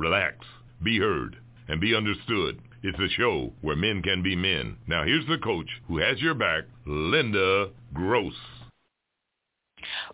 Relax, 0.00 0.34
be 0.82 0.98
heard, 0.98 1.36
and 1.68 1.78
be 1.78 1.94
understood. 1.94 2.58
It's 2.82 2.98
a 2.98 3.14
show 3.18 3.52
where 3.60 3.76
men 3.76 4.00
can 4.00 4.22
be 4.22 4.34
men. 4.34 4.78
Now 4.86 5.04
here's 5.04 5.26
the 5.26 5.36
coach 5.36 5.66
who 5.88 5.98
has 5.98 6.18
your 6.22 6.32
back, 6.32 6.64
Linda 6.86 7.68
Gross. 7.92 8.32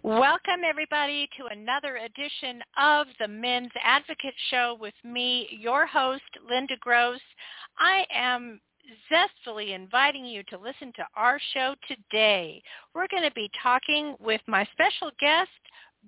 Welcome 0.02 0.62
everybody 0.68 1.28
to 1.38 1.46
another 1.52 1.98
edition 1.98 2.62
of 2.76 3.06
the 3.20 3.28
Men's 3.28 3.70
Advocate 3.80 4.34
Show 4.50 4.76
with 4.80 4.94
me, 5.04 5.46
your 5.52 5.86
host, 5.86 6.24
Linda 6.50 6.74
Gross. 6.80 7.20
I 7.78 8.06
am 8.12 8.60
zestfully 9.08 9.72
inviting 9.72 10.24
you 10.24 10.42
to 10.48 10.58
listen 10.58 10.92
to 10.96 11.06
our 11.14 11.38
show 11.54 11.76
today. 11.86 12.60
We're 12.92 13.06
going 13.08 13.22
to 13.22 13.34
be 13.36 13.48
talking 13.62 14.16
with 14.18 14.40
my 14.48 14.66
special 14.72 15.12
guest, 15.20 15.50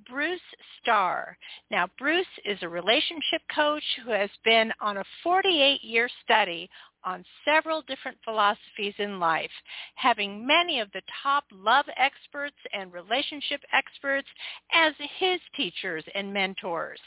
Bruce 0.08 0.40
Starr. 0.80 1.36
Now, 1.70 1.88
Bruce 1.98 2.26
is 2.44 2.58
a 2.62 2.68
relationship 2.68 3.42
coach 3.54 3.82
who 4.04 4.10
has 4.10 4.30
been 4.44 4.72
on 4.80 4.98
a 4.98 5.04
48-year 5.24 6.08
study 6.24 6.68
on 7.04 7.24
several 7.44 7.82
different 7.82 8.18
philosophies 8.24 8.94
in 8.98 9.20
life, 9.20 9.50
having 9.94 10.46
many 10.46 10.80
of 10.80 10.90
the 10.92 11.02
top 11.22 11.44
love 11.52 11.86
experts 11.96 12.56
and 12.74 12.92
relationship 12.92 13.60
experts 13.72 14.28
as 14.72 14.92
his 15.18 15.40
teachers 15.56 16.04
and 16.14 16.32
mentors. 16.32 17.00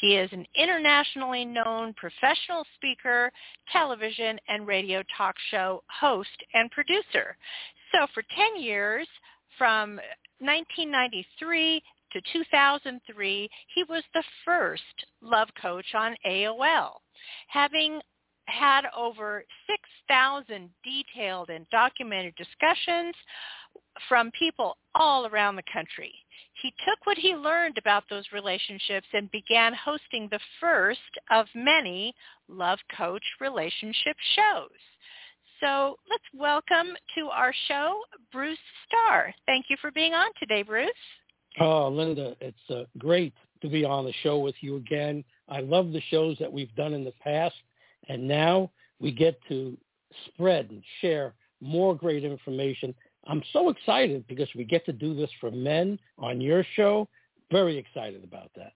He 0.00 0.16
is 0.16 0.30
an 0.32 0.46
internationally 0.56 1.44
known 1.44 1.94
professional 1.94 2.64
speaker, 2.74 3.30
television 3.72 4.38
and 4.48 4.66
radio 4.66 5.02
talk 5.16 5.36
show 5.50 5.82
host 5.88 6.44
and 6.54 6.70
producer. 6.70 7.36
So 7.92 8.06
for 8.12 8.22
10 8.34 8.62
years, 8.62 9.06
from 9.56 9.98
1993 10.38 11.82
to 12.16 12.32
2003, 12.32 13.48
he 13.74 13.84
was 13.84 14.02
the 14.14 14.24
first 14.44 14.82
love 15.20 15.48
coach 15.60 15.86
on 15.94 16.16
AOL, 16.26 16.92
having 17.48 18.00
had 18.46 18.84
over 18.96 19.44
6,000 19.66 20.70
detailed 20.84 21.50
and 21.50 21.68
documented 21.70 22.34
discussions 22.36 23.14
from 24.08 24.30
people 24.38 24.76
all 24.94 25.26
around 25.26 25.56
the 25.56 25.62
country. 25.70 26.14
He 26.62 26.72
took 26.86 27.04
what 27.04 27.18
he 27.18 27.34
learned 27.34 27.76
about 27.76 28.04
those 28.08 28.24
relationships 28.32 29.06
and 29.12 29.30
began 29.30 29.74
hosting 29.74 30.28
the 30.30 30.40
first 30.60 31.00
of 31.30 31.46
many 31.54 32.14
Love 32.48 32.78
Coach 32.96 33.24
relationship 33.40 34.16
shows. 34.36 34.70
So 35.60 35.98
let's 36.08 36.24
welcome 36.34 36.94
to 37.16 37.26
our 37.26 37.52
show 37.68 38.00
Bruce 38.32 38.58
Starr. 38.86 39.34
Thank 39.44 39.66
you 39.68 39.76
for 39.80 39.90
being 39.90 40.14
on 40.14 40.30
today, 40.38 40.62
Bruce. 40.62 40.92
Oh, 41.58 41.88
Linda, 41.88 42.36
it's 42.40 42.70
uh, 42.70 42.84
great 42.98 43.32
to 43.62 43.68
be 43.68 43.84
on 43.84 44.04
the 44.04 44.12
show 44.22 44.38
with 44.38 44.54
you 44.60 44.76
again. 44.76 45.24
I 45.48 45.60
love 45.60 45.92
the 45.92 46.02
shows 46.10 46.36
that 46.38 46.52
we've 46.52 46.74
done 46.74 46.92
in 46.92 47.04
the 47.04 47.14
past, 47.22 47.54
and 48.08 48.26
now 48.26 48.70
we 49.00 49.10
get 49.10 49.38
to 49.48 49.76
spread 50.26 50.70
and 50.70 50.82
share 51.00 51.34
more 51.60 51.94
great 51.94 52.24
information. 52.24 52.94
I'm 53.26 53.42
so 53.52 53.70
excited 53.70 54.26
because 54.28 54.48
we 54.54 54.64
get 54.64 54.84
to 54.86 54.92
do 54.92 55.14
this 55.14 55.30
for 55.40 55.50
men 55.50 55.98
on 56.18 56.40
your 56.40 56.64
show. 56.74 57.08
Very 57.50 57.76
excited 57.78 58.22
about 58.22 58.50
that. 58.56 58.72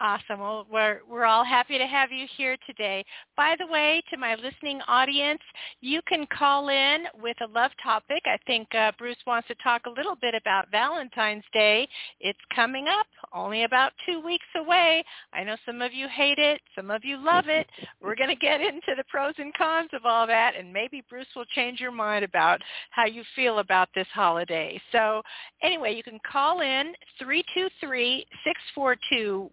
Awesome. 0.00 0.38
Well, 0.38 0.64
we're, 0.70 1.00
we're 1.10 1.24
all 1.24 1.44
happy 1.44 1.76
to 1.76 1.86
have 1.86 2.12
you 2.12 2.26
here 2.36 2.56
today. 2.68 3.04
By 3.36 3.56
the 3.58 3.66
way, 3.66 4.00
to 4.10 4.16
my 4.16 4.36
listening 4.36 4.80
audience, 4.86 5.40
you 5.80 6.00
can 6.06 6.24
call 6.26 6.68
in 6.68 7.06
with 7.20 7.36
a 7.40 7.48
love 7.52 7.72
topic. 7.82 8.22
I 8.26 8.38
think 8.46 8.72
uh, 8.76 8.92
Bruce 8.96 9.16
wants 9.26 9.48
to 9.48 9.56
talk 9.56 9.86
a 9.86 9.90
little 9.90 10.14
bit 10.14 10.36
about 10.40 10.70
Valentine's 10.70 11.42
Day. 11.52 11.88
It's 12.20 12.38
coming 12.54 12.86
up, 12.86 13.08
only 13.34 13.64
about 13.64 13.90
two 14.06 14.20
weeks 14.20 14.46
away. 14.56 15.02
I 15.32 15.42
know 15.42 15.56
some 15.66 15.82
of 15.82 15.92
you 15.92 16.06
hate 16.06 16.38
it. 16.38 16.60
Some 16.76 16.92
of 16.92 17.04
you 17.04 17.16
love 17.16 17.48
it. 17.48 17.66
We're 18.00 18.14
going 18.14 18.30
to 18.30 18.36
get 18.36 18.60
into 18.60 18.94
the 18.96 19.04
pros 19.08 19.34
and 19.38 19.52
cons 19.54 19.90
of 19.92 20.02
all 20.04 20.28
that, 20.28 20.54
and 20.56 20.72
maybe 20.72 21.02
Bruce 21.10 21.26
will 21.34 21.44
change 21.56 21.80
your 21.80 21.90
mind 21.90 22.24
about 22.24 22.60
how 22.90 23.06
you 23.06 23.24
feel 23.34 23.58
about 23.58 23.88
this 23.96 24.06
holiday. 24.14 24.80
So 24.92 25.22
anyway, 25.60 25.96
you 25.96 26.04
can 26.04 26.20
call 26.30 26.60
in 26.60 26.92
323 27.18 28.26
642 28.44 29.50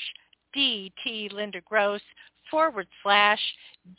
DT 0.56 1.34
Linda 1.34 1.62
Gross 1.66 2.02
forward 2.50 2.88
slash 3.02 3.40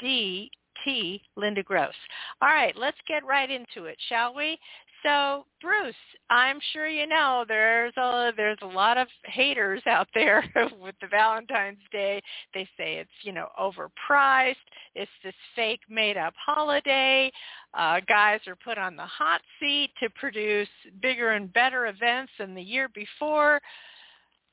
DT 0.03 1.21
Linda 1.37 1.63
Gross. 1.63 1.95
All 2.41 2.49
right, 2.49 2.75
let's 2.77 2.97
get 3.07 3.25
right 3.25 3.51
into 3.51 3.85
it, 3.87 3.99
shall 4.09 4.35
we? 4.35 4.59
So, 5.05 5.45
Bruce, 5.61 5.95
I'm 6.31 6.59
sure 6.73 6.89
you 6.89 7.07
know 7.07 7.45
there's 7.47 7.93
a 7.99 8.33
there's 8.37 8.59
a 8.63 8.67
lot 8.67 8.97
of 8.97 9.07
haters 9.25 9.83
out 9.87 10.09
there 10.15 10.43
with 10.81 10.95
the 11.03 11.09
Valentine's 11.09 11.79
Day. 11.93 12.23
They 12.55 12.67
say 12.79 12.95
it's 12.97 13.11
you 13.23 13.33
know 13.33 13.49
overpriced. 13.61 14.55
It's 14.95 15.11
this 15.23 15.35
fake 15.55 15.81
made 15.91 16.17
up 16.17 16.33
holiday. 16.45 17.31
Uh, 17.75 18.01
guys 18.09 18.41
are 18.47 18.57
put 18.57 18.79
on 18.79 18.97
the 18.97 19.05
hot 19.05 19.43
seat 19.61 19.91
to 20.03 20.09
produce 20.19 20.69
bigger 21.03 21.33
and 21.33 21.53
better 21.53 21.87
events 21.89 22.33
than 22.39 22.55
the 22.55 22.63
year 22.63 22.89
before. 22.95 23.61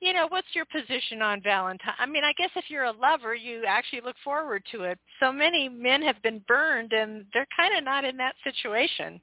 You 0.01 0.13
know, 0.13 0.25
what's 0.29 0.47
your 0.53 0.65
position 0.65 1.21
on 1.21 1.41
Valentine? 1.43 1.93
I 1.97 2.07
mean, 2.07 2.23
I 2.23 2.33
guess 2.33 2.49
if 2.55 2.65
you're 2.69 2.85
a 2.85 2.91
lover, 2.91 3.35
you 3.35 3.63
actually 3.67 4.01
look 4.01 4.15
forward 4.23 4.63
to 4.71 4.83
it. 4.83 4.97
So 5.21 5.31
many 5.31 5.69
men 5.69 6.01
have 6.01 6.21
been 6.23 6.43
burned, 6.47 6.91
and 6.91 7.25
they're 7.33 7.47
kind 7.55 7.77
of 7.77 7.83
not 7.85 8.03
in 8.03 8.17
that 8.17 8.33
situation. 8.43 9.21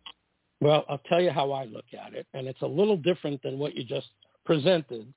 Well, 0.60 0.84
I'll 0.88 1.02
tell 1.08 1.20
you 1.20 1.30
how 1.30 1.52
I 1.52 1.64
look 1.64 1.84
at 1.92 2.14
it, 2.14 2.26
and 2.34 2.46
it's 2.48 2.62
a 2.62 2.66
little 2.66 2.96
different 2.96 3.42
than 3.42 3.58
what 3.58 3.76
you 3.76 3.84
just 3.84 4.08
presented. 4.44 5.12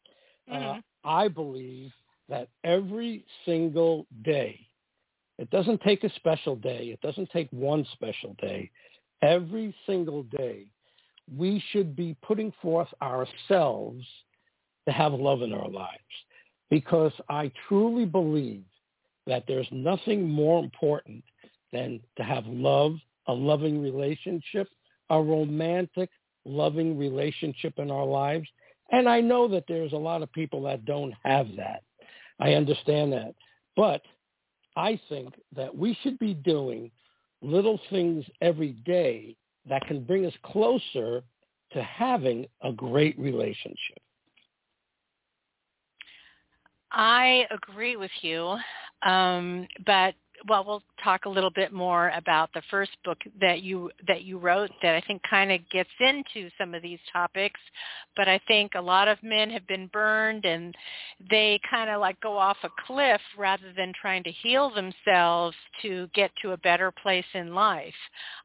Uh, 0.50 0.53
mm-hmm. 0.53 0.79
Uh, 0.79 0.81
I 1.03 1.28
believe 1.28 1.91
that 2.29 2.50
every 2.63 3.25
single 3.46 4.06
day, 4.24 4.59
it 5.40 5.50
doesn't 5.50 5.81
take 5.81 6.03
a 6.03 6.13
special 6.16 6.56
day, 6.56 6.90
it 6.94 7.01
doesn't 7.01 7.30
take 7.31 7.50
one 7.51 7.85
special 7.94 8.35
day. 8.40 8.69
Every 9.24 9.75
single 9.85 10.24
day, 10.24 10.68
we 11.35 11.63
should 11.72 11.96
be 11.96 12.16
putting 12.22 12.53
forth 12.62 12.90
ourselves 13.01 14.03
to 14.88 14.91
have 14.91 15.13
love 15.13 15.41
in 15.41 15.53
our 15.53 15.69
lives 15.69 15.97
because 16.69 17.12
I 17.30 17.51
truly 17.68 18.06
believe 18.06 18.63
that 19.28 19.44
there's 19.47 19.68
nothing 19.72 20.28
more 20.28 20.63
important 20.63 21.24
than 21.72 22.00
to 22.18 22.24
have 22.24 22.46
love, 22.47 22.96
a 23.28 23.34
loving 23.34 23.81
relationship, 23.81 24.68
a 25.12 25.22
romantic, 25.22 26.10
loving 26.46 26.98
relationship 26.98 27.74
in 27.78 27.92
our 27.92 28.06
lives. 28.06 28.48
And 28.92 29.08
I 29.08 29.22
know 29.22 29.48
that 29.50 29.66
there's 29.68 29.94
a 29.94 29.98
lot 29.98 30.24
of 30.24 30.32
people 30.32 30.64
that 30.64 30.86
don't 30.86 31.14
have 31.24 31.48
that. 31.58 31.84
I 32.40 32.54
understand 32.54 33.14
that. 33.14 33.36
But 33.75 34.02
I 34.75 35.00
think 35.10 35.36
that 35.56 35.75
we 35.75 35.98
should 36.02 36.18
be 36.18 36.34
doing 36.34 36.90
little 37.42 37.80
things 37.90 38.25
every 38.42 38.72
day 38.86 39.36
that 39.68 39.86
can 39.86 40.04
bring 40.04 40.25
us 40.25 40.34
closer 40.44 41.24
to 41.74 41.84
having 41.84 42.46
a 42.64 42.72
great 42.72 43.18
relationship. 43.19 44.00
I 46.92 47.46
agree 47.52 47.96
with 47.96 48.12
you. 48.22 48.57
Um, 49.04 49.68
but 49.86 50.16
well, 50.48 50.64
we'll 50.66 50.84
talk 51.04 51.26
a 51.26 51.30
little 51.30 51.50
bit 51.50 51.72
more 51.74 52.12
about 52.16 52.50
the 52.54 52.62
first 52.70 52.92
book 53.04 53.18
that 53.40 53.62
you 53.62 53.92
that 54.08 54.24
you 54.24 54.38
wrote 54.38 54.72
that 54.82 54.96
I 54.96 55.02
think 55.02 55.22
kind 55.30 55.52
of 55.52 55.60
gets 55.70 55.90
into 56.00 56.50
some 56.58 56.74
of 56.74 56.82
these 56.82 57.00
topics. 57.12 57.60
But 58.16 58.28
I 58.28 58.40
think 58.48 58.74
a 58.76 58.82
lot 58.82 59.08
of 59.08 59.18
men 59.24 59.50
have 59.50 59.66
been 59.68 59.88
burned 59.88 60.46
and 60.46 60.76
they 61.30 61.60
kind 61.70 61.90
of 61.90 62.02
like 62.02 62.20
go 62.22 62.38
off 62.38 62.58
a 62.64 62.70
cliff 62.86 63.22
rather 63.38 63.74
than 63.76 63.94
trying 64.00 64.24
to 64.24 64.32
heal 64.32 64.70
themselves 64.74 65.56
to 65.82 66.08
get 66.14 66.32
to 66.42 66.52
a 66.52 66.58
better 66.58 66.92
place 66.92 67.26
in 67.34 67.54
life. 67.54 67.94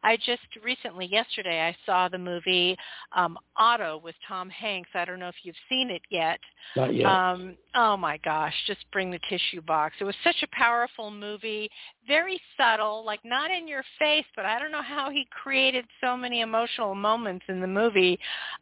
I 0.03 0.17
just 0.17 0.43
recently, 0.63 1.07
yesterday, 1.07 1.61
I 1.63 1.77
saw 1.85 2.09
the 2.09 2.19
movie 2.19 2.77
um, 3.15 3.39
Otto 3.57 4.01
with 4.03 4.15
Tom 4.29 4.49
Hanks. 4.51 4.91
I 4.95 5.05
don't 5.05 5.19
know 5.19 5.29
if 5.29 5.35
you've 5.43 5.57
seen 5.69 5.91
it 5.91 6.03
yet. 6.11 6.39
Not 6.77 6.95
yet. 6.95 7.07
Um, 7.07 7.57
oh 7.75 7.97
my 7.97 8.19
gosh, 8.19 8.55
just 8.67 8.85
bring 8.93 9.11
the 9.11 9.21
tissue 9.29 9.63
box. 9.63 9.97
It 10.01 10.05
was 10.05 10.15
such 10.25 10.43
a 10.43 10.49
powerful 10.53 11.11
movie, 11.11 11.71
very 12.06 12.41
subtle, 12.56 13.05
like 13.05 13.21
not 13.25 13.50
in 13.50 13.67
your 13.67 13.83
face, 13.99 14.25
but 14.35 14.44
I 14.44 14.59
don't 14.59 14.73
know 14.73 14.83
how 14.83 15.11
he 15.11 15.27
created 15.31 15.85
so 16.00 16.17
many 16.17 16.41
emotional 16.41 16.94
moments 16.94 17.44
in 17.49 17.61
the 17.61 17.67
movie. 17.67 18.19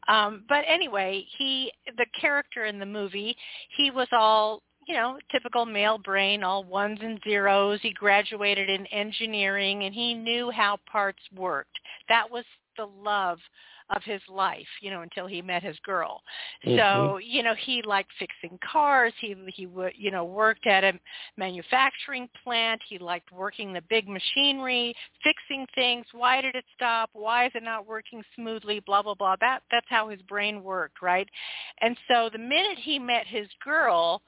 Um, 0.09 0.45
but 0.49 0.65
anyway, 0.67 1.25
he, 1.39 1.73
the 1.97 2.07
character 2.21 2.65
in 2.65 2.79
the 2.79 2.87
movie, 2.87 3.37
he 3.77 3.91
was 3.91 4.09
all 4.13 4.63
you 4.87 4.95
know, 4.95 5.19
typical 5.33 5.65
male 5.65 5.97
brain, 5.97 6.45
all 6.45 6.63
ones 6.63 6.99
and 7.03 7.19
zeros. 7.25 7.81
He 7.83 7.93
graduated 7.93 8.69
in 8.69 8.87
engineering 8.89 9.85
and 9.85 9.95
he 9.95 10.13
knew 10.13 10.51
how 10.51 10.79
parts 10.91 11.23
worked. 11.35 11.79
That 12.09 12.31
was 12.31 12.45
the 12.77 12.87
love 13.03 13.39
of 13.91 14.03
his 14.03 14.21
life, 14.29 14.67
you 14.81 14.91
know, 14.91 15.03
until 15.03 15.27
he 15.27 15.43
met 15.43 15.63
his 15.63 15.79
girl. 15.85 16.23
Mm-hmm. 16.67 16.79
So, 16.79 17.19
you 17.19 17.43
know, 17.43 17.55
he 17.55 17.83
liked 17.83 18.11
fixing 18.19 18.59
cars. 18.71 19.13
He 19.21 19.37
he 19.49 19.67
would, 19.67 19.93
you 19.97 20.11
know, 20.11 20.25
worked 20.25 20.67
at 20.67 20.85
a 20.85 20.93
manufacturing 21.37 22.29
plant. 22.43 22.81
He 22.89 22.99
liked 22.99 23.31
working 23.33 23.73
the 23.73 23.83
big 23.91 24.09
machinery, 24.09 24.95
fixing 25.23 25.67
things. 25.75 26.07
Why 26.13 26.41
did 26.41 26.55
it 26.55 26.65
stop? 26.75 27.11
Why 27.13 27.47
is 27.47 27.53
it 27.55 27.63
not 27.63 27.87
working 27.87 28.23
smoothly? 28.35 28.81
Blah 28.81 29.03
blah 29.03 29.15
blah. 29.15 29.37
That 29.41 29.61
that's 29.71 29.87
how 29.89 30.09
his 30.09 30.23
brain 30.23 30.63
worked, 30.63 31.03
right? 31.03 31.29
And 31.81 31.97
so 32.09 32.31
the 32.33 32.39
minute 32.39 32.79
he 32.79 32.99
met 32.99 33.27
his 33.27 33.49
girl, 33.63 34.23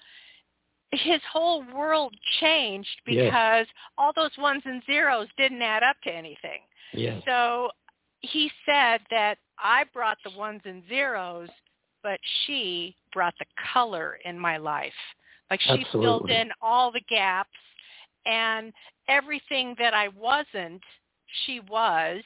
his 0.93 1.21
whole 1.33 1.65
world 1.75 2.15
changed 2.41 3.01
because 3.07 3.67
yes. 3.67 3.77
all 3.97 4.13
those 4.15 4.37
ones 4.39 4.63
and 4.67 4.83
zeros 4.85 5.29
didn't 5.39 5.63
add 5.63 5.83
up 5.83 5.97
to 6.05 6.11
anything. 6.11 6.61
Yes. 6.93 7.23
So 7.27 7.71
he 8.27 8.51
said 8.65 9.01
that 9.11 9.39
I 9.59 9.85
brought 9.93 10.19
the 10.25 10.37
ones 10.37 10.61
and 10.65 10.83
zeros, 10.89 11.49
but 12.03 12.21
she 12.47 12.95
brought 13.13 13.35
the 13.39 13.47
color 13.73 14.19
in 14.25 14.39
my 14.39 14.57
life. 14.57 14.93
Like 15.51 15.61
she 15.61 15.85
Absolutely. 15.85 16.01
filled 16.01 16.31
in 16.31 16.51
all 16.61 16.91
the 16.91 17.01
gaps 17.09 17.51
and 18.27 18.73
everything 19.09 19.75
that 19.79 19.95
I 19.95 20.09
wasn't, 20.09 20.83
she 21.45 21.61
was. 21.61 22.23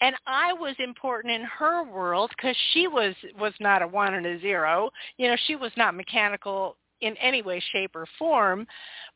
And 0.00 0.16
I 0.26 0.52
was 0.52 0.74
important 0.78 1.34
in 1.34 1.42
her 1.42 1.84
world 1.84 2.32
because 2.36 2.56
she 2.72 2.88
was 2.88 3.14
was 3.38 3.52
not 3.60 3.82
a 3.82 3.86
one 3.86 4.14
and 4.14 4.26
a 4.26 4.40
zero. 4.40 4.90
You 5.16 5.28
know, 5.28 5.36
she 5.46 5.56
was 5.56 5.70
not 5.76 5.94
mechanical 5.94 6.76
in 7.00 7.16
any 7.18 7.42
way, 7.42 7.62
shape, 7.72 7.94
or 7.94 8.06
form. 8.18 8.66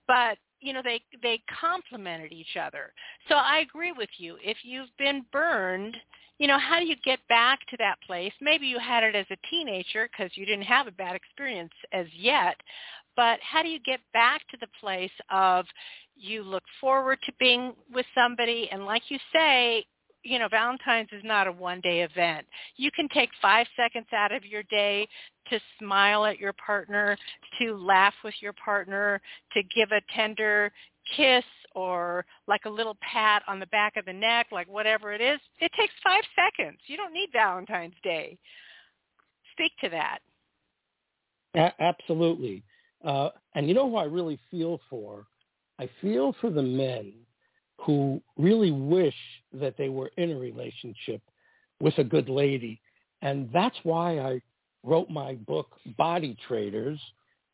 But 0.07 0.39
you 0.61 0.73
know 0.73 0.83
they 0.83 1.01
they 1.23 1.43
complemented 1.61 2.33
each 2.33 2.57
other. 2.61 2.93
So 3.29 3.37
i 3.37 3.59
agree 3.59 3.93
with 3.93 4.11
you. 4.19 4.37
If 4.43 4.59
you've 4.63 4.95
been 4.99 5.25
burned 5.33 5.97
you 6.39 6.47
know, 6.47 6.59
how 6.59 6.79
do 6.81 6.87
you 6.87 6.97
get 7.05 7.21
back 7.29 7.61
to 7.71 7.77
that 7.79 7.97
place? 8.07 8.33
Maybe 8.41 8.67
you 8.67 8.79
had 8.79 9.03
it 9.03 9.15
as 9.15 9.27
a 9.31 9.39
teenager 9.49 10.09
because 10.11 10.37
you 10.37 10.45
didn't 10.45 10.65
have 10.65 10.87
a 10.87 10.93
bad 10.93 11.17
experience 11.17 11.73
as 11.93 12.07
yet, 12.15 12.57
but 13.17 13.39
how 13.41 13.63
do 13.63 13.69
you 13.69 13.81
get 13.81 14.01
back 14.13 14.47
to 14.51 14.59
the 14.61 14.67
place 14.79 15.11
of 15.31 15.65
you 16.15 16.43
look 16.43 16.65
forward 16.81 17.19
to 17.25 17.33
being 17.39 17.73
with 17.93 18.05
somebody? 18.15 18.69
And 18.71 18.85
like 18.85 19.05
you 19.09 19.19
say, 19.33 19.87
you 20.27 20.39
know, 20.39 20.49
Valentine's 20.49 21.09
is 21.13 21.23
not 21.25 21.47
a 21.47 21.53
one-day 21.53 22.03
event. 22.03 22.47
You 22.77 22.91
can 22.91 23.09
take 23.09 23.31
five 23.41 23.67
seconds 23.77 24.07
out 24.13 24.33
of 24.33 24.45
your 24.45 24.63
day 24.65 25.07
to 25.51 25.61
smile 25.79 26.25
at 26.25 26.39
your 26.39 26.53
partner, 26.55 27.17
to 27.61 27.77
laugh 27.77 28.15
with 28.25 28.35
your 28.41 28.53
partner, 28.53 29.21
to 29.53 29.63
give 29.75 29.93
a 29.93 30.01
tender 30.15 30.73
kiss 31.17 31.45
or 31.75 32.25
like 32.49 32.63
a 32.65 32.71
little 32.71 32.97
pat 33.01 33.43
on 33.47 33.61
the 33.61 33.67
back 33.67 33.97
of 33.97 34.05
the 34.07 34.13
neck, 34.13 34.49
like 34.51 34.67
whatever 34.67 35.13
it 35.13 35.21
is, 35.21 35.39
it 35.61 35.71
takes 35.79 35.93
five 36.03 36.25
seconds. 36.35 36.79
You 36.87 36.97
don't 36.97 37.13
need 37.13 37.29
Valentine's 37.33 37.95
Day. 38.03 38.39
Speak 39.53 39.73
to 39.83 39.89
that. 39.91 40.19
A- 41.55 41.83
absolutely. 41.83 42.65
Uh, 43.05 43.29
and 43.55 43.69
you 43.69 43.75
know 43.75 43.89
who 43.89 43.97
I 43.97 44.05
really 44.05 44.39
feel 44.51 44.81
for? 44.91 45.27
I 45.79 45.89
feel 46.01 46.35
for 46.41 46.51
the 46.51 46.63
men 46.63 47.13
who 47.87 48.21
really 48.37 48.73
wish 48.73 49.15
that 49.53 49.77
they 49.79 49.89
were 49.89 50.11
in 50.17 50.33
a 50.33 50.37
relationship 50.37 51.23
with 51.81 51.97
a 51.99 52.05
good 52.05 52.29
lady. 52.29 52.81
And 53.23 53.49
that's 53.53 53.77
why 53.85 54.19
I 54.19 54.41
wrote 54.83 55.09
my 55.09 55.35
book, 55.35 55.69
Body 55.97 56.37
Traders. 56.49 56.99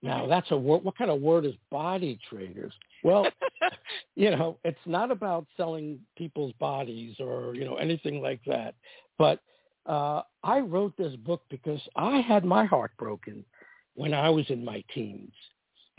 Now, 0.02 0.26
that's 0.26 0.50
a 0.50 0.56
word. 0.56 0.82
What 0.82 0.96
kind 0.96 1.11
of 1.11 1.20
word 1.20 1.44
is 1.44 1.55
body 1.70 2.19
traders? 2.29 2.73
Well, 3.05 3.26
you 4.17 4.31
know, 4.31 4.58
it's 4.64 4.79
not 4.84 5.12
about 5.12 5.46
selling 5.56 6.00
people's 6.17 6.52
bodies 6.58 7.14
or, 7.20 7.55
you 7.55 7.64
know, 7.64 7.76
anything 7.76 8.20
like 8.20 8.40
that. 8.46 8.75
But 9.19 9.38
uh, 9.87 10.23
I 10.43 10.58
wrote 10.58 10.96
this 10.96 11.14
book 11.17 11.43
because 11.50 11.81
I 11.94 12.20
had 12.20 12.44
my 12.44 12.64
heart 12.64 12.93
broken 12.99 13.44
when 13.94 14.12
I 14.12 14.28
was 14.28 14.46
in 14.49 14.64
my 14.64 14.82
teens. 14.93 15.32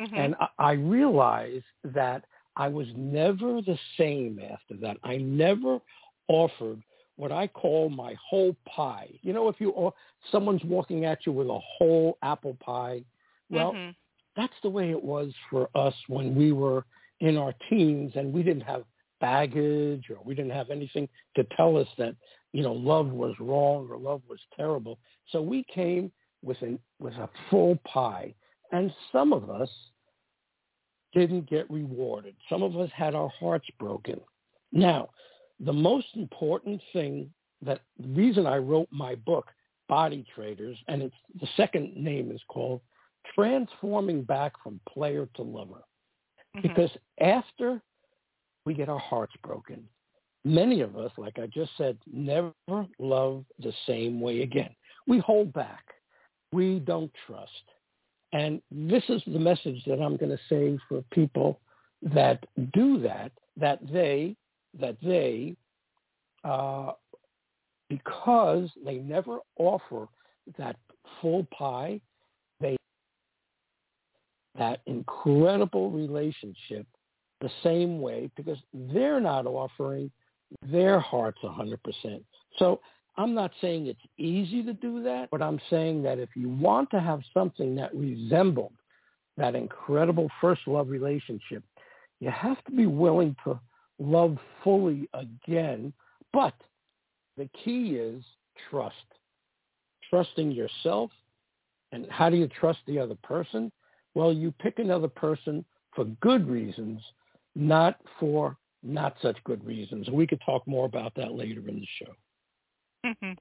Mm-hmm. 0.01 0.15
And 0.15 0.35
I, 0.39 0.47
I 0.59 0.71
realized 0.73 1.63
that 1.85 2.25
I 2.55 2.67
was 2.67 2.87
never 2.95 3.61
the 3.61 3.77
same 3.97 4.39
after 4.39 4.75
that. 4.81 4.97
I 5.03 5.17
never 5.17 5.79
offered 6.27 6.81
what 7.15 7.31
I 7.31 7.47
call 7.47 7.89
my 7.89 8.15
whole 8.27 8.55
pie. 8.65 9.09
You 9.21 9.33
know, 9.33 9.47
if 9.49 9.59
you 9.59 9.69
or 9.71 9.93
someone's 10.31 10.63
walking 10.63 11.05
at 11.05 11.25
you 11.25 11.31
with 11.31 11.47
a 11.47 11.59
whole 11.77 12.17
apple 12.21 12.57
pie, 12.63 13.03
well, 13.49 13.73
mm-hmm 13.73 13.91
that's 14.35 14.53
the 14.63 14.69
way 14.69 14.89
it 14.89 15.03
was 15.03 15.31
for 15.49 15.69
us 15.75 15.93
when 16.07 16.35
we 16.35 16.51
were 16.51 16.85
in 17.19 17.37
our 17.37 17.53
teens 17.69 18.13
and 18.15 18.33
we 18.33 18.43
didn't 18.43 18.63
have 18.63 18.83
baggage 19.21 20.09
or 20.09 20.17
we 20.25 20.35
didn't 20.35 20.51
have 20.51 20.69
anything 20.69 21.07
to 21.35 21.45
tell 21.55 21.77
us 21.77 21.87
that, 21.97 22.15
you 22.51 22.63
know, 22.63 22.73
love 22.73 23.07
was 23.07 23.35
wrong 23.39 23.87
or 23.89 23.97
love 23.97 24.21
was 24.27 24.39
terrible. 24.55 24.99
So 25.31 25.41
we 25.41 25.65
came 25.73 26.11
with 26.43 26.61
an 26.61 26.79
with 26.99 27.13
a 27.13 27.29
full 27.49 27.77
pie. 27.85 28.33
And 28.71 28.91
some 29.11 29.33
of 29.33 29.49
us 29.49 29.69
didn't 31.13 31.49
get 31.49 31.69
rewarded. 31.69 32.35
Some 32.49 32.63
of 32.63 32.77
us 32.77 32.89
had 32.95 33.15
our 33.15 33.29
hearts 33.39 33.67
broken. 33.79 34.19
Now, 34.71 35.09
the 35.59 35.73
most 35.73 36.07
important 36.15 36.81
thing 36.91 37.29
that 37.61 37.81
the 37.99 38.07
reason 38.09 38.45
I 38.45 38.57
wrote 38.57 38.87
my 38.91 39.15
book, 39.15 39.47
Body 39.87 40.25
Traders, 40.35 40.77
and 40.87 41.01
it's 41.01 41.15
the 41.39 41.47
second 41.55 41.95
name 41.95 42.31
is 42.31 42.41
called 42.47 42.81
transforming 43.35 44.23
back 44.23 44.53
from 44.61 44.79
player 44.89 45.27
to 45.35 45.41
lover. 45.41 45.83
Mm-hmm. 46.55 46.67
Because 46.67 46.89
after 47.19 47.81
we 48.65 48.73
get 48.73 48.89
our 48.89 48.99
hearts 48.99 49.33
broken, 49.43 49.87
many 50.43 50.81
of 50.81 50.97
us, 50.97 51.11
like 51.17 51.39
I 51.39 51.47
just 51.47 51.71
said, 51.77 51.97
never 52.11 52.53
love 52.99 53.45
the 53.59 53.73
same 53.87 54.19
way 54.19 54.41
again. 54.41 54.69
We 55.07 55.19
hold 55.19 55.53
back. 55.53 55.83
We 56.51 56.79
don't 56.79 57.11
trust. 57.27 57.51
And 58.33 58.61
this 58.71 59.03
is 59.09 59.21
the 59.27 59.39
message 59.39 59.83
that 59.85 60.01
I'm 60.01 60.17
going 60.17 60.31
to 60.31 60.39
say 60.49 60.77
for 60.89 61.03
people 61.11 61.59
that 62.01 62.43
do 62.73 62.99
that, 62.99 63.31
that 63.57 63.79
they, 63.91 64.35
that 64.79 64.97
they, 65.01 65.55
uh, 66.43 66.91
because 67.89 68.69
they 68.83 68.95
never 68.95 69.39
offer 69.57 70.07
that 70.57 70.75
full 71.21 71.47
pie, 71.57 72.01
that 74.57 74.81
incredible 74.85 75.89
relationship 75.91 76.85
the 77.41 77.49
same 77.63 77.99
way 77.99 78.29
because 78.35 78.57
they're 78.73 79.19
not 79.19 79.45
offering 79.45 80.11
their 80.67 80.99
hearts 80.99 81.39
100%. 81.43 81.77
So 82.57 82.79
I'm 83.15 83.35
not 83.35 83.51
saying 83.61 83.87
it's 83.87 83.99
easy 84.17 84.63
to 84.63 84.73
do 84.73 85.03
that, 85.03 85.29
but 85.31 85.41
I'm 85.41 85.59
saying 85.69 86.03
that 86.03 86.17
if 86.17 86.29
you 86.35 86.49
want 86.49 86.89
to 86.91 86.99
have 86.99 87.21
something 87.33 87.75
that 87.75 87.93
resembled 87.95 88.73
that 89.37 89.55
incredible 89.55 90.29
first 90.41 90.61
love 90.67 90.89
relationship, 90.89 91.63
you 92.19 92.29
have 92.29 92.63
to 92.65 92.71
be 92.71 92.85
willing 92.85 93.35
to 93.43 93.59
love 93.99 94.37
fully 94.63 95.09
again. 95.13 95.93
But 96.31 96.53
the 97.37 97.49
key 97.63 97.95
is 97.95 98.23
trust. 98.69 98.95
Trusting 100.09 100.51
yourself. 100.51 101.11
And 101.91 102.07
how 102.09 102.29
do 102.29 102.37
you 102.37 102.47
trust 102.47 102.79
the 102.87 102.99
other 102.99 103.17
person? 103.23 103.71
Well, 104.15 104.33
you 104.33 104.51
pick 104.51 104.79
another 104.79 105.07
person 105.07 105.65
for 105.95 106.05
good 106.21 106.47
reasons, 106.47 107.01
not 107.55 107.99
for 108.19 108.57
not 108.81 109.15
such 109.21 109.37
good 109.43 109.63
reasons. 109.65 110.09
We 110.09 110.27
could 110.27 110.41
talk 110.45 110.67
more 110.67 110.85
about 110.85 111.13
that 111.15 111.33
later 111.33 111.61
in 111.67 111.79
the 111.79 111.87
show. 111.99 112.13
Mm-hmm. 113.05 113.33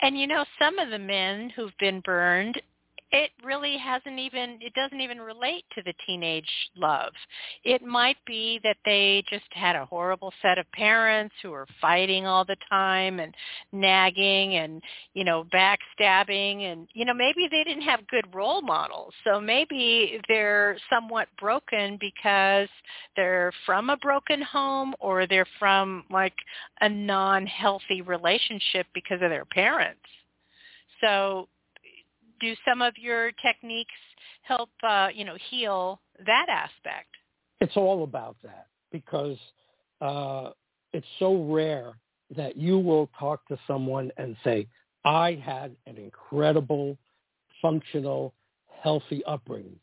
And 0.00 0.18
you 0.18 0.26
know, 0.26 0.44
some 0.58 0.78
of 0.78 0.90
the 0.90 0.98
men 0.98 1.50
who've 1.50 1.76
been 1.78 2.00
burned, 2.00 2.60
it 3.10 3.30
really 3.42 3.78
hasn't 3.78 4.18
even 4.18 4.58
it 4.60 4.74
doesn't 4.74 5.00
even 5.00 5.18
relate 5.18 5.64
to 5.74 5.82
the 5.82 5.94
teenage 6.06 6.48
love. 6.76 7.12
It 7.64 7.82
might 7.82 8.18
be 8.26 8.60
that 8.64 8.76
they 8.84 9.24
just 9.30 9.46
had 9.50 9.76
a 9.76 9.86
horrible 9.86 10.32
set 10.42 10.58
of 10.58 10.70
parents 10.72 11.34
who 11.42 11.50
were 11.50 11.66
fighting 11.80 12.26
all 12.26 12.44
the 12.44 12.56
time 12.68 13.18
and 13.20 13.34
nagging 13.72 14.56
and 14.56 14.82
you 15.14 15.24
know 15.24 15.44
backstabbing 15.44 16.70
and 16.70 16.86
you 16.92 17.06
know 17.06 17.14
maybe 17.14 17.48
they 17.50 17.64
didn't 17.64 17.82
have 17.82 18.06
good 18.08 18.26
role 18.34 18.60
models. 18.60 19.14
So 19.24 19.40
maybe 19.40 20.20
they're 20.28 20.76
somewhat 20.90 21.28
broken 21.40 21.96
because 22.00 22.68
they're 23.16 23.52
from 23.64 23.88
a 23.88 23.96
broken 23.96 24.42
home 24.42 24.94
or 25.00 25.26
they're 25.26 25.46
from 25.58 26.04
like 26.10 26.34
a 26.82 26.88
non 26.88 27.46
healthy 27.46 28.02
relationship 28.02 28.86
because 28.92 29.22
of 29.22 29.30
their 29.30 29.46
parents. 29.46 30.00
So 31.00 31.48
do 32.40 32.54
some 32.66 32.82
of 32.82 32.94
your 32.98 33.32
techniques 33.42 33.94
help 34.42 34.70
uh, 34.82 35.08
you 35.14 35.24
know 35.24 35.36
heal 35.50 36.00
that 36.26 36.46
aspect? 36.48 37.08
It's 37.60 37.76
all 37.76 38.04
about 38.04 38.36
that 38.42 38.66
because 38.92 39.36
uh, 40.00 40.50
it's 40.92 41.06
so 41.18 41.44
rare 41.44 41.92
that 42.36 42.56
you 42.56 42.78
will 42.78 43.08
talk 43.18 43.46
to 43.48 43.58
someone 43.66 44.10
and 44.16 44.36
say, 44.44 44.66
"I 45.04 45.42
had 45.44 45.74
an 45.86 45.96
incredible, 45.96 46.96
functional, 47.60 48.34
healthy 48.82 49.24
upbringing." 49.24 49.78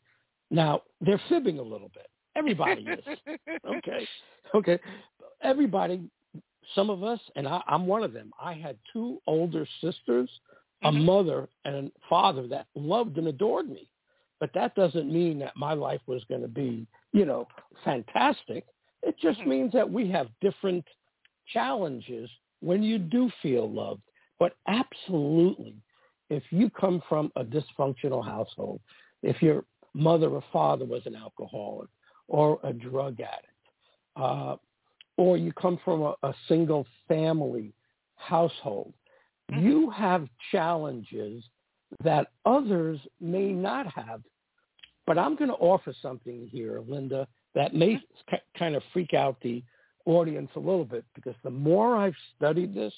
Now 0.51 0.81
they're 1.01 1.21
fibbing 1.29 1.59
a 1.59 1.63
little 1.63 1.91
bit. 1.93 2.07
Everybody 2.35 2.85
is. 2.85 3.17
okay, 3.77 4.07
okay. 4.53 4.79
Everybody. 5.41 6.01
Some 6.74 6.89
of 6.89 7.03
us, 7.03 7.19
and 7.35 7.47
I, 7.47 7.62
I'm 7.67 7.85
one 7.85 8.01
of 8.01 8.12
them. 8.12 8.31
I 8.41 8.53
had 8.53 8.75
two 8.91 9.21
older 9.27 9.67
sisters 9.81 10.29
a 10.85 10.91
mm-hmm. 10.91 11.05
mother 11.05 11.49
and 11.65 11.91
father 12.07 12.47
that 12.47 12.67
loved 12.75 13.17
and 13.17 13.27
adored 13.27 13.67
me. 13.67 13.89
But 14.39 14.51
that 14.53 14.75
doesn't 14.75 15.11
mean 15.11 15.39
that 15.39 15.57
my 15.57 15.73
life 15.73 16.01
was 16.05 16.23
going 16.29 16.43
to 16.43 16.47
be, 16.47 16.85
you 17.11 17.25
know, 17.25 17.47
fantastic. 17.83 18.65
It 19.01 19.15
just 19.19 19.39
mm-hmm. 19.39 19.49
means 19.49 19.73
that 19.73 19.89
we 19.89 20.09
have 20.11 20.27
different 20.41 20.85
challenges 21.51 22.29
when 22.59 22.83
you 22.83 22.99
do 22.99 23.31
feel 23.41 23.69
loved. 23.69 24.01
But 24.39 24.53
absolutely, 24.67 25.75
if 26.29 26.43
you 26.51 26.69
come 26.69 27.01
from 27.09 27.31
a 27.35 27.43
dysfunctional 27.43 28.23
household, 28.23 28.79
if 29.23 29.41
your 29.41 29.63
mother 29.93 30.27
or 30.27 30.43
father 30.53 30.85
was 30.85 31.01
an 31.05 31.15
alcoholic 31.15 31.89
or 32.27 32.59
a 32.63 32.73
drug 32.73 33.19
addict, 33.21 33.53
uh, 34.17 34.57
or 35.17 35.37
you 35.37 35.51
come 35.53 35.79
from 35.83 36.01
a, 36.01 36.15
a 36.23 36.33
single 36.47 36.85
family 37.07 37.73
household, 38.17 38.93
Mm-hmm. 39.51 39.67
You 39.67 39.89
have 39.91 40.27
challenges 40.51 41.43
that 42.03 42.27
others 42.45 42.99
may 43.19 43.51
not 43.51 43.87
have. 43.93 44.21
But 45.07 45.17
I'm 45.17 45.35
going 45.35 45.49
to 45.51 45.55
offer 45.55 45.93
something 46.01 46.49
here, 46.51 46.81
Linda, 46.87 47.27
that 47.53 47.75
may 47.75 47.95
mm-hmm. 47.95 48.35
kind 48.57 48.75
of 48.75 48.83
freak 48.91 49.13
out 49.13 49.37
the 49.41 49.63
audience 50.05 50.49
a 50.55 50.59
little 50.59 50.85
bit 50.85 51.05
because 51.15 51.35
the 51.43 51.49
more 51.49 51.95
I've 51.95 52.15
studied 52.35 52.73
this, 52.73 52.93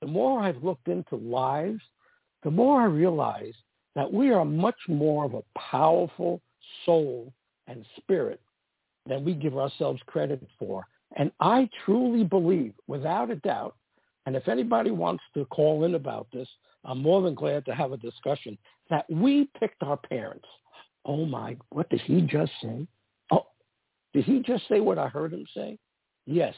the 0.00 0.06
more 0.06 0.40
I've 0.40 0.62
looked 0.62 0.88
into 0.88 1.16
lives, 1.16 1.80
the 2.44 2.50
more 2.50 2.82
I 2.82 2.84
realize 2.84 3.54
that 3.94 4.12
we 4.12 4.30
are 4.32 4.44
much 4.44 4.78
more 4.88 5.24
of 5.24 5.34
a 5.34 5.42
powerful 5.58 6.40
soul 6.86 7.32
and 7.66 7.84
spirit 7.96 8.40
than 9.06 9.24
we 9.24 9.34
give 9.34 9.56
ourselves 9.56 10.00
credit 10.06 10.46
for. 10.58 10.86
And 11.16 11.32
I 11.40 11.68
truly 11.84 12.24
believe, 12.24 12.74
without 12.86 13.30
a 13.30 13.36
doubt, 13.36 13.74
and 14.28 14.36
if 14.36 14.46
anybody 14.46 14.90
wants 14.90 15.24
to 15.32 15.46
call 15.46 15.84
in 15.84 15.94
about 15.94 16.26
this, 16.34 16.46
I'm 16.84 17.00
more 17.00 17.22
than 17.22 17.34
glad 17.34 17.64
to 17.64 17.74
have 17.74 17.92
a 17.92 17.96
discussion, 17.96 18.58
that 18.90 19.06
we 19.08 19.48
picked 19.58 19.82
our 19.82 19.96
parents. 19.96 20.44
Oh 21.06 21.24
my, 21.24 21.56
what 21.70 21.88
did 21.88 22.02
he 22.02 22.20
just 22.20 22.52
say? 22.62 22.86
Oh, 23.32 23.46
did 24.12 24.26
he 24.26 24.40
just 24.40 24.68
say 24.68 24.80
what 24.80 24.98
I 24.98 25.08
heard 25.08 25.32
him 25.32 25.46
say? 25.56 25.78
Yes, 26.26 26.54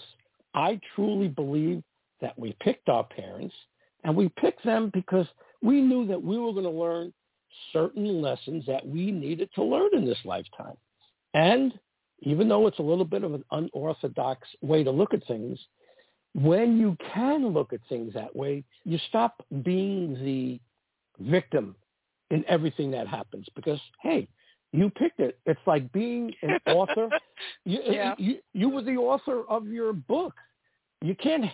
I 0.53 0.81
truly 0.97 1.29
believe 1.29 1.85
that 2.21 2.37
we 2.37 2.57
picked 2.61 2.89
our 2.89 3.05
parents 3.05 3.55
and 4.03 4.17
we 4.17 4.31
picked 4.31 4.65
them 4.65 4.91
because 4.93 5.29
we 5.63 5.81
knew 5.81 6.09
that 6.09 6.21
we 6.21 6.39
were 6.39 6.51
going 6.51 6.65
to 6.65 6.71
learn 6.71 7.13
certain 7.73 8.21
lessons 8.21 8.65
that 8.67 8.85
we 8.85 9.13
needed 9.13 9.49
to 9.55 9.63
learn 9.63 9.91
in 9.93 10.05
this 10.05 10.19
lifetime. 10.25 10.77
And 11.35 11.73
even 12.23 12.49
though 12.49 12.67
it's 12.67 12.81
a 12.81 12.83
little 12.83 13.05
bit 13.05 13.23
of 13.23 13.33
an 13.33 13.45
unorthodox 13.53 14.49
way 14.61 14.83
to 14.83 14.91
look 14.91 15.15
at 15.15 15.25
things, 15.29 15.57
when 16.35 16.79
you 16.79 16.97
can 17.13 17.49
look 17.49 17.73
at 17.73 17.81
things 17.89 18.15
that 18.15 18.35
way, 18.35 18.65
you 18.85 18.99
stop 19.09 19.45
being 19.63 20.15
the 20.25 20.61
victim 21.29 21.75
in 22.31 22.45
everything 22.47 22.91
that 22.93 23.09
happens 23.09 23.47
because, 23.57 23.81
hey, 24.01 24.29
you 24.73 24.91
picked 24.91 25.19
it. 25.19 25.39
It's 25.47 25.61
like 25.67 25.91
being 25.93 26.33
an 26.43 26.59
author. 26.67 27.09
You, 27.65 27.81
uh, 27.81 27.93
yeah. 27.93 28.15
you, 28.19 28.39
you 28.53 28.69
were 28.69 28.83
the 28.83 28.97
author 28.97 29.43
of 29.49 29.67
your 29.67 29.93
book. 29.93 30.35
You 31.03 31.17
can't 31.17 31.47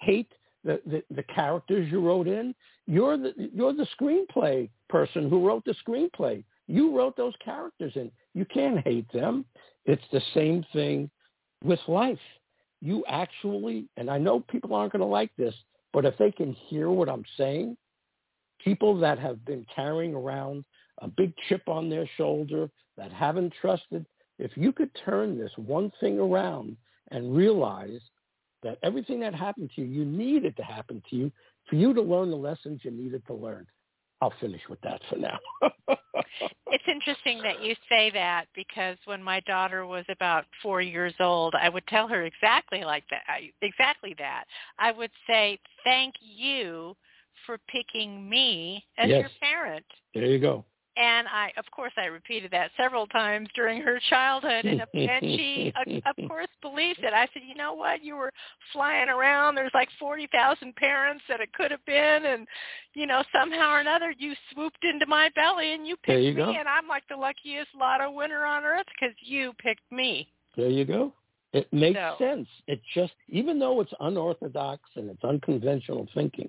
hate 0.00 0.32
the, 0.64 0.80
the, 0.86 1.04
the 1.14 1.22
characters 1.24 1.88
you 1.90 2.00
wrote 2.00 2.26
in. 2.26 2.54
You're 2.86 3.16
the, 3.16 3.32
you're 3.54 3.72
the 3.72 3.86
screenplay 4.00 4.68
person 4.88 5.30
who 5.30 5.46
wrote 5.46 5.64
the 5.64 5.74
screenplay. 5.86 6.42
You 6.66 6.96
wrote 6.96 7.16
those 7.16 7.34
characters 7.44 7.92
in. 7.94 8.10
You 8.34 8.44
can't 8.46 8.80
hate 8.84 9.10
them. 9.12 9.44
It's 9.84 10.02
the 10.10 10.22
same 10.32 10.64
thing 10.72 11.10
with 11.62 11.78
life 11.86 12.18
you 12.84 13.02
actually, 13.08 13.88
and 13.96 14.10
I 14.10 14.18
know 14.18 14.40
people 14.40 14.74
aren't 14.74 14.92
going 14.92 15.00
to 15.00 15.06
like 15.06 15.30
this, 15.38 15.54
but 15.94 16.04
if 16.04 16.18
they 16.18 16.30
can 16.30 16.52
hear 16.52 16.90
what 16.90 17.08
I'm 17.08 17.24
saying, 17.38 17.78
people 18.62 18.98
that 18.98 19.18
have 19.18 19.44
been 19.44 19.64
carrying 19.74 20.14
around 20.14 20.64
a 20.98 21.08
big 21.08 21.32
chip 21.48 21.62
on 21.66 21.88
their 21.88 22.08
shoulder, 22.16 22.68
that 22.96 23.10
haven't 23.12 23.52
trusted, 23.60 24.06
if 24.38 24.52
you 24.54 24.70
could 24.72 24.90
turn 25.04 25.38
this 25.38 25.50
one 25.56 25.90
thing 25.98 26.18
around 26.18 26.76
and 27.10 27.34
realize 27.34 28.00
that 28.62 28.78
everything 28.82 29.20
that 29.20 29.34
happened 29.34 29.70
to 29.74 29.82
you, 29.82 29.86
you 29.86 30.04
needed 30.04 30.56
to 30.56 30.62
happen 30.62 31.02
to 31.10 31.16
you 31.16 31.32
for 31.68 31.76
you 31.76 31.94
to 31.94 32.02
learn 32.02 32.30
the 32.30 32.36
lessons 32.36 32.80
you 32.82 32.90
needed 32.90 33.26
to 33.26 33.34
learn. 33.34 33.66
I'll 34.24 34.32
finish 34.40 34.62
with 34.70 34.80
that 34.80 35.02
for 35.10 35.16
now. 35.16 35.38
it's 36.68 36.84
interesting 36.88 37.42
that 37.42 37.62
you 37.62 37.74
say 37.90 38.10
that 38.12 38.46
because 38.54 38.96
when 39.04 39.22
my 39.22 39.40
daughter 39.40 39.84
was 39.84 40.06
about 40.08 40.46
four 40.62 40.80
years 40.80 41.12
old, 41.20 41.54
I 41.60 41.68
would 41.68 41.86
tell 41.88 42.08
her 42.08 42.22
exactly 42.22 42.84
like 42.84 43.04
that, 43.10 43.20
exactly 43.60 44.14
that. 44.18 44.44
I 44.78 44.92
would 44.92 45.10
say, 45.26 45.58
"Thank 45.84 46.14
you 46.22 46.96
for 47.44 47.58
picking 47.68 48.26
me 48.26 48.82
as 48.96 49.10
yes. 49.10 49.20
your 49.20 49.30
parent." 49.42 49.84
There 50.14 50.24
you 50.24 50.38
go 50.38 50.64
and 50.96 51.26
I, 51.26 51.52
of 51.56 51.64
course, 51.70 51.92
I 51.96 52.06
repeated 52.06 52.50
that 52.52 52.70
several 52.76 53.06
times 53.08 53.48
during 53.54 53.82
her 53.82 53.98
childhood, 54.08 54.64
and, 54.64 54.80
and 54.94 55.22
she, 55.22 55.72
uh, 55.74 56.10
of 56.10 56.16
course, 56.28 56.48
believed 56.62 57.00
it. 57.00 57.12
I 57.12 57.26
said, 57.32 57.42
you 57.46 57.54
know 57.54 57.74
what? 57.74 58.04
You 58.04 58.16
were 58.16 58.32
flying 58.72 59.08
around. 59.08 59.56
There's 59.56 59.74
like 59.74 59.88
forty 59.98 60.28
thousand 60.28 60.76
parents 60.76 61.22
that 61.28 61.40
it 61.40 61.52
could 61.52 61.70
have 61.70 61.84
been, 61.84 62.26
and 62.26 62.46
you 62.94 63.06
know, 63.06 63.24
somehow 63.32 63.72
or 63.72 63.80
another, 63.80 64.14
you 64.16 64.34
swooped 64.52 64.84
into 64.84 65.06
my 65.06 65.30
belly 65.34 65.74
and 65.74 65.86
you 65.86 65.96
picked 65.96 66.22
you 66.22 66.34
me, 66.34 66.36
go. 66.36 66.50
and 66.50 66.68
I'm 66.68 66.86
like 66.86 67.02
the 67.08 67.16
luckiest 67.16 67.68
lotto 67.78 68.10
winner 68.10 68.44
on 68.44 68.64
earth 68.64 68.86
because 68.98 69.16
you 69.20 69.52
picked 69.58 69.90
me. 69.90 70.28
There 70.56 70.68
you 70.68 70.84
go. 70.84 71.12
It 71.52 71.72
makes 71.72 71.98
so. 71.98 72.16
sense. 72.18 72.48
It 72.66 72.80
just, 72.94 73.12
even 73.28 73.58
though 73.58 73.80
it's 73.80 73.92
unorthodox 74.00 74.82
and 74.96 75.08
it's 75.10 75.22
unconventional 75.22 76.08
thinking, 76.14 76.48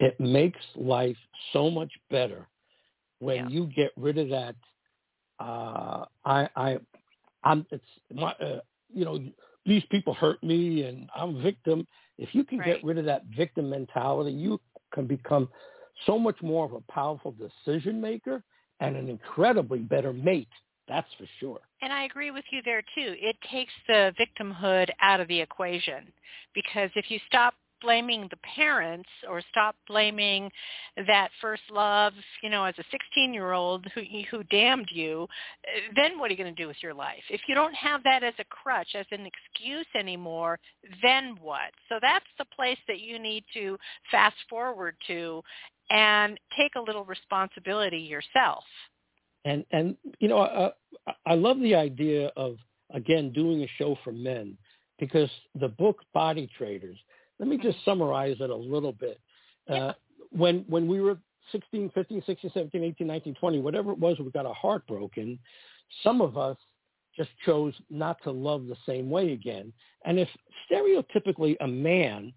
it 0.00 0.18
makes 0.18 0.60
life 0.76 1.16
so 1.52 1.70
much 1.70 1.90
better 2.10 2.46
when 3.18 3.36
yeah. 3.36 3.48
you 3.48 3.66
get 3.74 3.92
rid 3.96 4.18
of 4.18 4.28
that 4.28 4.54
uh 5.40 6.04
i 6.24 6.48
i 6.56 6.78
i'm 7.42 7.66
it's 7.70 7.84
my 8.12 8.32
uh, 8.32 8.60
you 8.92 9.04
know 9.04 9.18
these 9.66 9.82
people 9.90 10.14
hurt 10.14 10.42
me 10.42 10.82
and 10.82 11.08
i'm 11.14 11.36
a 11.36 11.42
victim 11.42 11.86
if 12.18 12.34
you 12.34 12.44
can 12.44 12.58
right. 12.58 12.74
get 12.74 12.84
rid 12.84 12.98
of 12.98 13.04
that 13.04 13.22
victim 13.36 13.68
mentality 13.70 14.32
you 14.32 14.60
can 14.92 15.06
become 15.06 15.48
so 16.06 16.18
much 16.18 16.40
more 16.42 16.64
of 16.64 16.72
a 16.72 16.92
powerful 16.92 17.34
decision 17.66 18.00
maker 18.00 18.42
and 18.80 18.96
an 18.96 19.08
incredibly 19.08 19.78
better 19.78 20.12
mate 20.12 20.48
that's 20.88 21.08
for 21.18 21.26
sure. 21.40 21.60
And 21.82 21.92
I 21.92 22.04
agree 22.04 22.30
with 22.30 22.44
you 22.50 22.60
there 22.64 22.82
too. 22.82 23.14
It 23.18 23.36
takes 23.50 23.72
the 23.86 24.12
victimhood 24.18 24.88
out 25.00 25.20
of 25.20 25.28
the 25.28 25.40
equation 25.40 26.12
because 26.54 26.90
if 26.94 27.10
you 27.10 27.18
stop 27.26 27.54
blaming 27.84 28.26
the 28.30 28.38
parents 28.56 29.08
or 29.28 29.42
stop 29.50 29.76
blaming 29.86 30.50
that 31.06 31.28
first 31.40 31.62
love, 31.70 32.12
you 32.42 32.50
know, 32.50 32.64
as 32.64 32.74
a 32.78 32.84
16-year-old 33.18 33.86
who 33.94 34.02
who 34.30 34.42
damned 34.44 34.88
you, 34.90 35.26
then 35.94 36.18
what 36.18 36.28
are 36.28 36.34
you 36.34 36.42
going 36.42 36.54
to 36.54 36.62
do 36.62 36.66
with 36.66 36.82
your 36.82 36.94
life? 36.94 37.22
If 37.30 37.42
you 37.46 37.54
don't 37.54 37.74
have 37.74 38.02
that 38.04 38.22
as 38.22 38.34
a 38.38 38.44
crutch, 38.44 38.88
as 38.94 39.06
an 39.10 39.26
excuse 39.26 39.86
anymore, 39.94 40.58
then 41.02 41.36
what? 41.40 41.72
So 41.88 41.96
that's 42.00 42.24
the 42.38 42.46
place 42.56 42.78
that 42.88 43.00
you 43.00 43.18
need 43.18 43.44
to 43.54 43.76
fast 44.10 44.36
forward 44.48 44.96
to 45.06 45.42
and 45.90 46.38
take 46.56 46.72
a 46.76 46.80
little 46.80 47.04
responsibility 47.04 47.98
yourself. 47.98 48.64
And 49.44 49.64
and 49.72 49.96
you 50.20 50.28
know, 50.28 50.38
I, 50.40 50.70
I 51.26 51.34
love 51.34 51.60
the 51.60 51.74
idea 51.74 52.28
of 52.36 52.56
again 52.92 53.32
doing 53.32 53.62
a 53.62 53.68
show 53.78 53.98
for 54.02 54.12
men 54.12 54.56
because 54.98 55.28
the 55.60 55.68
book 55.68 55.98
Body 56.14 56.48
Traders 56.56 56.96
let 57.44 57.50
me 57.50 57.58
just 57.58 57.84
summarize 57.84 58.36
it 58.40 58.48
a 58.48 58.56
little 58.56 58.92
bit. 58.92 59.20
Uh, 59.68 59.92
when 60.30 60.64
when 60.66 60.88
we 60.88 61.02
were 61.02 61.18
16, 61.52 61.90
15, 61.94 62.22
16, 62.24 62.50
17, 62.54 62.82
18, 62.82 63.06
19, 63.06 63.34
20, 63.34 63.60
whatever 63.60 63.92
it 63.92 63.98
was, 63.98 64.18
we 64.18 64.30
got 64.30 64.46
our 64.46 64.54
heart 64.54 64.86
broken. 64.86 65.38
Some 66.02 66.22
of 66.22 66.38
us 66.38 66.56
just 67.14 67.28
chose 67.44 67.74
not 67.90 68.16
to 68.24 68.30
love 68.30 68.66
the 68.66 68.76
same 68.86 69.10
way 69.10 69.32
again. 69.32 69.74
And 70.06 70.18
if 70.18 70.28
stereotypically 70.70 71.56
a 71.60 71.66
man 71.66 72.32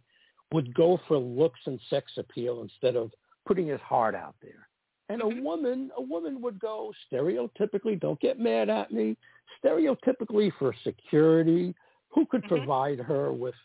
would 0.51 0.73
go 0.73 0.99
for 1.07 1.17
looks 1.17 1.59
and 1.65 1.79
sex 1.89 2.11
appeal 2.17 2.61
instead 2.61 2.97
of 2.97 3.11
putting 3.45 3.67
his 3.67 3.81
heart 3.81 4.13
out 4.13 4.35
there. 4.41 4.67
And 5.07 5.21
a 5.21 5.25
mm-hmm. 5.25 5.43
woman, 5.43 5.89
a 5.95 6.01
woman 6.01 6.41
would 6.41 6.59
go 6.59 6.91
stereotypically, 7.09 7.97
don't 7.99 8.19
get 8.19 8.39
mad 8.39 8.69
at 8.69 8.91
me, 8.91 9.15
stereotypically 9.63 10.51
for 10.59 10.75
security, 10.83 11.73
who 12.09 12.25
could 12.25 12.43
mm-hmm. 12.43 12.57
provide 12.57 12.99
her 12.99 13.31
with, 13.31 13.55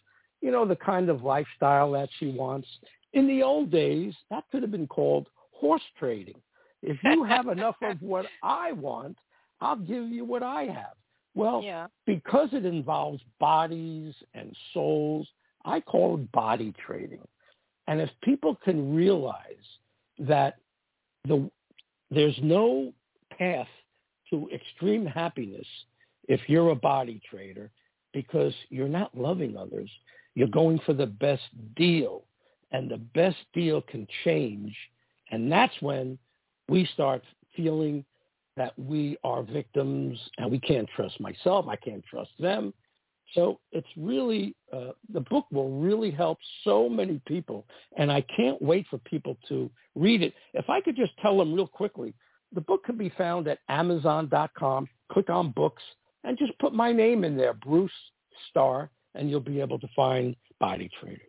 you 0.42 0.50
know, 0.50 0.66
the 0.66 0.76
kind 0.76 1.08
of 1.08 1.22
lifestyle 1.22 1.92
that 1.92 2.10
she 2.18 2.28
wants. 2.30 2.68
In 3.14 3.26
the 3.26 3.42
old 3.42 3.70
days, 3.70 4.14
that 4.30 4.44
could 4.50 4.62
have 4.62 4.70
been 4.70 4.86
called 4.86 5.28
horse 5.52 5.82
trading. 5.98 6.40
If 6.82 6.98
you 7.04 7.24
have 7.24 7.46
enough 7.46 7.76
of 7.80 7.96
what 8.02 8.26
I 8.42 8.72
want, 8.72 9.16
I'll 9.60 9.76
give 9.76 10.08
you 10.08 10.24
what 10.24 10.42
I 10.42 10.64
have. 10.64 10.96
Well, 11.34 11.62
yeah. 11.64 11.86
because 12.04 12.50
it 12.52 12.66
involves 12.66 13.22
bodies 13.38 14.14
and 14.34 14.54
souls, 14.74 15.26
I 15.64 15.80
call 15.80 16.16
it 16.16 16.32
body 16.32 16.74
trading. 16.84 17.22
And 17.86 18.00
if 18.00 18.10
people 18.22 18.58
can 18.62 18.94
realize 18.94 19.44
that 20.18 20.56
the 21.26 21.50
there's 22.10 22.38
no 22.42 22.92
path 23.38 23.68
to 24.28 24.48
extreme 24.54 25.06
happiness 25.06 25.66
if 26.28 26.40
you're 26.46 26.70
a 26.70 26.76
body 26.76 27.20
trader 27.30 27.70
because 28.12 28.52
you're 28.68 28.88
not 28.88 29.16
loving 29.16 29.56
others. 29.56 29.90
You're 30.34 30.48
going 30.48 30.80
for 30.86 30.92
the 30.92 31.06
best 31.06 31.42
deal. 31.76 32.24
And 32.70 32.90
the 32.90 32.98
best 32.98 33.36
deal 33.52 33.82
can 33.82 34.06
change. 34.24 34.74
And 35.30 35.50
that's 35.50 35.74
when 35.80 36.18
we 36.68 36.88
start 36.94 37.22
feeling 37.54 38.04
that 38.56 38.78
we 38.78 39.16
are 39.24 39.42
victims 39.42 40.18
and 40.38 40.50
we 40.50 40.58
can't 40.58 40.88
trust 40.94 41.20
myself. 41.20 41.66
I 41.68 41.76
can't 41.76 42.04
trust 42.04 42.30
them. 42.38 42.72
So 43.34 43.60
it's 43.72 43.88
really, 43.96 44.54
uh, 44.72 44.92
the 45.12 45.20
book 45.20 45.46
will 45.50 45.80
really 45.80 46.10
help 46.10 46.38
so 46.64 46.88
many 46.88 47.20
people. 47.26 47.66
And 47.96 48.12
I 48.12 48.22
can't 48.36 48.60
wait 48.60 48.86
for 48.90 48.98
people 48.98 49.36
to 49.48 49.70
read 49.94 50.22
it. 50.22 50.34
If 50.54 50.68
I 50.68 50.80
could 50.80 50.96
just 50.96 51.12
tell 51.20 51.38
them 51.38 51.54
real 51.54 51.66
quickly, 51.66 52.14
the 52.54 52.60
book 52.60 52.84
can 52.84 52.98
be 52.98 53.10
found 53.16 53.48
at 53.48 53.60
amazon.com. 53.68 54.88
Click 55.10 55.30
on 55.30 55.50
books 55.52 55.82
and 56.24 56.38
just 56.38 56.58
put 56.58 56.74
my 56.74 56.92
name 56.92 57.24
in 57.24 57.36
there, 57.36 57.54
Bruce 57.54 57.90
Starr, 58.50 58.90
and 59.14 59.30
you'll 59.30 59.40
be 59.40 59.60
able 59.60 59.78
to 59.78 59.88
find 59.94 60.36
Body 60.60 60.90
Traders. 61.00 61.20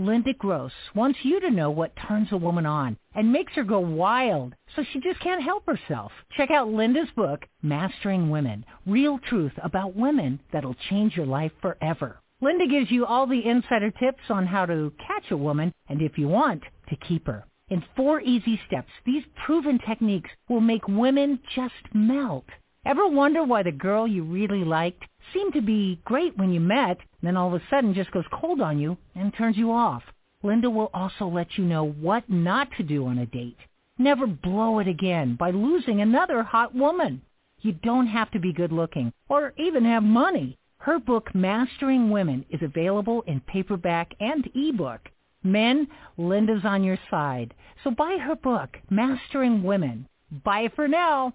Linda 0.00 0.32
Gross 0.32 0.70
wants 0.94 1.18
you 1.24 1.40
to 1.40 1.50
know 1.50 1.72
what 1.72 1.96
turns 1.96 2.30
a 2.30 2.36
woman 2.36 2.64
on 2.64 2.96
and 3.16 3.32
makes 3.32 3.52
her 3.54 3.64
go 3.64 3.80
wild 3.80 4.54
so 4.76 4.84
she 4.84 5.00
just 5.00 5.18
can't 5.18 5.42
help 5.42 5.66
herself. 5.66 6.12
Check 6.36 6.52
out 6.52 6.68
Linda's 6.68 7.10
book, 7.16 7.44
Mastering 7.62 8.30
Women, 8.30 8.64
Real 8.86 9.18
Truth 9.18 9.54
About 9.60 9.96
Women 9.96 10.38
That'll 10.52 10.76
Change 10.88 11.16
Your 11.16 11.26
Life 11.26 11.50
Forever. 11.60 12.20
Linda 12.40 12.68
gives 12.68 12.92
you 12.92 13.06
all 13.06 13.26
the 13.26 13.44
insider 13.44 13.90
tips 13.90 14.22
on 14.30 14.46
how 14.46 14.66
to 14.66 14.92
catch 15.04 15.32
a 15.32 15.36
woman 15.36 15.72
and 15.88 16.00
if 16.00 16.16
you 16.16 16.28
want, 16.28 16.62
to 16.90 16.96
keep 16.96 17.26
her. 17.26 17.44
In 17.68 17.82
four 17.96 18.20
easy 18.20 18.60
steps, 18.68 18.92
these 19.04 19.24
proven 19.44 19.80
techniques 19.80 20.30
will 20.48 20.60
make 20.60 20.86
women 20.86 21.40
just 21.56 21.74
melt. 21.92 22.46
Ever 22.84 23.08
wonder 23.08 23.42
why 23.42 23.62
the 23.62 23.72
girl 23.72 24.06
you 24.06 24.22
really 24.22 24.64
liked 24.64 25.04
seemed 25.32 25.52
to 25.54 25.60
be 25.60 26.00
great 26.04 26.36
when 26.36 26.52
you 26.52 26.60
met, 26.60 26.98
then 27.22 27.36
all 27.36 27.54
of 27.54 27.60
a 27.60 27.66
sudden 27.68 27.92
just 27.92 28.12
goes 28.12 28.24
cold 28.32 28.60
on 28.60 28.78
you 28.78 28.96
and 29.14 29.34
turns 29.34 29.56
you 29.56 29.72
off. 29.72 30.02
Linda 30.42 30.70
will 30.70 30.90
also 30.94 31.26
let 31.26 31.58
you 31.58 31.64
know 31.64 31.84
what 31.84 32.30
not 32.30 32.70
to 32.76 32.82
do 32.82 33.06
on 33.06 33.18
a 33.18 33.26
date. 33.26 33.58
Never 33.98 34.26
blow 34.26 34.78
it 34.78 34.86
again 34.86 35.34
by 35.34 35.50
losing 35.50 36.00
another 36.00 36.44
hot 36.44 36.74
woman. 36.74 37.22
You 37.60 37.72
don't 37.72 38.06
have 38.06 38.30
to 38.30 38.38
be 38.38 38.52
good 38.52 38.70
looking 38.70 39.12
or 39.28 39.52
even 39.56 39.84
have 39.84 40.04
money. 40.04 40.56
Her 40.78 41.00
book, 41.00 41.34
Mastering 41.34 42.08
Women, 42.10 42.44
is 42.48 42.62
available 42.62 43.22
in 43.22 43.40
paperback 43.40 44.14
and 44.20 44.48
ebook. 44.54 45.10
Men, 45.42 45.88
Linda's 46.16 46.64
on 46.64 46.84
your 46.84 46.98
side. 47.10 47.52
So 47.82 47.90
buy 47.90 48.18
her 48.18 48.36
book, 48.36 48.78
Mastering 48.88 49.64
Women. 49.64 50.06
Buy 50.44 50.60
it 50.60 50.76
for 50.76 50.86
now. 50.86 51.34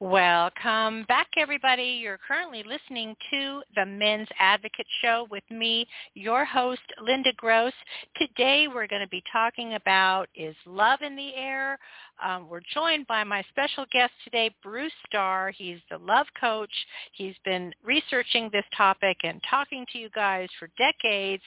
Welcome 0.00 1.06
back, 1.08 1.26
everybody. 1.36 1.98
You're 2.00 2.20
currently 2.28 2.62
listening 2.62 3.16
to 3.32 3.62
the 3.74 3.84
Men's 3.84 4.28
Advocate 4.38 4.86
Show 5.02 5.26
with 5.28 5.42
me, 5.50 5.88
your 6.14 6.44
host, 6.44 6.82
Linda 7.02 7.32
Gross. 7.36 7.72
Today 8.16 8.68
we're 8.68 8.86
going 8.86 9.02
to 9.02 9.08
be 9.08 9.24
talking 9.32 9.74
about 9.74 10.28
Is 10.36 10.54
Love 10.66 11.02
in 11.02 11.16
the 11.16 11.34
Air? 11.34 11.80
Um, 12.24 12.48
we're 12.48 12.60
joined 12.74 13.06
by 13.06 13.24
my 13.24 13.42
special 13.50 13.86
guest 13.92 14.12
today, 14.24 14.50
Bruce 14.62 14.92
Starr. 15.06 15.50
He's 15.50 15.78
the 15.90 15.98
love 15.98 16.26
coach. 16.40 16.72
He's 17.12 17.34
been 17.44 17.72
researching 17.84 18.50
this 18.52 18.64
topic 18.76 19.18
and 19.24 19.40
talking 19.48 19.86
to 19.92 19.98
you 19.98 20.08
guys 20.10 20.48
for 20.58 20.68
decades. 20.76 21.42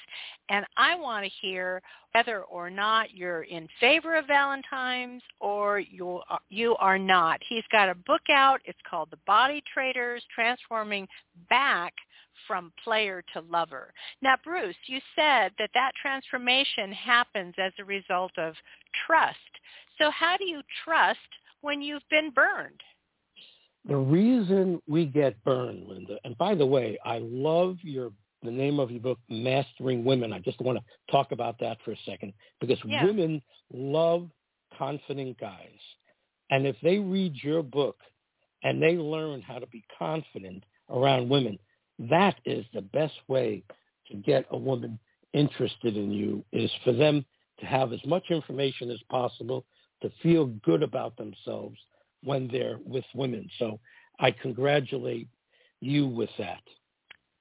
And 0.50 0.66
I 0.78 0.96
want 0.96 1.26
to 1.26 1.32
hear 1.42 1.82
whether 2.14 2.44
or 2.44 2.70
not 2.70 3.14
you're 3.14 3.44
in 3.44 3.68
favor 3.80 4.16
of 4.16 4.28
Valentine's 4.28 5.22
or 5.40 5.80
you 5.80 6.22
are, 6.30 6.40
you 6.50 6.76
are 6.78 7.00
not. 7.00 7.40
He's 7.48 7.64
got 7.72 7.90
a 7.90 7.96
book 7.96 8.30
out. 8.30 8.62
It's 8.66 8.80
called 8.90 9.10
The 9.12 9.20
Body 9.26 9.64
Traders, 9.74 10.24
Transforming 10.34 11.08
Back 11.50 11.94
from 12.48 12.72
player 12.84 13.24
to 13.34 13.42
lover. 13.50 13.94
Now, 14.22 14.36
Bruce, 14.44 14.76
you 14.88 15.00
said 15.16 15.52
that 15.60 15.72
that 15.74 15.92
transformation 16.02 16.92
happens 16.92 17.54
as 17.58 17.74
a 17.80 17.86
result 17.86 18.32
of 18.38 18.54
trust. 19.06 19.38
So 19.98 20.12
how 20.12 20.38
do 20.38 20.46
you 20.46 20.62
trust 20.84 21.20
when 21.62 21.82
you've 21.82 22.08
been 22.10 22.32
burned? 22.32 22.82
The 23.88 23.98
reason 23.98 24.82
we 24.88 25.06
get 25.06 25.44
burned, 25.44 25.88
Linda, 25.88 26.18
and 26.24 26.38
by 26.38 26.54
the 26.54 26.66
way, 26.66 27.00
I 27.04 27.20
love 27.20 27.78
your 27.82 28.12
the 28.44 28.52
name 28.52 28.80
of 28.80 28.90
your 28.90 29.02
book, 29.02 29.20
Mastering 29.30 30.04
Women. 30.04 30.34
I 30.34 30.40
just 30.40 30.60
want 30.62 30.80
to 30.80 31.12
talk 31.12 31.32
about 31.32 31.60
that 31.60 31.78
for 31.86 31.92
a 31.92 31.98
second 32.06 32.34
because 32.60 32.80
yeah. 32.86 33.06
women 33.06 33.42
love 33.72 34.30
confident 34.78 35.40
guys. 35.40 35.70
And 36.50 36.66
if 36.66 36.76
they 36.82 36.98
read 36.98 37.36
your 37.44 37.64
book 37.64 37.98
and 38.64 38.82
they 38.82 38.98
learn 38.98 39.42
how 39.42 39.60
to 39.60 39.68
be 39.68 39.84
confident 39.98 40.64
around 40.90 41.30
women, 41.30 41.58
that 42.10 42.36
is 42.46 42.66
the 42.74 42.82
best 42.82 43.14
way 43.28 43.64
to 44.10 44.16
get 44.18 44.46
a 44.52 44.58
woman 44.58 45.00
interested 45.34 45.96
in 45.96 46.12
you 46.12 46.44
is 46.52 46.72
for 46.84 46.94
them 46.94 47.26
to 47.60 47.66
have 47.66 47.94
as 47.94 48.04
much 48.06 48.26
information 48.30 48.90
as 48.90 49.00
possible 49.10 49.66
to 50.02 50.12
feel 50.22 50.48
good 50.66 50.84
about 50.84 51.16
themselves 51.18 51.78
when 52.24 52.48
they're 52.52 52.80
with 52.86 53.06
women. 53.14 53.50
So 53.60 53.80
I 54.20 54.32
congratulate 54.32 55.28
you 55.80 56.08
with 56.08 56.30
that. 56.38 56.62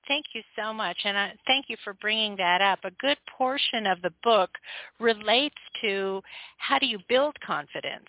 Thank 0.08 0.26
you 0.34 0.42
so 0.56 0.72
much, 0.72 0.96
and 1.04 1.16
I, 1.16 1.32
thank 1.46 1.66
you 1.68 1.76
for 1.84 1.94
bringing 1.94 2.36
that 2.36 2.60
up. 2.60 2.80
A 2.84 2.90
good 3.00 3.18
portion 3.38 3.86
of 3.86 4.02
the 4.02 4.12
book 4.24 4.50
relates 4.98 5.54
to 5.82 6.20
how 6.58 6.78
do 6.78 6.86
you 6.86 6.98
build 7.08 7.36
confidence, 7.46 8.08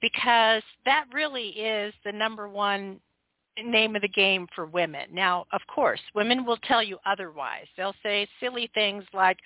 because 0.00 0.62
that 0.84 1.06
really 1.12 1.48
is 1.48 1.92
the 2.04 2.12
number 2.12 2.48
one 2.48 3.00
name 3.62 3.96
of 3.96 4.02
the 4.02 4.08
game 4.08 4.46
for 4.54 4.66
women. 4.66 5.08
Now, 5.12 5.46
of 5.52 5.60
course, 5.72 6.00
women 6.14 6.44
will 6.44 6.58
tell 6.58 6.82
you 6.82 6.98
otherwise. 7.06 7.66
They'll 7.76 7.94
say 8.02 8.26
silly 8.40 8.70
things 8.74 9.04
like, 9.12 9.38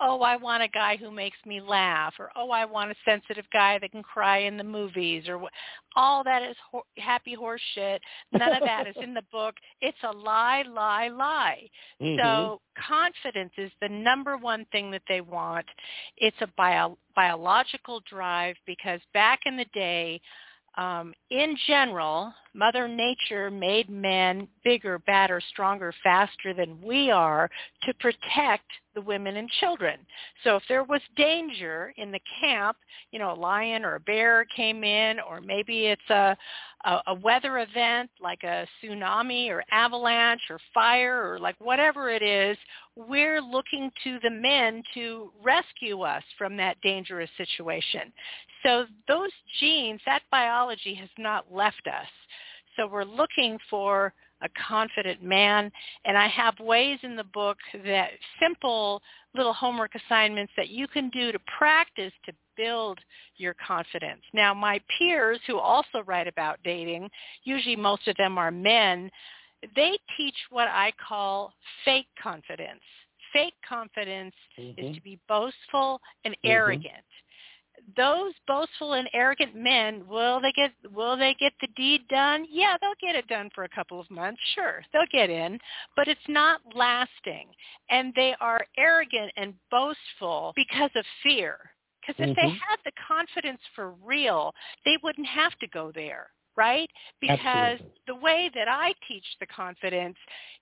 oh, 0.00 0.22
I 0.22 0.36
want 0.36 0.62
a 0.62 0.68
guy 0.68 0.96
who 0.96 1.10
makes 1.10 1.36
me 1.46 1.60
laugh, 1.60 2.14
or 2.18 2.30
oh, 2.36 2.50
I 2.50 2.64
want 2.64 2.90
a 2.90 2.94
sensitive 3.04 3.44
guy 3.52 3.78
that 3.78 3.92
can 3.92 4.02
cry 4.02 4.38
in 4.38 4.56
the 4.56 4.64
movies, 4.64 5.28
or 5.28 5.40
all 5.96 6.24
that 6.24 6.42
is 6.42 6.56
ho- 6.70 6.86
happy 6.98 7.34
horse 7.34 7.60
shit. 7.74 8.02
None 8.32 8.54
of 8.54 8.62
that 8.64 8.86
is 8.86 8.96
in 9.00 9.14
the 9.14 9.22
book. 9.30 9.54
It's 9.80 9.96
a 10.02 10.10
lie, 10.10 10.64
lie, 10.68 11.08
lie. 11.08 11.68
Mm-hmm. 12.02 12.20
So 12.20 12.60
confidence 12.88 13.52
is 13.56 13.70
the 13.80 13.88
number 13.88 14.36
one 14.36 14.66
thing 14.72 14.90
that 14.90 15.02
they 15.08 15.20
want. 15.20 15.66
It's 16.16 16.36
a 16.40 16.48
bio- 16.56 16.98
biological 17.14 18.02
drive 18.08 18.56
because 18.66 19.00
back 19.12 19.40
in 19.46 19.56
the 19.56 19.66
day, 19.72 20.20
um, 20.76 21.14
in 21.30 21.56
general, 21.66 22.32
Mother 22.52 22.88
Nature 22.88 23.50
made 23.50 23.88
men 23.88 24.48
bigger, 24.64 24.98
badder, 25.00 25.40
stronger, 25.50 25.92
faster 26.02 26.54
than 26.54 26.80
we 26.82 27.10
are 27.10 27.48
to 27.82 27.94
protect 27.94 28.64
the 28.94 29.00
women 29.00 29.36
and 29.36 29.48
children. 29.60 29.98
So 30.44 30.56
if 30.56 30.62
there 30.68 30.84
was 30.84 31.00
danger 31.16 31.92
in 31.96 32.12
the 32.12 32.20
camp, 32.40 32.76
you 33.10 33.18
know, 33.18 33.32
a 33.32 33.34
lion 33.34 33.84
or 33.84 33.96
a 33.96 34.00
bear 34.00 34.46
came 34.56 34.84
in, 34.84 35.18
or 35.20 35.40
maybe 35.40 35.86
it's 35.86 36.10
a, 36.10 36.36
a, 36.84 37.00
a 37.08 37.14
weather 37.14 37.58
event 37.58 38.10
like 38.20 38.42
a 38.44 38.66
tsunami 38.82 39.48
or 39.50 39.64
avalanche 39.72 40.42
or 40.48 40.58
fire 40.72 41.28
or 41.28 41.38
like 41.40 41.56
whatever 41.60 42.08
it 42.08 42.22
is, 42.22 42.56
we're 42.96 43.40
looking 43.40 43.90
to 44.04 44.18
the 44.22 44.30
men 44.30 44.82
to 44.94 45.32
rescue 45.42 46.02
us 46.02 46.22
from 46.38 46.56
that 46.56 46.80
dangerous 46.82 47.30
situation. 47.36 48.12
So 48.64 48.86
those 49.08 49.30
genes, 49.60 50.00
that 50.06 50.22
biology 50.30 50.94
has 50.94 51.10
not 51.18 51.52
left 51.52 51.86
us. 51.86 52.08
So 52.76 52.86
we're 52.86 53.04
looking 53.04 53.58
for 53.70 54.12
a 54.42 54.48
confident 54.68 55.22
man. 55.22 55.70
And 56.04 56.16
I 56.16 56.28
have 56.28 56.58
ways 56.58 56.98
in 57.02 57.16
the 57.16 57.24
book 57.24 57.56
that 57.84 58.10
simple 58.40 59.02
little 59.34 59.52
homework 59.52 59.92
assignments 59.94 60.52
that 60.56 60.68
you 60.68 60.86
can 60.88 61.08
do 61.10 61.32
to 61.32 61.38
practice 61.58 62.12
to 62.26 62.32
build 62.56 62.98
your 63.36 63.54
confidence. 63.66 64.20
Now, 64.32 64.54
my 64.54 64.80
peers 64.98 65.40
who 65.46 65.58
also 65.58 66.02
write 66.06 66.28
about 66.28 66.58
dating, 66.64 67.10
usually 67.44 67.76
most 67.76 68.06
of 68.06 68.16
them 68.16 68.38
are 68.38 68.50
men, 68.50 69.10
they 69.74 69.98
teach 70.16 70.36
what 70.50 70.68
I 70.68 70.92
call 71.08 71.52
fake 71.84 72.06
confidence. 72.22 72.80
Fake 73.32 73.54
confidence 73.68 74.34
mm-hmm. 74.58 74.84
is 74.84 74.94
to 74.94 75.02
be 75.02 75.18
boastful 75.26 76.00
and 76.24 76.34
mm-hmm. 76.34 76.50
arrogant 76.50 77.04
those 77.96 78.32
boastful 78.46 78.94
and 78.94 79.08
arrogant 79.12 79.54
men 79.54 80.06
will 80.08 80.40
they 80.40 80.52
get 80.52 80.72
will 80.92 81.16
they 81.16 81.34
get 81.38 81.52
the 81.60 81.68
deed 81.76 82.06
done? 82.08 82.46
Yeah 82.50 82.76
they'll 82.80 82.92
get 83.00 83.16
it 83.16 83.26
done 83.28 83.50
for 83.54 83.64
a 83.64 83.68
couple 83.68 84.00
of 84.00 84.10
months 84.10 84.40
sure 84.54 84.82
they'll 84.92 85.02
get 85.12 85.30
in 85.30 85.58
but 85.96 86.08
it's 86.08 86.20
not 86.28 86.60
lasting. 86.74 87.48
And 87.90 88.12
they 88.14 88.34
are 88.40 88.66
arrogant 88.78 89.32
and 89.36 89.54
boastful 89.70 90.52
because 90.56 90.90
of 90.96 91.04
fear. 91.22 91.58
Because 92.00 92.20
if 92.20 92.36
mm-hmm. 92.36 92.46
they 92.46 92.52
had 92.52 92.78
the 92.84 92.92
confidence 93.06 93.60
for 93.74 93.92
real 94.04 94.52
they 94.84 94.96
wouldn't 95.02 95.26
have 95.26 95.56
to 95.58 95.68
go 95.68 95.92
there 95.94 96.28
right? 96.56 96.88
Because 97.20 97.78
Absolutely. 97.80 97.92
the 98.06 98.14
way 98.16 98.50
that 98.54 98.68
I 98.68 98.92
teach 99.08 99.24
the 99.40 99.46
confidence, 99.46 100.16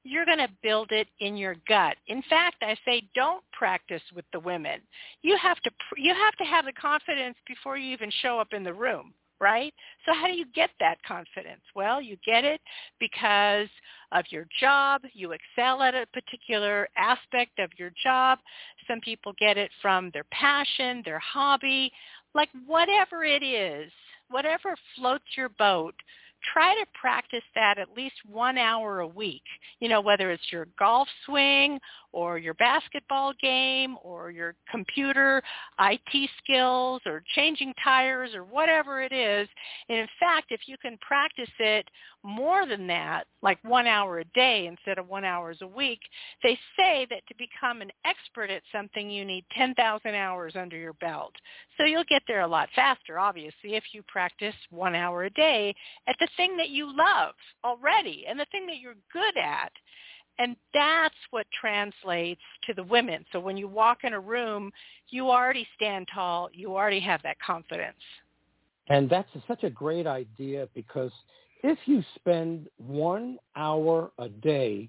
you're 0.04 0.24
going 0.24 0.38
to 0.38 0.48
build 0.62 0.88
it 0.90 1.08
in 1.20 1.36
your 1.36 1.56
gut. 1.68 1.96
In 2.06 2.22
fact, 2.28 2.56
I 2.62 2.76
say 2.84 3.02
don't 3.14 3.44
practice 3.52 4.02
with 4.14 4.24
the 4.32 4.40
women. 4.40 4.80
You 5.22 5.36
have 5.36 5.60
to 5.60 5.70
you 5.96 6.14
have 6.14 6.36
to 6.36 6.44
have 6.44 6.64
the 6.64 6.72
confidence 6.72 7.36
before 7.46 7.76
you 7.76 7.92
even 7.92 8.10
show 8.22 8.38
up 8.38 8.48
in 8.52 8.64
the 8.64 8.72
room, 8.72 9.12
right? 9.40 9.72
So 10.06 10.14
how 10.14 10.26
do 10.26 10.34
you 10.34 10.46
get 10.54 10.70
that 10.80 11.02
confidence? 11.06 11.62
Well, 11.74 12.00
you 12.00 12.16
get 12.24 12.44
it 12.44 12.60
because 13.00 13.68
of 14.12 14.24
your 14.30 14.46
job. 14.60 15.02
You 15.12 15.32
excel 15.32 15.82
at 15.82 15.94
a 15.94 16.06
particular 16.12 16.88
aspect 16.96 17.58
of 17.58 17.70
your 17.78 17.92
job. 18.02 18.38
Some 18.88 19.00
people 19.00 19.32
get 19.38 19.56
it 19.56 19.70
from 19.80 20.10
their 20.12 20.24
passion, 20.30 21.02
their 21.04 21.18
hobby, 21.20 21.92
like 22.34 22.48
whatever 22.66 23.24
it 23.24 23.42
is 23.42 23.90
whatever 24.32 24.74
floats 24.96 25.24
your 25.36 25.50
boat, 25.50 25.94
try 26.52 26.74
to 26.74 26.86
practice 26.98 27.44
that 27.54 27.78
at 27.78 27.96
least 27.96 28.14
one 28.30 28.58
hour 28.58 29.00
a 29.00 29.06
week. 29.06 29.42
You 29.80 29.88
know, 29.88 30.00
whether 30.00 30.30
it's 30.30 30.50
your 30.50 30.68
golf 30.78 31.08
swing 31.26 31.78
or 32.12 32.38
your 32.38 32.54
basketball 32.54 33.32
game 33.40 33.96
or 34.02 34.30
your 34.30 34.54
computer 34.70 35.42
IT 35.80 36.30
skills 36.42 37.00
or 37.06 37.22
changing 37.34 37.72
tires 37.82 38.34
or 38.34 38.44
whatever 38.44 39.02
it 39.02 39.12
is. 39.12 39.48
And 39.88 39.98
in 39.98 40.08
fact, 40.20 40.46
if 40.50 40.60
you 40.66 40.76
can 40.78 40.98
practice 41.00 41.50
it 41.58 41.88
more 42.22 42.66
than 42.66 42.86
that, 42.86 43.24
like 43.42 43.58
one 43.64 43.86
hour 43.86 44.20
a 44.20 44.24
day 44.26 44.66
instead 44.66 44.98
of 44.98 45.08
one 45.08 45.24
hours 45.24 45.58
a 45.62 45.66
week, 45.66 46.00
they 46.42 46.58
say 46.76 47.06
that 47.10 47.26
to 47.28 47.34
become 47.36 47.82
an 47.82 47.90
expert 48.04 48.50
at 48.50 48.62
something, 48.70 49.10
you 49.10 49.24
need 49.24 49.44
10,000 49.56 50.14
hours 50.14 50.54
under 50.54 50.76
your 50.76 50.92
belt. 50.94 51.32
So 51.76 51.84
you'll 51.84 52.04
get 52.08 52.22
there 52.28 52.42
a 52.42 52.46
lot 52.46 52.68
faster, 52.76 53.18
obviously, 53.18 53.74
if 53.74 53.84
you 53.92 54.02
practice 54.06 54.54
one 54.70 54.94
hour 54.94 55.24
a 55.24 55.30
day 55.30 55.74
at 56.06 56.16
the 56.20 56.28
thing 56.36 56.56
that 56.56 56.70
you 56.70 56.86
love 56.86 57.34
already 57.64 58.24
and 58.28 58.38
the 58.38 58.46
thing 58.52 58.66
that 58.66 58.78
you're 58.78 58.96
good 59.12 59.36
at. 59.36 59.72
And 60.38 60.56
that's 60.72 61.14
what 61.30 61.46
translates 61.58 62.40
to 62.66 62.74
the 62.74 62.82
women. 62.84 63.24
So 63.32 63.40
when 63.40 63.56
you 63.56 63.68
walk 63.68 63.98
in 64.04 64.14
a 64.14 64.20
room, 64.20 64.72
you 65.10 65.28
already 65.28 65.66
stand 65.76 66.08
tall. 66.12 66.48
You 66.52 66.74
already 66.74 67.00
have 67.00 67.22
that 67.22 67.36
confidence. 67.40 67.96
And 68.88 69.08
that's 69.08 69.28
such 69.46 69.62
a 69.62 69.70
great 69.70 70.06
idea 70.06 70.68
because 70.74 71.12
if 71.62 71.78
you 71.86 72.02
spend 72.16 72.68
one 72.78 73.38
hour 73.56 74.10
a 74.18 74.28
day 74.28 74.88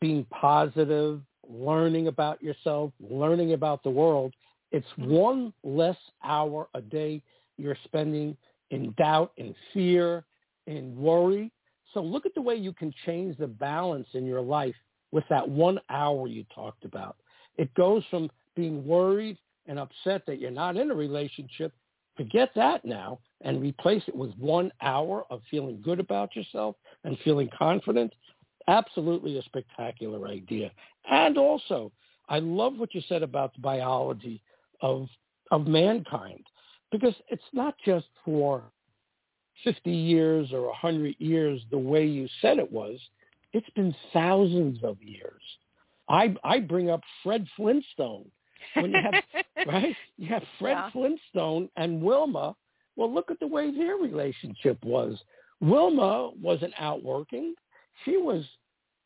being 0.00 0.26
positive, 0.30 1.20
learning 1.48 2.08
about 2.08 2.42
yourself, 2.42 2.92
learning 3.00 3.52
about 3.52 3.82
the 3.82 3.90
world, 3.90 4.34
it's 4.72 4.86
mm-hmm. 4.98 5.10
one 5.10 5.52
less 5.62 5.96
hour 6.24 6.68
a 6.74 6.80
day 6.80 7.22
you're 7.56 7.76
spending 7.84 8.36
in 8.70 8.94
doubt, 8.96 9.32
in 9.36 9.54
fear, 9.72 10.24
in 10.70 10.96
worry, 11.00 11.50
so 11.92 12.00
look 12.02 12.26
at 12.26 12.34
the 12.34 12.40
way 12.40 12.54
you 12.54 12.72
can 12.72 12.92
change 13.04 13.36
the 13.36 13.46
balance 13.46 14.06
in 14.14 14.24
your 14.24 14.40
life 14.40 14.74
with 15.12 15.24
that 15.28 15.48
one 15.48 15.80
hour 15.90 16.28
you 16.28 16.44
talked 16.54 16.84
about. 16.84 17.16
It 17.56 17.72
goes 17.74 18.04
from 18.10 18.30
being 18.54 18.86
worried 18.86 19.38
and 19.66 19.78
upset 19.78 20.24
that 20.26 20.38
you're 20.40 20.50
not 20.50 20.76
in 20.76 20.90
a 20.90 20.94
relationship, 20.94 21.72
forget 22.16 22.50
that 22.54 22.84
now 22.84 23.18
and 23.42 23.60
replace 23.60 24.02
it 24.06 24.14
with 24.14 24.32
one 24.38 24.70
hour 24.82 25.24
of 25.30 25.40
feeling 25.50 25.80
good 25.82 26.00
about 26.00 26.36
yourself 26.36 26.76
and 27.04 27.18
feeling 27.24 27.48
confident. 27.56 28.12
Absolutely 28.68 29.38
a 29.38 29.42
spectacular 29.42 30.28
idea. 30.28 30.70
And 31.10 31.38
also, 31.38 31.90
I 32.28 32.38
love 32.38 32.74
what 32.76 32.94
you 32.94 33.02
said 33.08 33.22
about 33.22 33.54
the 33.54 33.60
biology 33.60 34.42
of 34.80 35.08
of 35.50 35.66
mankind 35.66 36.46
because 36.92 37.14
it's 37.28 37.42
not 37.52 37.74
just 37.84 38.06
for 38.24 38.62
50 39.64 39.90
years 39.90 40.52
or 40.52 40.66
100 40.66 41.16
years 41.18 41.60
the 41.70 41.78
way 41.78 42.04
you 42.06 42.28
said 42.40 42.58
it 42.58 42.70
was. 42.70 42.98
It's 43.52 43.70
been 43.70 43.94
thousands 44.12 44.78
of 44.84 45.02
years. 45.02 45.42
I, 46.08 46.34
I 46.44 46.60
bring 46.60 46.90
up 46.90 47.00
Fred 47.22 47.46
Flintstone. 47.56 48.26
When 48.74 48.92
you 48.92 48.98
have, 49.02 49.44
right? 49.66 49.96
You 50.18 50.28
have 50.28 50.42
Fred 50.58 50.72
yeah. 50.72 50.90
Flintstone 50.90 51.68
and 51.76 52.02
Wilma. 52.02 52.54
Well, 52.96 53.12
look 53.12 53.30
at 53.30 53.40
the 53.40 53.46
way 53.46 53.70
their 53.70 53.96
relationship 53.96 54.78
was. 54.84 55.18
Wilma 55.60 56.30
wasn't 56.40 56.74
out 56.78 57.02
working. 57.02 57.54
She 58.04 58.16
was, 58.16 58.44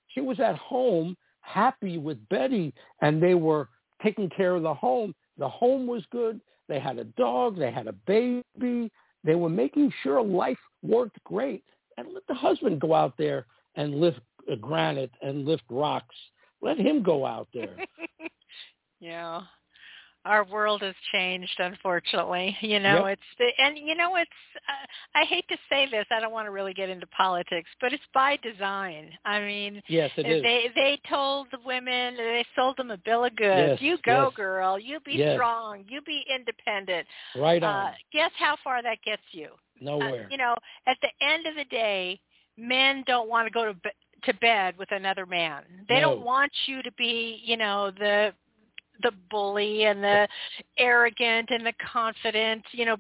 she 0.08 0.20
was 0.20 0.40
at 0.40 0.56
home 0.56 1.16
happy 1.40 1.98
with 1.98 2.28
Betty 2.28 2.72
and 3.02 3.22
they 3.22 3.34
were 3.34 3.68
taking 4.02 4.30
care 4.30 4.54
of 4.54 4.62
the 4.62 4.74
home. 4.74 5.14
The 5.38 5.48
home 5.48 5.86
was 5.86 6.02
good. 6.10 6.40
They 6.68 6.80
had 6.80 6.98
a 6.98 7.04
dog. 7.04 7.58
They 7.58 7.70
had 7.70 7.86
a 7.86 7.92
baby. 7.92 8.90
They 9.24 9.34
were 9.34 9.48
making 9.48 9.92
sure 10.02 10.22
life 10.22 10.58
worked 10.82 11.22
great. 11.24 11.64
And 11.96 12.08
let 12.12 12.26
the 12.26 12.34
husband 12.34 12.80
go 12.80 12.92
out 12.92 13.14
there 13.16 13.46
and 13.76 13.94
lift 13.94 14.20
granite 14.60 15.12
and 15.22 15.44
lift 15.44 15.64
rocks. 15.70 16.14
Let 16.60 16.78
him 16.78 17.02
go 17.02 17.24
out 17.24 17.48
there. 17.54 17.76
yeah 19.00 19.42
our 20.24 20.44
world 20.44 20.82
has 20.82 20.94
changed 21.12 21.54
unfortunately 21.58 22.56
you 22.60 22.80
know 22.80 23.06
yep. 23.06 23.18
it's 23.18 23.22
the, 23.38 23.64
and 23.64 23.78
you 23.78 23.94
know 23.94 24.16
it's 24.16 24.30
uh, 24.68 25.18
i 25.18 25.24
hate 25.24 25.46
to 25.48 25.56
say 25.68 25.87
this 25.90 26.06
i 26.10 26.20
don't 26.20 26.32
want 26.32 26.46
to 26.46 26.50
really 26.50 26.74
get 26.74 26.88
into 26.88 27.06
politics 27.08 27.68
but 27.80 27.92
it's 27.92 28.02
by 28.12 28.38
design 28.42 29.10
i 29.24 29.40
mean 29.40 29.82
yes 29.88 30.10
it 30.16 30.26
is. 30.26 30.42
they 30.42 30.70
they 30.74 31.00
told 31.08 31.46
the 31.50 31.58
women 31.64 32.16
they 32.16 32.44
sold 32.56 32.76
them 32.76 32.90
a 32.90 32.98
bill 32.98 33.24
of 33.24 33.34
goods 33.37 33.80
yes, 33.80 33.82
you 33.82 33.98
go 34.04 34.24
yes. 34.24 34.32
girl 34.37 34.78
you 34.78 35.00
be 35.00 35.12
yes. 35.12 35.34
strong 35.37 35.84
you 35.88 36.00
be 36.02 36.24
independent 36.34 37.06
right 37.37 37.62
on 37.62 37.87
uh, 37.87 37.92
guess 38.12 38.30
how 38.38 38.56
far 38.62 38.82
that 38.82 38.98
gets 39.04 39.22
you 39.32 39.48
nowhere 39.80 40.24
uh, 40.24 40.30
you 40.30 40.37
know 40.37 40.54
at 40.87 40.96
the 41.02 41.26
end 41.26 41.46
of 41.46 41.54
the 41.54 41.64
day 41.64 42.18
men 42.56 43.02
don't 43.06 43.28
want 43.28 43.46
to 43.46 43.52
go 43.52 43.72
to 43.72 43.90
to 44.24 44.34
bed 44.34 44.74
with 44.78 44.90
another 44.90 45.26
man. 45.26 45.62
They 45.88 46.00
no. 46.00 46.10
don't 46.14 46.24
want 46.24 46.52
you 46.66 46.82
to 46.82 46.92
be, 46.92 47.40
you 47.44 47.56
know, 47.56 47.90
the 47.98 48.32
the 49.02 49.12
bully 49.30 49.85
and 49.85 50.02
the 50.02 50.28
arrogant 50.78 51.50
and 51.50 51.66
the 51.66 51.72
confident, 51.92 52.62
you 52.72 52.85
know, 52.85 52.96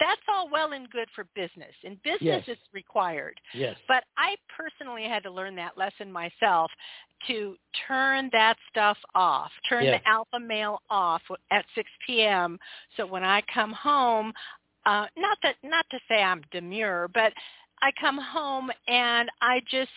that's 0.00 0.20
all 0.28 0.48
well 0.50 0.72
and 0.72 0.90
good 0.90 1.08
for 1.14 1.24
business. 1.34 1.72
In 1.84 1.94
business, 2.02 2.20
yes. 2.20 2.44
it's 2.46 2.60
required. 2.72 3.34
Yes. 3.54 3.76
But 3.88 4.04
I 4.16 4.36
personally 4.56 5.04
had 5.04 5.22
to 5.24 5.30
learn 5.30 5.54
that 5.56 5.76
lesson 5.76 6.10
myself 6.10 6.70
to 7.28 7.56
turn 7.86 8.28
that 8.32 8.56
stuff 8.70 8.96
off, 9.14 9.50
turn 9.68 9.84
yes. 9.84 10.00
the 10.02 10.10
alpha 10.10 10.40
male 10.40 10.80
off 10.90 11.22
at 11.50 11.64
6 11.74 11.88
p.m. 12.06 12.58
So 12.96 13.06
when 13.06 13.22
I 13.22 13.42
come 13.52 13.72
home, 13.72 14.32
uh, 14.86 15.06
not 15.16 15.38
that 15.42 15.56
not 15.62 15.86
to 15.90 15.98
say 16.08 16.22
I'm 16.22 16.42
demure, 16.50 17.08
but 17.14 17.32
I 17.80 17.90
come 18.00 18.18
home 18.18 18.70
and 18.88 19.28
I 19.40 19.60
just 19.70 19.90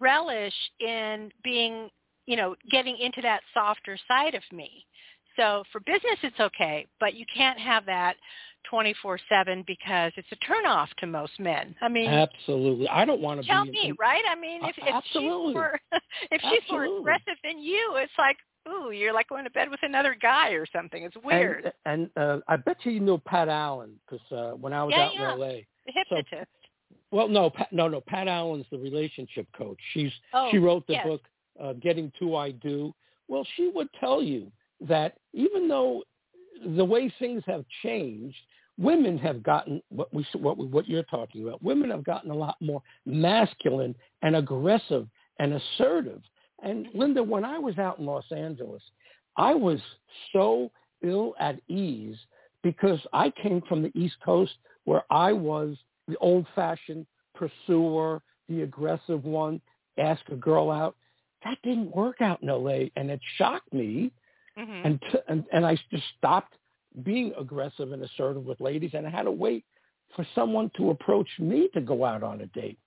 relish 0.00 0.54
in 0.80 1.30
being 1.44 1.88
you 2.26 2.36
know, 2.36 2.54
getting 2.70 2.96
into 2.98 3.22
that 3.22 3.40
softer 3.54 3.96
side 4.08 4.34
of 4.34 4.42
me. 4.52 4.84
So 5.36 5.64
for 5.70 5.80
business, 5.80 6.18
it's 6.22 6.40
okay, 6.40 6.86
but 6.98 7.14
you 7.14 7.24
can't 7.34 7.58
have 7.58 7.84
that 7.86 8.16
24/7 8.70 9.64
because 9.66 10.12
it's 10.16 10.28
a 10.32 10.36
turnoff 10.36 10.88
to 10.98 11.06
most 11.06 11.38
men. 11.38 11.74
I 11.80 11.88
mean, 11.88 12.08
absolutely. 12.08 12.88
I 12.88 13.04
don't 13.04 13.20
want 13.20 13.42
to 13.42 13.46
tell 13.46 13.64
be. 13.64 13.70
me, 13.70 13.92
right? 13.98 14.24
I 14.28 14.34
mean, 14.34 14.64
if, 14.64 14.76
if 14.78 14.94
absolutely. 14.94 15.48
she's 15.48 15.54
more 15.54 15.80
if 16.30 16.40
she's 16.40 16.70
more 16.70 16.98
aggressive 16.98 17.36
than 17.44 17.58
you, 17.58 17.94
it's 17.96 18.12
like, 18.18 18.36
ooh, 18.68 18.90
you're 18.90 19.12
like 19.12 19.28
going 19.28 19.44
to 19.44 19.50
bed 19.50 19.70
with 19.70 19.80
another 19.82 20.16
guy 20.20 20.50
or 20.50 20.66
something. 20.74 21.02
It's 21.04 21.16
weird. 21.22 21.72
And, 21.84 22.10
and 22.16 22.22
uh, 22.22 22.40
I 22.48 22.56
bet 22.56 22.78
you 22.84 22.92
you 22.92 23.00
know 23.00 23.18
Pat 23.18 23.48
Allen 23.48 24.00
because 24.08 24.32
uh, 24.32 24.56
when 24.56 24.72
I 24.72 24.82
was 24.84 24.94
yeah, 24.96 25.04
out 25.04 25.14
yeah. 25.14 25.34
in 25.34 25.40
L.A. 25.40 25.66
The 25.86 25.92
hypnotist. 25.92 26.50
So, 26.50 26.96
well, 27.12 27.28
no, 27.28 27.50
Pat, 27.50 27.72
no, 27.72 27.88
no. 27.88 28.00
Pat 28.00 28.26
Allen's 28.26 28.66
the 28.70 28.78
relationship 28.78 29.46
coach. 29.56 29.78
She's 29.92 30.10
oh, 30.34 30.48
she 30.50 30.58
wrote 30.58 30.86
the 30.86 30.94
yes. 30.94 31.06
book 31.06 31.22
uh, 31.62 31.74
Getting 31.74 32.12
to 32.18 32.36
I 32.36 32.52
Do. 32.52 32.94
Well, 33.28 33.46
she 33.56 33.70
would 33.74 33.88
tell 33.98 34.22
you 34.22 34.50
that 34.80 35.18
even 35.32 35.68
though 35.68 36.02
the 36.76 36.84
way 36.84 37.12
things 37.18 37.42
have 37.46 37.64
changed, 37.82 38.36
women 38.78 39.18
have 39.18 39.42
gotten 39.42 39.82
what 39.88 40.12
we 40.12 40.26
what 40.34 40.58
we, 40.58 40.66
what 40.66 40.88
you're 40.88 41.02
talking 41.04 41.46
about. 41.46 41.62
Women 41.62 41.90
have 41.90 42.04
gotten 42.04 42.30
a 42.30 42.34
lot 42.34 42.56
more 42.60 42.82
masculine 43.04 43.94
and 44.22 44.36
aggressive 44.36 45.08
and 45.38 45.54
assertive. 45.54 46.22
And 46.62 46.88
Linda, 46.94 47.22
when 47.22 47.44
I 47.44 47.58
was 47.58 47.78
out 47.78 47.98
in 47.98 48.06
Los 48.06 48.30
Angeles, 48.34 48.82
I 49.36 49.54
was 49.54 49.80
so 50.32 50.70
ill 51.02 51.34
at 51.38 51.60
ease 51.68 52.16
because 52.62 52.98
I 53.12 53.30
came 53.42 53.62
from 53.68 53.82
the 53.82 53.92
East 53.94 54.16
Coast 54.24 54.52
where 54.84 55.04
I 55.10 55.32
was 55.32 55.76
the 56.08 56.16
old-fashioned 56.18 57.06
pursuer, 57.34 58.22
the 58.48 58.62
aggressive 58.62 59.24
one, 59.24 59.60
ask 59.98 60.22
a 60.30 60.36
girl 60.36 60.70
out. 60.70 60.96
That 61.46 61.58
didn't 61.62 61.94
work 61.94 62.20
out 62.20 62.42
in 62.42 62.48
LA, 62.48 62.88
and 62.96 63.08
it 63.08 63.20
shocked 63.38 63.72
me. 63.72 64.10
Mm-hmm. 64.58 64.86
And, 64.86 65.00
t- 65.12 65.18
and 65.28 65.44
and 65.52 65.64
I 65.64 65.76
just 65.92 66.02
stopped 66.18 66.54
being 67.04 67.32
aggressive 67.38 67.92
and 67.92 68.02
assertive 68.02 68.44
with 68.44 68.60
ladies, 68.60 68.90
and 68.94 69.06
I 69.06 69.10
had 69.10 69.24
to 69.24 69.30
wait 69.30 69.64
for 70.16 70.26
someone 70.34 70.70
to 70.76 70.90
approach 70.90 71.28
me 71.38 71.68
to 71.74 71.80
go 71.80 72.04
out 72.04 72.22
on 72.24 72.40
a 72.40 72.46
date. 72.46 72.78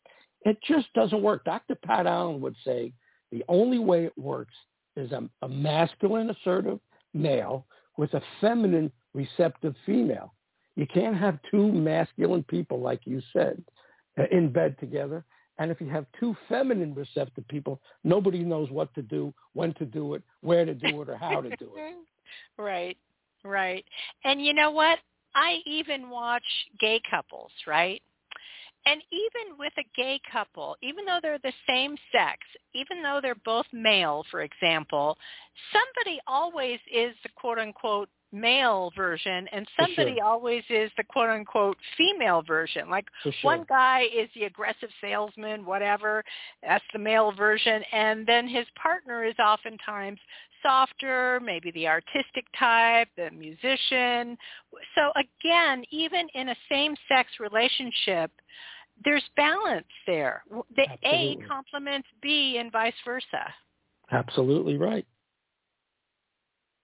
It 0.43 0.57
just 0.67 0.91
doesn't 0.93 1.21
work. 1.21 1.45
Dr. 1.45 1.75
Pat 1.75 2.05
Allen 2.05 2.41
would 2.41 2.55
say 2.65 2.91
the 3.31 3.43
only 3.47 3.79
way 3.79 4.05
it 4.05 4.17
works 4.17 4.53
is 4.95 5.11
a, 5.11 5.29
a 5.41 5.47
masculine, 5.47 6.29
assertive 6.29 6.79
male 7.13 7.65
with 7.97 8.13
a 8.13 8.21
feminine, 8.41 8.91
receptive 9.13 9.75
female. 9.85 10.33
You 10.75 10.87
can't 10.93 11.15
have 11.15 11.39
two 11.51 11.71
masculine 11.71 12.43
people, 12.43 12.81
like 12.81 13.01
you 13.05 13.21
said, 13.31 13.63
uh, 14.17 14.23
in 14.31 14.51
bed 14.51 14.75
together. 14.79 15.23
And 15.59 15.71
if 15.71 15.81
you 15.81 15.89
have 15.89 16.05
two 16.19 16.35
feminine 16.47 16.95
receptive 16.95 17.47
people, 17.49 17.81
nobody 18.03 18.39
knows 18.39 18.71
what 18.71 18.93
to 18.95 19.01
do, 19.01 19.33
when 19.53 19.73
to 19.75 19.85
do 19.85 20.13
it, 20.13 20.23
where 20.41 20.65
to 20.65 20.73
do 20.73 21.01
it, 21.01 21.09
or 21.09 21.17
how 21.17 21.41
to 21.41 21.49
do 21.57 21.71
it. 21.75 21.95
right, 22.57 22.97
right. 23.43 23.83
And 24.23 24.43
you 24.43 24.53
know 24.53 24.71
what? 24.71 24.99
I 25.35 25.57
even 25.65 26.09
watch 26.09 26.43
gay 26.79 27.01
couples, 27.09 27.51
right? 27.67 28.01
And 28.85 29.01
even 29.11 29.57
with 29.59 29.73
a 29.77 29.83
gay 29.95 30.21
couple, 30.31 30.77
even 30.81 31.05
though 31.05 31.19
they're 31.21 31.39
the 31.43 31.53
same 31.67 31.97
sex, 32.11 32.39
even 32.73 33.03
though 33.03 33.19
they're 33.21 33.35
both 33.45 33.65
male, 33.73 34.25
for 34.31 34.41
example, 34.41 35.17
somebody 35.73 36.19
always 36.25 36.79
is 36.91 37.13
the 37.23 37.29
quote 37.35 37.59
unquote 37.59 38.09
male 38.31 38.91
version 38.95 39.47
and 39.51 39.67
somebody 39.79 40.15
sure. 40.17 40.25
always 40.25 40.63
is 40.69 40.91
the 40.97 41.03
quote 41.03 41.29
unquote 41.29 41.77
female 41.97 42.41
version. 42.41 42.89
Like 42.89 43.05
sure. 43.23 43.33
one 43.41 43.65
guy 43.67 44.03
is 44.15 44.29
the 44.35 44.43
aggressive 44.43 44.89
salesman, 45.01 45.65
whatever, 45.65 46.23
that's 46.61 46.83
the 46.93 46.99
male 46.99 47.31
version, 47.31 47.81
and 47.91 48.25
then 48.27 48.47
his 48.47 48.65
partner 48.81 49.23
is 49.23 49.35
oftentimes 49.39 50.19
softer, 50.61 51.39
maybe 51.43 51.71
the 51.71 51.87
artistic 51.87 52.45
type, 52.57 53.07
the 53.15 53.31
musician. 53.31 54.37
So 54.95 55.11
again, 55.15 55.83
even 55.89 56.27
in 56.35 56.49
a 56.49 56.55
same-sex 56.69 57.29
relationship, 57.39 58.31
there's 59.05 59.23
balance 59.37 59.87
there. 60.05 60.43
The 60.75 60.83
Absolutely. 60.91 61.45
A 61.45 61.47
complements 61.47 62.07
B 62.21 62.57
and 62.59 62.71
vice 62.71 62.93
versa. 63.05 63.53
Absolutely 64.11 64.77
right. 64.77 65.05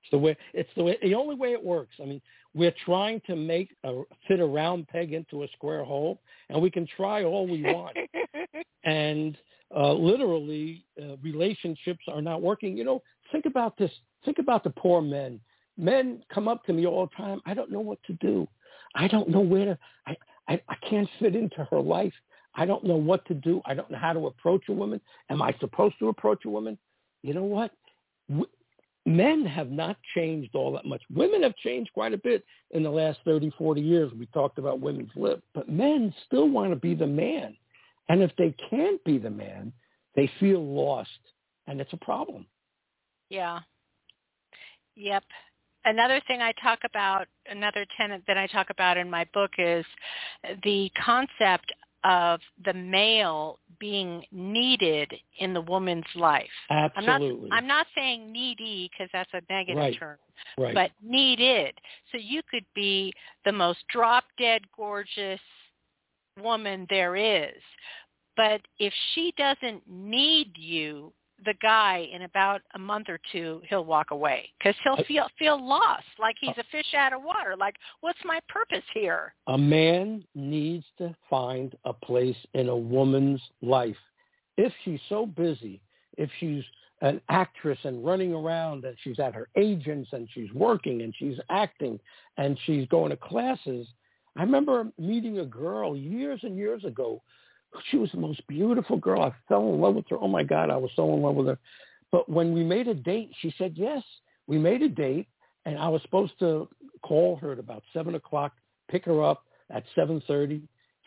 It's 0.05 0.11
the 0.11 0.17
way. 0.19 0.37
It's 0.53 0.69
the 0.77 0.83
way. 0.83 0.97
The 1.01 1.15
only 1.15 1.35
way 1.35 1.53
it 1.53 1.63
works. 1.63 1.95
I 2.01 2.05
mean, 2.05 2.21
we're 2.53 2.73
trying 2.85 3.21
to 3.27 3.35
make 3.35 3.75
a 3.83 4.03
fit 4.27 4.39
a 4.39 4.45
round 4.45 4.87
peg 4.87 5.13
into 5.13 5.43
a 5.43 5.47
square 5.49 5.83
hole, 5.83 6.21
and 6.49 6.61
we 6.61 6.69
can 6.69 6.87
try 6.95 7.23
all 7.23 7.47
we 7.47 7.63
want. 7.63 7.97
and 8.83 9.37
uh, 9.75 9.93
literally, 9.93 10.85
uh, 11.01 11.17
relationships 11.23 12.03
are 12.07 12.21
not 12.21 12.41
working. 12.41 12.77
You 12.77 12.83
know, 12.83 13.01
think 13.31 13.45
about 13.45 13.77
this. 13.77 13.91
Think 14.23 14.37
about 14.37 14.63
the 14.63 14.69
poor 14.69 15.01
men. 15.01 15.39
Men 15.77 16.23
come 16.33 16.47
up 16.47 16.63
to 16.65 16.73
me 16.73 16.85
all 16.85 17.07
the 17.07 17.15
time. 17.15 17.41
I 17.45 17.53
don't 17.55 17.71
know 17.71 17.79
what 17.79 17.99
to 18.07 18.13
do. 18.13 18.47
I 18.93 19.07
don't 19.07 19.29
know 19.29 19.41
where 19.41 19.65
to. 19.65 19.77
I 20.05 20.15
I, 20.47 20.61
I 20.69 20.75
can't 20.87 21.09
fit 21.19 21.35
into 21.35 21.67
her 21.71 21.81
life. 21.81 22.13
I 22.53 22.65
don't 22.65 22.83
know 22.83 22.95
what 22.95 23.25
to 23.25 23.33
do. 23.33 23.61
I 23.65 23.73
don't 23.73 23.89
know 23.89 23.97
how 23.97 24.13
to 24.13 24.27
approach 24.27 24.63
a 24.69 24.73
woman. 24.73 25.01
Am 25.29 25.41
I 25.41 25.53
supposed 25.59 25.95
to 25.99 26.09
approach 26.09 26.45
a 26.45 26.49
woman? 26.49 26.77
You 27.23 27.33
know 27.33 27.43
what? 27.43 27.71
Men 29.05 29.45
have 29.45 29.69
not 29.69 29.97
changed 30.15 30.55
all 30.55 30.71
that 30.71 30.85
much. 30.85 31.01
Women 31.13 31.43
have 31.43 31.55
changed 31.57 31.91
quite 31.93 32.13
a 32.13 32.17
bit 32.17 32.43
in 32.71 32.81
the 32.81 32.89
last 32.89 33.19
30, 33.23 33.51
40 33.57 33.81
years. 33.81 34.11
We 34.17 34.25
talked 34.27 34.57
about 34.57 34.79
women's 34.79 35.11
lib. 35.15 35.41
But 35.53 35.69
men 35.69 36.13
still 36.25 36.49
want 36.49 36.71
to 36.71 36.75
be 36.75 36.95
the 36.95 37.05
man. 37.05 37.55
And 38.09 38.23
if 38.23 38.31
they 38.37 38.55
can't 38.69 39.03
be 39.03 39.17
the 39.17 39.29
man, 39.29 39.71
they 40.15 40.29
feel 40.39 40.63
lost. 40.63 41.09
And 41.67 41.79
it's 41.79 41.93
a 41.93 41.97
problem. 41.97 42.45
Yeah. 43.29 43.59
Yep. 44.95 45.23
Another 45.85 46.19
thing 46.27 46.41
I 46.41 46.51
talk 46.63 46.79
about, 46.83 47.27
another 47.47 47.85
tenet 47.95 48.23
that 48.27 48.37
I 48.37 48.47
talk 48.47 48.71
about 48.71 48.97
in 48.97 49.09
my 49.09 49.27
book 49.33 49.51
is 49.59 49.85
the 50.63 50.89
concept 51.03 51.71
of 52.05 52.39
the 52.63 52.73
male 52.73 53.59
being 53.79 54.23
needed 54.31 55.11
in 55.39 55.53
the 55.53 55.61
woman's 55.61 56.05
life. 56.15 56.45
Absolutely. 56.69 57.49
I'm 57.49 57.49
not, 57.49 57.57
I'm 57.57 57.67
not 57.67 57.87
saying 57.95 58.31
needy 58.31 58.89
because 58.91 59.09
that's 59.11 59.29
a 59.33 59.41
negative 59.51 59.77
Right. 59.77 59.99
term, 59.99 60.17
right. 60.57 60.73
but 60.73 60.91
needed. 61.03 61.73
So 62.11 62.19
you 62.19 62.41
could 62.49 62.65
be 62.75 63.11
the 63.43 63.51
most 63.51 63.79
drop-dead 63.91 64.61
gorgeous 64.77 65.41
woman 66.41 66.85
there 66.89 67.15
is. 67.15 67.61
But 68.37 68.61
if 68.79 68.93
she 69.13 69.33
doesn't 69.37 69.81
need 69.87 70.51
you, 70.55 71.11
the 71.45 71.53
guy 71.61 72.07
in 72.13 72.23
about 72.23 72.61
a 72.75 72.79
month 72.79 73.07
or 73.09 73.19
two 73.31 73.61
he'll 73.69 73.85
walk 73.85 74.11
away 74.11 74.49
because 74.57 74.75
he'll 74.83 75.03
feel 75.05 75.27
feel 75.37 75.63
lost 75.63 76.03
like 76.19 76.35
he's 76.39 76.49
uh 76.57 76.61
a 76.61 76.63
fish 76.71 76.93
out 76.97 77.13
of 77.13 77.21
water 77.23 77.55
like 77.57 77.75
what's 78.01 78.19
my 78.25 78.39
purpose 78.49 78.83
here 78.93 79.33
a 79.47 79.57
man 79.57 80.23
needs 80.33 80.85
to 80.97 81.15
find 81.29 81.75
a 81.85 81.93
place 81.93 82.35
in 82.53 82.69
a 82.69 82.75
woman's 82.75 83.41
life. 83.61 83.97
If 84.57 84.73
she's 84.83 84.99
so 85.09 85.25
busy, 85.25 85.81
if 86.17 86.29
she's 86.39 86.63
an 87.01 87.19
actress 87.29 87.77
and 87.83 88.05
running 88.05 88.33
around 88.33 88.85
and 88.85 88.95
she's 89.03 89.19
at 89.19 89.35
her 89.35 89.49
agents 89.57 90.09
and 90.13 90.27
she's 90.33 90.51
working 90.53 91.01
and 91.01 91.13
she's 91.17 91.37
acting 91.49 91.99
and 92.37 92.57
she's 92.65 92.87
going 92.87 93.09
to 93.09 93.17
classes. 93.17 93.87
I 94.37 94.41
remember 94.43 94.87
meeting 94.97 95.39
a 95.39 95.45
girl 95.45 95.95
years 95.95 96.39
and 96.43 96.57
years 96.57 96.83
ago. 96.85 97.21
She 97.89 97.97
was 97.97 98.11
the 98.11 98.19
most 98.19 98.45
beautiful 98.47 98.97
girl. 98.97 99.21
I 99.21 99.33
fell 99.47 99.73
in 99.73 99.81
love 99.81 99.95
with 99.95 100.09
her. 100.09 100.17
Oh 100.19 100.27
my 100.27 100.43
God, 100.43 100.69
I 100.69 100.77
was 100.77 100.91
so 100.95 101.13
in 101.13 101.21
love 101.21 101.35
with 101.35 101.47
her. 101.47 101.59
But 102.11 102.29
when 102.29 102.53
we 102.53 102.63
made 102.63 102.87
a 102.87 102.93
date, 102.93 103.31
she 103.39 103.53
said 103.57 103.73
yes. 103.75 104.03
We 104.47 104.57
made 104.57 104.81
a 104.81 104.89
date, 104.89 105.27
and 105.65 105.77
I 105.77 105.87
was 105.89 106.01
supposed 106.03 106.37
to 106.39 106.67
call 107.01 107.35
her 107.37 107.51
at 107.51 107.59
about 107.59 107.83
seven 107.93 108.15
o'clock, 108.15 108.53
pick 108.89 109.05
her 109.05 109.23
up 109.23 109.43
at 109.69 109.83
seven 109.95 110.21
thirty. 110.27 110.61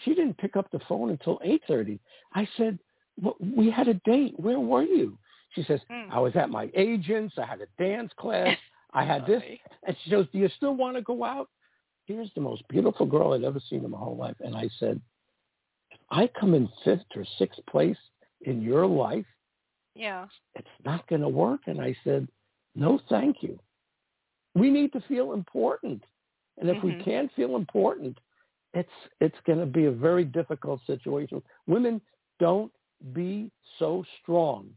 She 0.04 0.14
didn't 0.14 0.38
pick 0.38 0.56
up 0.56 0.70
the 0.70 0.80
phone 0.88 1.10
until 1.10 1.40
eight 1.44 1.62
thirty. 1.66 2.00
I 2.34 2.48
said, 2.56 2.78
well, 3.20 3.36
"We 3.40 3.70
had 3.70 3.88
a 3.88 3.94
date. 3.94 4.38
Where 4.38 4.60
were 4.60 4.82
you?" 4.82 5.18
She 5.54 5.62
says, 5.64 5.80
Mm. 5.90 6.10
"I 6.10 6.20
was 6.20 6.36
at 6.36 6.50
my 6.50 6.70
agent's. 6.74 7.38
I 7.38 7.46
had 7.46 7.60
a 7.60 7.66
dance 7.82 8.12
class. 8.16 8.56
I 8.92 9.04
had 9.04 9.26
this." 9.26 9.42
And 9.84 9.96
she 10.02 10.10
goes, 10.10 10.26
"Do 10.32 10.38
you 10.38 10.48
still 10.56 10.74
want 10.74 10.96
to 10.96 11.02
go 11.02 11.24
out?" 11.24 11.48
Here's 12.06 12.32
the 12.34 12.40
most 12.40 12.66
beautiful 12.68 13.06
girl 13.06 13.32
I'd 13.32 13.44
ever 13.44 13.60
seen 13.68 13.84
in 13.84 13.90
my 13.90 13.98
whole 13.98 14.16
life, 14.16 14.36
and 14.40 14.56
I 14.56 14.68
said, 14.78 14.96
"If 14.96 15.02
I 16.10 16.28
come 16.28 16.54
in 16.54 16.68
fifth 16.84 17.06
or 17.16 17.24
sixth 17.38 17.60
place 17.66 17.98
in 18.42 18.62
your 18.62 18.86
life, 18.86 19.26
Yeah. 19.94 20.26
it's 20.54 20.68
not 20.84 21.06
going 21.08 21.22
to 21.22 21.28
work." 21.28 21.62
And 21.66 21.80
I 21.80 21.94
said, 22.04 22.28
"No, 22.74 22.98
thank 23.08 23.42
you. 23.42 23.58
We 24.54 24.70
need 24.70 24.92
to 24.92 25.00
feel 25.02 25.32
important, 25.32 26.02
and 26.56 26.68
if 26.68 26.82
we 26.82 26.92
Mhm. 26.92 27.04
can't 27.04 27.32
feel 27.32 27.56
important, 27.56 28.18
it's 28.74 28.92
it's 29.20 29.40
going 29.42 29.60
to 29.60 29.66
be 29.66 29.86
a 29.86 29.92
very 29.92 30.24
difficult 30.24 30.80
situation. 30.86 31.42
Women 31.66 32.00
don't 32.38 32.72
be 33.12 33.50
so 33.78 34.04
strong 34.20 34.76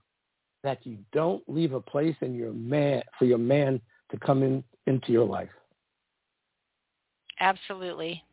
that 0.64 0.86
you 0.86 0.98
don't 1.12 1.48
leave 1.50 1.74
a 1.74 1.82
place 1.82 2.16
in 2.22 2.36
your 2.36 2.54
man 2.54 3.04
for 3.18 3.26
your 3.26 3.38
man 3.38 3.82
to 4.12 4.18
come 4.18 4.44
in 4.44 4.64
into 4.88 5.12
your 5.12 5.26
life. 5.26 5.50
Absolutely. 7.40 8.24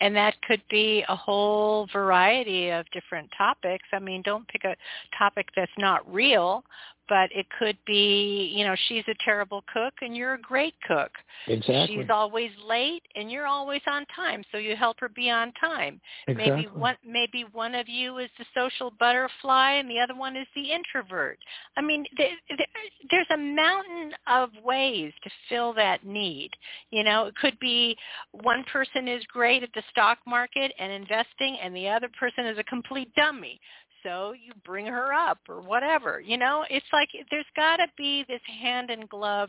And 0.00 0.14
that 0.16 0.40
could 0.42 0.62
be 0.70 1.04
a 1.08 1.16
whole 1.16 1.86
variety 1.92 2.70
of 2.70 2.90
different 2.90 3.30
topics. 3.36 3.84
I 3.92 3.98
mean, 3.98 4.22
don't 4.22 4.46
pick 4.48 4.64
a 4.64 4.76
topic 5.16 5.48
that's 5.56 5.72
not 5.78 6.10
real, 6.12 6.64
but 7.08 7.30
it 7.32 7.46
could 7.58 7.76
be, 7.86 8.52
you 8.54 8.64
know, 8.64 8.76
she's 8.88 9.04
a 9.08 9.14
terrible 9.24 9.64
cook 9.72 9.94
and 10.02 10.16
you're 10.16 10.34
a 10.34 10.40
great 10.40 10.74
cook. 10.86 11.10
Exactly. 11.46 11.96
She's 11.96 12.10
always 12.10 12.50
late 12.66 13.02
and 13.16 13.30
you're 13.30 13.46
always 13.46 13.80
on 13.86 14.04
time, 14.14 14.44
so 14.52 14.58
you 14.58 14.76
help 14.76 14.98
her 15.00 15.08
be 15.08 15.30
on 15.30 15.52
time. 15.60 16.00
exactly. 16.26 16.56
Maybe 16.56 16.68
one 16.68 16.96
maybe 17.06 17.44
one 17.52 17.74
of 17.74 17.88
you 17.88 18.18
is 18.18 18.30
the 18.38 18.44
social 18.54 18.92
butterfly 18.98 19.72
and 19.72 19.88
the 19.88 19.98
other 19.98 20.14
one 20.14 20.36
is 20.36 20.46
the 20.54 20.70
introvert. 20.70 21.38
I 21.76 21.82
mean, 21.82 22.04
there, 22.16 22.30
there, 22.48 22.66
there's 23.10 23.26
a 23.32 23.36
mountain 23.36 24.12
of 24.26 24.50
ways 24.64 25.12
to 25.24 25.30
fill 25.48 25.72
that 25.74 26.04
need. 26.04 26.50
You 26.90 27.04
know, 27.04 27.26
it 27.26 27.34
could 27.36 27.58
be 27.58 27.96
one 28.32 28.64
person 28.72 29.08
is 29.08 29.22
great 29.32 29.62
at 29.62 29.70
the 29.74 29.82
stock 29.90 30.18
market 30.26 30.72
and 30.78 30.92
investing 30.92 31.58
and 31.62 31.74
the 31.74 31.88
other 31.88 32.08
person 32.18 32.46
is 32.46 32.58
a 32.58 32.64
complete 32.64 33.14
dummy. 33.14 33.60
So 34.02 34.32
you 34.32 34.52
bring 34.64 34.86
her 34.86 35.12
up 35.12 35.38
or 35.48 35.60
whatever. 35.60 36.20
You 36.20 36.38
know, 36.38 36.64
it's 36.70 36.86
like 36.92 37.08
there's 37.30 37.44
got 37.56 37.78
to 37.78 37.86
be 37.96 38.24
this 38.28 38.40
hand 38.60 38.90
and 38.90 39.08
glove 39.08 39.48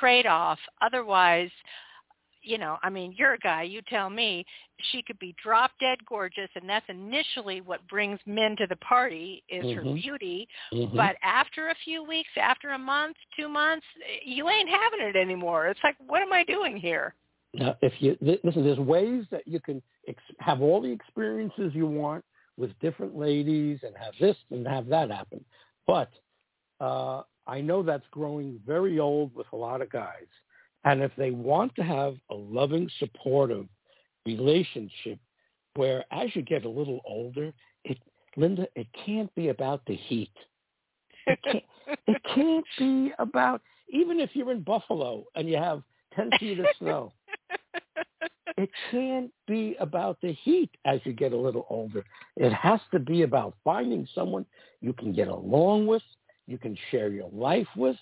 trade-off. 0.00 0.58
Otherwise, 0.82 1.50
you 2.42 2.58
know, 2.58 2.76
I 2.82 2.90
mean, 2.90 3.14
you're 3.16 3.34
a 3.34 3.38
guy, 3.38 3.62
you 3.62 3.80
tell 3.88 4.10
me, 4.10 4.44
she 4.90 5.02
could 5.02 5.18
be 5.18 5.34
drop 5.42 5.70
dead 5.80 5.98
gorgeous 6.06 6.50
and 6.54 6.68
that's 6.68 6.84
initially 6.88 7.62
what 7.62 7.86
brings 7.88 8.18
men 8.26 8.54
to 8.56 8.66
the 8.66 8.76
party 8.76 9.42
is 9.48 9.74
her 9.74 9.82
Mhm. 9.82 9.94
beauty. 9.94 10.48
Mhm. 10.72 10.94
But 10.94 11.16
after 11.22 11.68
a 11.68 11.74
few 11.76 12.02
weeks, 12.02 12.28
after 12.36 12.70
a 12.70 12.78
month, 12.78 13.16
two 13.34 13.48
months, 13.48 13.86
you 14.22 14.48
ain't 14.50 14.68
having 14.68 15.00
it 15.00 15.16
anymore. 15.16 15.68
It's 15.68 15.82
like, 15.82 15.96
what 16.06 16.20
am 16.20 16.32
I 16.32 16.44
doing 16.44 16.76
here? 16.76 17.14
Now, 17.54 17.76
if 17.80 18.02
you 18.02 18.18
li- 18.20 18.40
listen, 18.42 18.64
there's 18.64 18.80
ways 18.80 19.24
that 19.30 19.46
you 19.46 19.60
can 19.60 19.82
ex- 20.06 20.22
have 20.40 20.60
all 20.60 20.80
the 20.80 20.90
experiences 20.90 21.74
you 21.74 21.86
want 21.86 22.24
with 22.56 22.78
different 22.80 23.16
ladies 23.16 23.80
and 23.82 23.94
have 23.96 24.14
this 24.20 24.36
and 24.50 24.66
have 24.66 24.86
that 24.88 25.10
happen. 25.10 25.44
But 25.86 26.10
uh, 26.80 27.22
I 27.46 27.60
know 27.60 27.82
that's 27.82 28.06
growing 28.10 28.60
very 28.66 28.98
old 28.98 29.34
with 29.34 29.46
a 29.52 29.56
lot 29.56 29.82
of 29.82 29.90
guys. 29.90 30.26
And 30.84 31.02
if 31.02 31.12
they 31.16 31.30
want 31.30 31.74
to 31.76 31.82
have 31.82 32.16
a 32.30 32.34
loving, 32.34 32.88
supportive 32.98 33.66
relationship, 34.26 35.18
where 35.76 36.04
as 36.10 36.28
you 36.34 36.42
get 36.42 36.64
a 36.64 36.68
little 36.68 37.00
older, 37.04 37.52
it, 37.84 37.98
Linda, 38.36 38.68
it 38.76 38.86
can't 39.04 39.34
be 39.34 39.48
about 39.48 39.82
the 39.86 39.96
heat. 39.96 40.32
It 41.26 41.38
can't, 41.42 41.64
it 42.06 42.22
can't 42.34 42.66
be 42.78 43.12
about 43.18 43.62
even 43.88 44.20
if 44.20 44.30
you're 44.34 44.52
in 44.52 44.62
Buffalo 44.62 45.24
and 45.34 45.48
you 45.48 45.56
have 45.56 45.82
ten 46.14 46.30
feet 46.38 46.58
of 46.58 46.66
snow 46.78 47.12
it 48.56 48.70
can't 48.90 49.32
be 49.46 49.76
about 49.80 50.20
the 50.20 50.32
heat 50.32 50.70
as 50.84 51.00
you 51.04 51.12
get 51.12 51.32
a 51.32 51.36
little 51.36 51.66
older. 51.68 52.04
It 52.36 52.52
has 52.52 52.80
to 52.92 52.98
be 52.98 53.22
about 53.22 53.56
finding 53.64 54.06
someone 54.14 54.46
you 54.80 54.92
can 54.92 55.12
get 55.12 55.28
along 55.28 55.86
with, 55.86 56.02
you 56.46 56.58
can 56.58 56.76
share 56.90 57.08
your 57.08 57.30
life 57.32 57.66
with, 57.76 57.96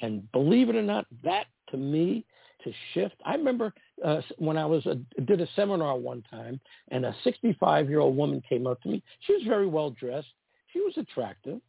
and 0.00 0.30
believe 0.32 0.70
it 0.70 0.76
or 0.76 0.82
not, 0.82 1.06
that 1.22 1.46
to 1.70 1.76
me 1.76 2.24
to 2.64 2.72
shift. 2.94 3.14
I 3.24 3.34
remember 3.34 3.72
uh, 4.04 4.20
when 4.38 4.56
I 4.56 4.66
was 4.66 4.84
a, 4.86 4.96
did 5.22 5.40
a 5.40 5.48
seminar 5.56 5.96
one 5.96 6.22
time, 6.30 6.60
and 6.90 7.04
a 7.04 7.14
65 7.24 7.88
year 7.88 8.00
old 8.00 8.16
woman 8.16 8.42
came 8.48 8.66
up 8.66 8.80
to 8.82 8.88
me. 8.88 9.02
She 9.20 9.34
was 9.34 9.42
very 9.46 9.66
well 9.66 9.90
dressed. 9.90 10.28
She 10.72 10.80
was 10.80 10.94
attractive. 10.96 11.60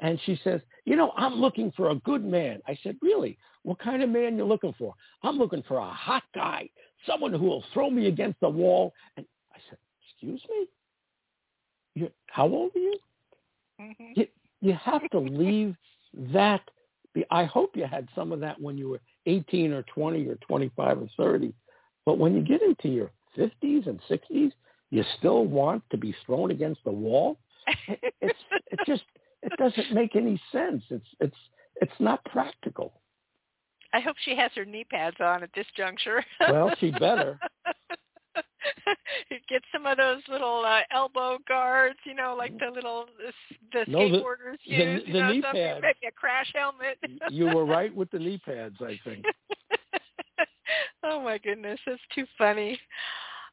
And 0.00 0.20
she 0.26 0.38
says, 0.44 0.60
you 0.84 0.94
know, 0.94 1.12
I'm 1.16 1.34
looking 1.34 1.72
for 1.76 1.90
a 1.90 1.96
good 1.96 2.24
man. 2.24 2.60
I 2.68 2.78
said, 2.82 2.96
really? 3.02 3.36
What 3.64 3.80
kind 3.80 4.02
of 4.02 4.10
man 4.10 4.36
you 4.38 4.44
looking 4.44 4.74
for? 4.78 4.94
I'm 5.22 5.38
looking 5.38 5.64
for 5.66 5.78
a 5.78 5.90
hot 5.90 6.22
guy, 6.34 6.70
someone 7.06 7.32
who 7.32 7.46
will 7.46 7.64
throw 7.72 7.90
me 7.90 8.08
against 8.08 8.40
the 8.40 8.48
wall. 8.48 8.92
And 9.16 9.26
I 9.54 9.58
said, 9.68 9.78
excuse 10.02 10.42
me? 10.48 10.66
you 11.94 12.10
how 12.26 12.46
old 12.46 12.70
are 12.74 12.78
you? 12.78 12.94
Mhm. 13.80 14.16
You, 14.16 14.26
you 14.60 14.72
have 14.74 15.08
to 15.10 15.18
leave 15.18 15.76
that. 16.32 16.62
Be, 17.14 17.24
I 17.30 17.44
hope 17.44 17.76
you 17.76 17.86
had 17.86 18.08
some 18.14 18.32
of 18.32 18.40
that 18.40 18.60
when 18.60 18.76
you 18.76 18.88
were 18.88 19.00
18 19.26 19.72
or 19.72 19.82
20 19.82 20.26
or 20.28 20.36
25 20.36 21.02
or 21.02 21.08
30. 21.16 21.52
But 22.04 22.18
when 22.18 22.34
you 22.34 22.42
get 22.42 22.62
into 22.62 22.88
your 22.88 23.10
50s 23.36 23.86
and 23.86 24.00
60s, 24.08 24.52
you 24.90 25.04
still 25.18 25.44
want 25.44 25.82
to 25.90 25.96
be 25.96 26.14
thrown 26.24 26.50
against 26.50 26.82
the 26.84 26.90
wall. 26.90 27.38
It's 28.20 28.38
it 28.70 28.80
just 28.86 29.04
it 29.42 29.52
doesn't 29.58 29.92
make 29.92 30.16
any 30.16 30.40
sense. 30.50 30.82
It's 30.90 31.06
it's 31.20 31.36
it's 31.76 32.00
not 32.00 32.24
practical. 32.24 33.00
I 33.92 34.00
hope 34.00 34.16
she 34.24 34.36
has 34.36 34.50
her 34.54 34.64
knee 34.64 34.84
pads 34.84 35.16
on 35.20 35.42
at 35.42 35.50
this 35.54 35.66
juncture. 35.76 36.22
Well, 36.40 36.72
she 36.78 36.90
better. 36.90 37.38
Get 39.48 39.62
some 39.72 39.86
of 39.86 39.96
those 39.96 40.20
little 40.28 40.62
uh, 40.66 40.80
elbow 40.90 41.38
guards, 41.48 41.98
you 42.04 42.14
know, 42.14 42.34
like 42.36 42.52
the 42.58 42.70
little 42.72 43.06
the, 43.72 43.84
the 43.86 43.90
No, 43.90 43.98
skateboarders 44.00 44.58
the- 44.66 44.74
use. 44.74 45.02
the 45.06 45.12
you 45.12 45.20
know, 45.20 45.32
knee 45.32 45.42
something, 45.42 45.62
pads. 45.62 45.80
maybe 45.82 46.06
a 46.08 46.12
crash 46.12 46.52
helmet. 46.54 46.98
You 47.30 47.46
were 47.46 47.64
right 47.64 47.94
with 47.94 48.10
the 48.10 48.18
knee 48.18 48.38
pads, 48.44 48.76
I 48.80 48.98
think. 49.04 49.24
oh 51.04 51.20
my 51.22 51.38
goodness, 51.38 51.80
that's 51.86 52.00
too 52.14 52.26
funny. 52.36 52.78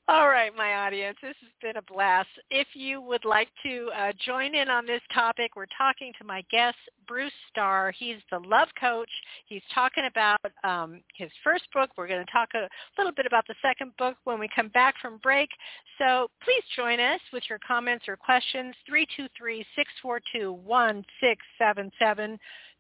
All 0.08 0.28
right, 0.28 0.56
my 0.56 0.86
audience, 0.86 1.18
this 1.20 1.34
has 1.42 1.50
been 1.64 1.78
a 1.78 1.82
blast. 1.82 2.30
If 2.52 2.68
you 2.76 3.02
would 3.02 3.26
like 3.26 3.48
to 3.64 3.90
uh, 3.98 4.12
join 4.24 4.54
in 4.54 4.70
on 4.70 4.86
this 4.86 5.02
topic, 5.12 5.56
we're 5.56 5.66
talking 5.76 6.14
to 6.20 6.24
my 6.24 6.44
guest, 6.52 6.78
Bruce 7.08 7.34
Starr. 7.50 7.90
He's 7.90 8.18
the 8.30 8.38
love 8.38 8.68
coach. 8.80 9.10
He's 9.48 9.64
talking 9.74 10.04
about 10.06 10.38
um, 10.64 11.02
his 11.18 11.32
first 11.44 11.64
book. 11.74 11.90
We're 11.98 12.08
going 12.08 12.24
to 12.24 12.32
talk 12.32 12.50
a 12.54 12.70
little 13.00 13.14
bit 13.14 13.26
about 13.26 13.48
the 13.48 13.56
second 13.64 13.94
book 13.98 14.16
when 14.26 14.40
we 14.40 14.48
come 14.56 14.68
back 14.68 14.94
from 15.02 15.18
break. 15.24 15.50
So 15.98 16.30
please 16.44 16.64
join 16.76 17.00
us 17.00 17.22
with 17.34 17.42
your 17.50 17.58
comments 17.68 18.06
or 18.08 18.16
questions, 18.16 18.76
323-642-1677. 20.06 22.38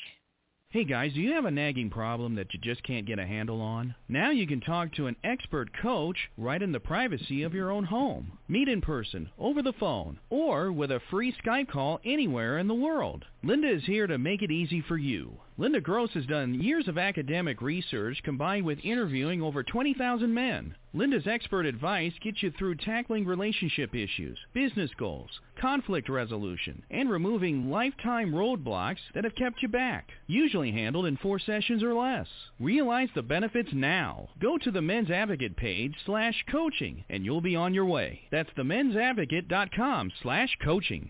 Hey 0.73 0.85
guys, 0.85 1.13
do 1.13 1.21
you 1.21 1.33
have 1.33 1.45
a 1.45 1.51
nagging 1.51 1.91
problem 1.91 2.33
that 2.33 2.51
you 2.51 2.59
just 2.59 2.81
can't 2.81 3.05
get 3.05 3.19
a 3.19 3.27
handle 3.27 3.61
on? 3.61 3.93
Now 4.09 4.31
you 4.31 4.47
can 4.47 4.59
talk 4.59 4.91
to 4.93 5.05
an 5.05 5.15
expert 5.23 5.69
coach 5.79 6.17
right 6.35 6.59
in 6.59 6.71
the 6.71 6.79
privacy 6.79 7.43
of 7.43 7.53
your 7.53 7.69
own 7.69 7.83
home. 7.83 8.39
Meet 8.53 8.69
in 8.69 8.81
person, 8.81 9.31
over 9.39 9.63
the 9.63 9.73
phone, 9.73 10.19
or 10.29 10.71
with 10.71 10.91
a 10.91 10.99
free 11.09 11.33
Skype 11.43 11.69
call 11.69 11.99
anywhere 12.05 12.59
in 12.59 12.67
the 12.67 12.75
world. 12.75 13.25
Linda 13.41 13.67
is 13.67 13.83
here 13.85 14.05
to 14.05 14.19
make 14.19 14.43
it 14.43 14.51
easy 14.51 14.79
for 14.79 14.95
you. 14.95 15.39
Linda 15.57 15.81
Gross 15.81 16.11
has 16.13 16.25
done 16.25 16.61
years 16.61 16.87
of 16.87 16.97
academic 16.97 17.61
research 17.61 18.21
combined 18.23 18.65
with 18.65 18.79
interviewing 18.83 19.41
over 19.41 19.63
20,000 19.63 20.33
men. 20.33 20.75
Linda's 20.95 21.27
expert 21.27 21.65
advice 21.65 22.13
gets 22.21 22.41
you 22.41 22.51
through 22.51 22.75
tackling 22.75 23.25
relationship 23.25 23.93
issues, 23.95 24.37
business 24.53 24.91
goals, 24.97 25.29
conflict 25.59 26.07
resolution, 26.07 26.83
and 26.89 27.09
removing 27.09 27.69
lifetime 27.69 28.31
roadblocks 28.31 28.99
that 29.13 29.23
have 29.23 29.35
kept 29.35 29.61
you 29.61 29.67
back. 29.67 30.09
Usually 30.27 30.71
handled 30.71 31.05
in 31.05 31.17
four 31.17 31.39
sessions 31.39 31.83
or 31.83 31.93
less. 31.93 32.27
Realize 32.59 33.09
the 33.13 33.23
benefits 33.23 33.69
now. 33.73 34.29
Go 34.39 34.57
to 34.57 34.71
the 34.71 34.81
Men's 34.81 35.11
Advocate 35.11 35.57
page 35.57 35.95
slash 36.05 36.45
coaching 36.51 37.03
and 37.09 37.25
you'll 37.25 37.41
be 37.41 37.55
on 37.55 37.73
your 37.73 37.85
way. 37.85 38.21
That's 38.31 38.42
themensadvocate.com 38.55 40.11
slash 40.21 40.57
coaching. 40.63 41.09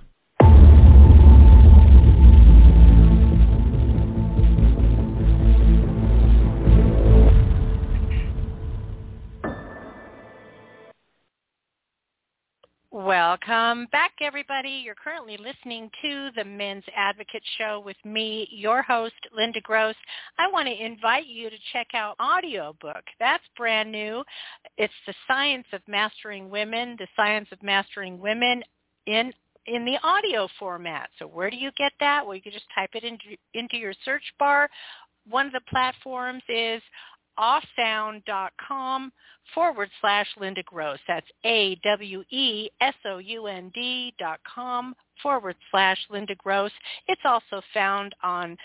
Welcome 13.05 13.87
back, 13.91 14.11
everybody. 14.21 14.83
You're 14.85 14.93
currently 14.93 15.35
listening 15.35 15.89
to 16.03 16.29
the 16.35 16.43
Men's 16.45 16.83
Advocate 16.95 17.41
Show 17.57 17.81
with 17.83 17.97
me, 18.05 18.47
your 18.51 18.83
host, 18.83 19.15
Linda 19.35 19.59
Gross. 19.61 19.95
I 20.37 20.47
want 20.51 20.67
to 20.67 20.85
invite 20.85 21.25
you 21.25 21.49
to 21.49 21.55
check 21.73 21.87
out 21.95 22.15
audiobook. 22.21 23.01
That's 23.19 23.43
brand 23.57 23.91
new. 23.91 24.23
It's 24.77 24.93
The 25.07 25.15
Science 25.27 25.65
of 25.73 25.81
Mastering 25.87 26.51
Women, 26.51 26.95
The 26.99 27.07
Science 27.15 27.47
of 27.51 27.63
Mastering 27.63 28.19
Women 28.19 28.61
in 29.07 29.33
in 29.65 29.83
the 29.83 29.97
audio 30.03 30.47
format. 30.59 31.09
So 31.17 31.25
where 31.25 31.49
do 31.49 31.57
you 31.57 31.71
get 31.77 31.93
that? 31.99 32.23
Well, 32.23 32.35
you 32.35 32.41
can 32.41 32.51
just 32.51 32.65
type 32.75 32.91
it 32.93 33.03
into, 33.03 33.35
into 33.55 33.77
your 33.77 33.93
search 34.05 34.23
bar. 34.37 34.69
One 35.27 35.47
of 35.47 35.53
the 35.53 35.61
platforms 35.69 36.43
is 36.49 36.81
awesound.com 37.39 39.11
forward 39.53 39.89
slash 39.99 40.27
Linda 40.39 40.63
Gross. 40.63 40.99
That's 41.07 41.27
A-W-E-S-O-U-N-D 41.45 41.93
dot 44.19 44.39
com 44.43 44.95
forward 45.21 45.55
slash 45.69 45.97
Linda 46.09 46.35
Gross. 46.35 46.71
It's 47.07 47.21
also 47.25 47.61
found 47.73 48.15
on 48.23 48.57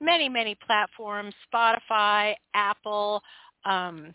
many, 0.00 0.28
many 0.28 0.56
platforms, 0.66 1.34
Spotify, 1.52 2.34
Apple, 2.54 3.22
um, 3.64 4.14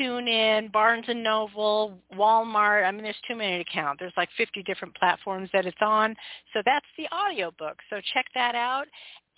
TuneIn, 0.00 0.72
Barnes 0.72 1.04
& 1.06 1.14
Noble, 1.14 1.98
Walmart. 2.16 2.86
I 2.86 2.90
mean, 2.90 3.02
there's 3.02 3.16
too 3.28 3.36
many 3.36 3.62
to 3.62 3.70
count. 3.70 3.98
There's 3.98 4.12
like 4.16 4.30
50 4.36 4.62
different 4.62 4.94
platforms 4.94 5.50
that 5.52 5.66
it's 5.66 5.76
on. 5.80 6.16
So 6.52 6.62
that's 6.64 6.86
the 6.96 7.06
audiobook. 7.14 7.76
So 7.90 8.00
check 8.14 8.26
that 8.34 8.54
out. 8.54 8.86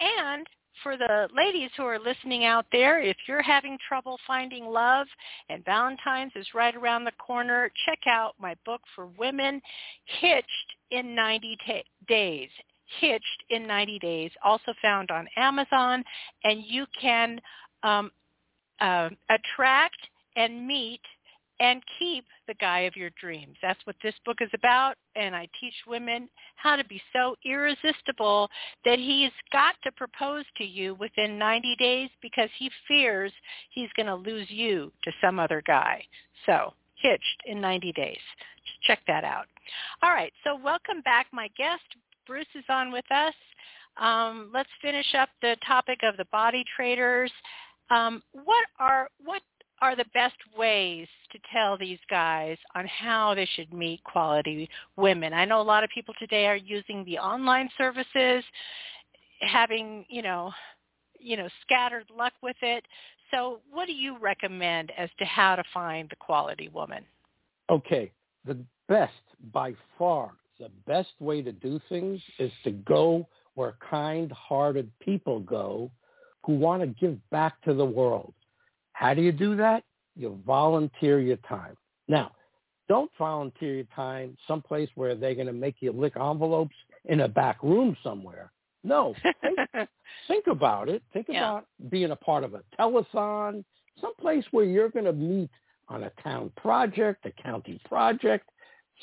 And 0.01 0.47
for 0.83 0.97
the 0.97 1.29
ladies 1.35 1.71
who 1.77 1.85
are 1.85 1.99
listening 1.99 2.45
out 2.45 2.67
there, 2.73 3.01
if 3.01 3.17
you're 3.27 3.43
having 3.43 3.79
trouble 3.89 4.19
finding 4.27 4.67
love 4.67 5.07
and 5.49 5.65
Valentine's 5.65 6.33
is 6.37 6.47
right 6.55 6.75
around 6.75 7.05
the 7.05 7.13
corner, 7.13 7.71
check 7.87 8.01
out 8.07 8.35
my 8.39 8.55
book 8.65 8.81
for 8.95 9.07
women, 9.19 9.61
Hitched 10.21 10.75
in 10.91 11.15
90 11.15 11.59
t- 11.67 11.85
Days. 12.09 12.49
Hitched 13.01 13.45
in 13.51 13.67
90 13.67 13.99
Days, 13.99 14.31
also 14.43 14.75
found 14.83 15.11
on 15.11 15.27
Amazon, 15.37 16.05
and 16.45 16.63
you 16.65 16.87
can 17.01 17.41
um, 17.83 18.11
uh, 18.81 19.09
attract 19.31 19.97
and 20.37 20.67
meet 20.67 21.01
and 21.65 21.83
keep 21.99 22.27
the 22.47 22.55
guy 22.55 22.81
of 22.81 22.95
your 22.95 23.09
dreams. 23.19 23.57
That's 23.63 23.81
what 23.87 23.97
this 24.03 24.15
book 24.27 24.37
is 24.43 24.51
about. 24.53 24.97
And 25.17 25.35
I 25.35 25.49
teach 25.59 25.73
women 25.87 26.29
how 26.57 26.77
to 26.77 26.85
be 26.85 27.01
so 27.11 27.37
irresistible 27.43 28.51
that 28.85 28.99
he's 28.99 29.31
got 29.51 29.75
to 29.83 29.93
propose 29.93 30.45
to 30.59 30.65
you 30.65 30.95
within 30.97 31.39
90 31.39 31.75
days 31.79 32.11
because 32.21 32.51
he 32.59 32.71
fears 32.87 33.33
he's 33.71 33.89
going 33.97 34.09
to 34.09 34.15
lose 34.15 34.51
you 34.51 34.93
to 35.05 35.13
some 35.23 35.39
other 35.39 35.63
guy. 35.67 36.05
So 36.45 36.75
hitched 36.97 37.43
in 37.47 37.63
90 37.63 37.93
days. 37.93 38.19
Just 38.67 38.83
check 38.83 39.01
that 39.07 39.25
out. 39.25 39.47
All 40.03 40.11
right. 40.11 40.35
So 40.45 40.59
welcome 40.63 41.01
back. 41.01 41.29
My 41.33 41.49
guest, 41.57 41.83
Bruce, 42.27 42.47
is 42.55 42.65
on 42.69 42.93
with 42.93 43.11
us. 43.11 43.35
Um, 43.97 44.51
let's 44.53 44.69
finish 44.83 45.15
up 45.19 45.31
the 45.41 45.57
topic 45.67 46.01
of 46.03 46.19
the 46.19 46.27
body 46.27 46.63
traders. 46.77 47.33
Um, 47.91 48.23
what 48.33 48.67
are 48.79 49.09
what 49.25 49.41
are 49.83 49.97
the 49.97 50.05
best 50.15 50.37
ways 50.57 51.07
to 51.33 51.39
tell 51.53 51.77
these 51.77 51.99
guys 52.09 52.57
on 52.75 52.87
how 52.87 53.35
they 53.35 53.49
should 53.55 53.73
meet 53.73 54.03
quality 54.05 54.69
women? 54.97 55.33
I 55.33 55.45
know 55.45 55.61
a 55.61 55.63
lot 55.63 55.85
of 55.85 55.91
people 55.91 56.15
today 56.19 56.47
are 56.47 56.57
using 56.57 57.05
the 57.05 57.19
online 57.19 57.69
services, 57.77 58.45
having, 59.41 60.05
you 60.09 60.23
know, 60.23 60.53
you 61.19 61.37
know, 61.37 61.49
scattered 61.63 62.05
luck 62.17 62.33
with 62.43 62.57
it. 62.63 62.85
So 63.31 63.61
what 63.71 63.87
do 63.87 63.93
you 63.93 64.19
recommend 64.19 64.93
as 64.97 65.11
to 65.19 65.25
how 65.25 65.57
to 65.57 65.65
find 65.73 66.09
the 66.09 66.17
quality 66.17 66.69
woman? 66.69 67.05
Okay. 67.71 68.13
The 68.47 68.59
best 68.89 69.13
by 69.53 69.75
far, 69.99 70.33
the 70.61 70.71
best 70.87 71.13
way 71.19 71.43
to 71.43 71.51
do 71.51 71.81
things 71.89 72.21
is 72.39 72.53
to 72.65 72.71
go 72.71 73.27
where 73.55 73.77
kind-hearted 73.91 74.91
people 75.01 75.41
go 75.41 75.91
who 76.45 76.57
want 76.57 76.83
to 76.83 76.87
give 76.87 77.19
back 77.31 77.61
to 77.63 77.75
the 77.75 77.85
world. 77.85 78.35
How 78.95 79.13
do 79.13 79.23
you 79.23 79.33
do 79.33 79.57
that? 79.57 79.85
You 80.17 80.41
volunteer 80.47 81.21
your 81.21 81.37
time. 81.49 81.77
Now, 82.09 82.33
don't 82.89 83.11
volunteer 83.19 83.75
your 83.75 83.87
time 83.95 84.37
someplace 84.47 84.89
where 84.95 85.15
they're 85.15 85.35
going 85.35 85.47
to 85.47 85.53
make 85.53 85.77
you 85.81 85.93
lick 85.93 86.17
envelopes 86.17 86.77
in 87.07 87.21
a 87.21 87.29
back 87.29 87.63
room 87.63 87.97
somewhere. 88.03 88.51
No, 88.83 89.15
think, 89.23 89.59
think 90.29 90.47
about 90.47 90.89
it. 90.89 91.03
Think 91.13 91.27
yeah. 91.29 91.39
about 91.39 91.67
being 91.91 92.11
a 92.13 92.17
part 92.17 92.45
of 92.45 92.55
a 92.55 92.63
telethon, 92.79 93.65
someplace 94.01 94.45
where 94.51 94.65
you're 94.65 94.91
going 94.91 95.07
to 95.07 95.13
meet 95.13 95.51
on 95.89 96.05
a 96.05 96.11
town 96.23 96.51
project, 96.57 97.27
a 97.27 97.43
county 97.43 97.81
project, 97.87 98.49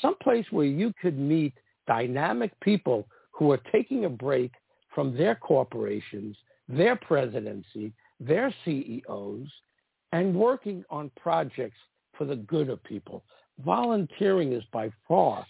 someplace 0.00 0.46
where 0.50 0.66
you 0.66 0.92
could 1.02 1.18
meet 1.18 1.52
dynamic 1.86 2.58
people 2.60 3.06
who 3.32 3.50
are 3.50 3.60
taking 3.72 4.04
a 4.04 4.08
break 4.08 4.52
from 4.94 5.16
their 5.16 5.34
corporations, 5.34 6.36
their 6.68 6.96
presidency, 6.96 7.92
their 8.20 8.54
CEOs, 8.64 9.48
and 10.12 10.34
working 10.34 10.84
on 10.90 11.10
projects 11.16 11.78
for 12.16 12.24
the 12.24 12.36
good 12.36 12.68
of 12.68 12.82
people. 12.84 13.24
Volunteering 13.64 14.52
is 14.52 14.62
by 14.72 14.90
far 15.08 15.46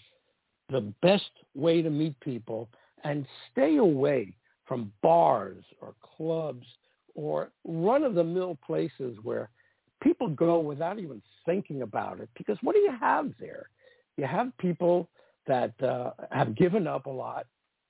the 0.69 0.93
best 1.01 1.29
way 1.55 1.81
to 1.81 1.89
meet 1.89 2.19
people 2.19 2.69
and 3.03 3.25
stay 3.51 3.77
away 3.77 4.33
from 4.65 4.91
bars 5.01 5.63
or 5.81 5.93
clubs 6.17 6.65
or 7.15 7.49
run-of-the-mill 7.65 8.57
places 8.65 9.17
where 9.23 9.49
people 10.01 10.29
go 10.29 10.59
without 10.59 10.99
even 10.99 11.21
thinking 11.45 11.81
about 11.81 12.19
it. 12.19 12.29
Because 12.37 12.57
what 12.61 12.73
do 12.73 12.79
you 12.79 12.93
have 12.99 13.31
there? 13.39 13.69
You 14.17 14.25
have 14.25 14.57
people 14.57 15.09
that 15.47 15.73
uh, 15.83 16.11
have 16.31 16.55
given 16.55 16.87
up 16.87 17.05
a 17.05 17.09
lot. 17.09 17.45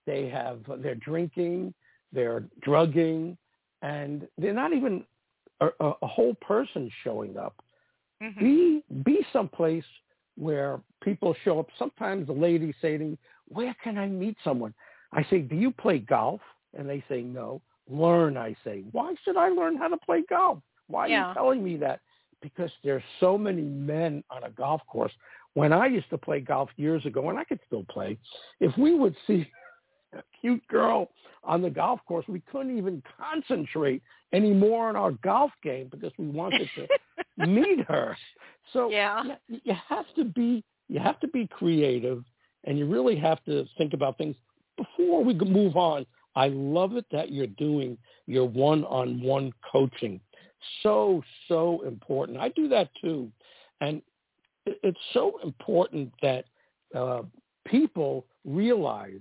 They 0.06 0.28
have 0.30 0.60
they're 0.80 0.96
drinking, 0.96 1.74
they're 2.12 2.44
drugging, 2.62 3.38
and 3.82 4.28
they're 4.38 4.54
not 4.54 4.74
even 4.74 5.06
a, 5.62 5.92
a 6.02 6.08
whole 6.08 6.36
person 6.36 6.90
showing 7.04 7.38
up. 7.38 7.62
Mm-hmm. 8.22 8.40
Be 8.40 8.84
be 9.04 9.26
someplace 9.32 9.84
where 10.36 10.82
people 11.04 11.36
show 11.44 11.60
up. 11.60 11.68
Sometimes 11.78 12.28
the 12.28 12.34
ladies 12.34 12.76
say 12.82 12.98
to 12.98 13.04
me, 13.04 13.18
"Where 13.48 13.76
can 13.84 13.98
I 13.98 14.08
meet 14.08 14.38
someone?" 14.44 14.74
I 15.12 15.26
say, 15.30 15.40
"Do 15.40 15.56
you 15.56 15.72
play 15.72 16.00
golf?" 16.00 16.42
And 16.78 16.90
they 16.90 17.04
say, 17.10 17.22
"No." 17.22 17.62
Learn, 17.90 18.38
I 18.38 18.56
say. 18.64 18.84
Why 18.94 19.14
should 19.26 19.36
I 19.36 19.50
learn 19.50 19.76
how 19.76 19.90
to 19.90 19.98
play 19.98 20.24
golf? 20.30 20.60
Why 20.88 21.10
are 21.10 21.28
you 21.28 21.34
telling 21.34 21.64
me 21.64 21.76
that? 21.78 22.00
Because 22.42 22.72
there's 22.84 23.04
so 23.20 23.38
many 23.38 23.62
men 23.62 24.24
on 24.30 24.44
a 24.44 24.50
golf 24.50 24.82
course. 24.88 25.12
When 25.54 25.74
I 25.74 25.88
used 25.88 26.10
to 26.10 26.18
play 26.18 26.40
golf 26.40 26.70
years 26.78 27.06
ago, 27.06 27.30
and 27.30 27.38
I 27.38 27.44
could 27.44 27.60
still 27.68 27.86
play, 27.90 28.18
if 28.60 28.76
we 28.78 28.96
would 28.96 29.16
see 29.28 29.46
cute 30.42 30.66
girl 30.68 31.10
on 31.44 31.62
the 31.62 31.70
golf 31.70 32.00
course. 32.08 32.26
We 32.28 32.42
couldn't 32.52 32.78
even 32.78 33.04
concentrate 33.18 34.02
anymore 34.32 34.90
on 34.90 34.96
our 34.96 35.12
golf 35.12 35.52
game 35.62 35.90
because 35.92 36.12
we 36.18 36.28
wanted 36.28 36.70
to 36.76 37.48
meet 37.48 37.86
her. 37.88 38.18
So 38.72 38.90
yeah. 38.90 39.24
you, 39.48 39.74
have 39.90 40.06
to 40.16 40.24
be 40.24 40.64
you 40.88 41.00
have 41.00 41.20
to 41.22 41.28
be 41.28 41.48
creative, 41.48 42.24
and 42.66 42.78
you 42.78 42.86
really 42.86 43.16
have 43.18 43.44
to 43.46 43.66
think 43.78 43.94
about 43.94 44.18
things 44.18 44.36
before 44.78 45.24
we 45.24 45.34
move 45.34 45.76
on. 45.76 46.06
I 46.36 46.48
love 46.48 46.96
it 46.96 47.06
that 47.12 47.32
you're 47.32 47.48
doing 47.48 47.98
your 48.26 48.48
one-on-one 48.48 49.54
coaching. 49.72 50.20
So 50.82 51.22
so 51.48 51.84
important. 51.86 52.38
I 52.38 52.50
do 52.50 52.68
that 52.70 52.90
too, 53.02 53.30
and 53.82 54.02
it's 54.66 55.00
so 55.14 55.40
important 55.44 56.12
that 56.22 56.46
uh, 56.96 57.24
people 57.66 58.26
realize 58.46 59.20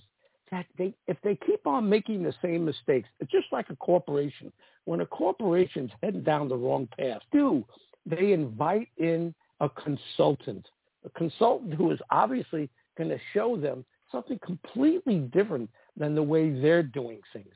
that 0.52 0.66
they 0.78 0.94
if 1.08 1.16
they 1.24 1.36
keep 1.44 1.66
on 1.66 1.88
making 1.88 2.22
the 2.22 2.34
same 2.40 2.64
mistakes, 2.64 3.08
it's 3.18 3.32
just 3.32 3.46
like 3.50 3.70
a 3.70 3.76
corporation. 3.76 4.52
When 4.84 5.00
a 5.00 5.06
corporation's 5.06 5.90
heading 6.02 6.22
down 6.22 6.48
the 6.48 6.56
wrong 6.56 6.88
path, 6.96 7.22
do 7.32 7.64
they 8.06 8.32
invite 8.32 8.88
in 8.98 9.34
a 9.60 9.68
consultant, 9.68 10.68
a 11.04 11.10
consultant 11.10 11.74
who 11.74 11.90
is 11.90 11.98
obviously 12.10 12.68
going 12.96 13.10
to 13.10 13.18
show 13.32 13.56
them 13.56 13.84
something 14.10 14.38
completely 14.44 15.18
different 15.18 15.70
than 15.96 16.14
the 16.14 16.22
way 16.22 16.50
they're 16.50 16.82
doing 16.82 17.20
things. 17.32 17.54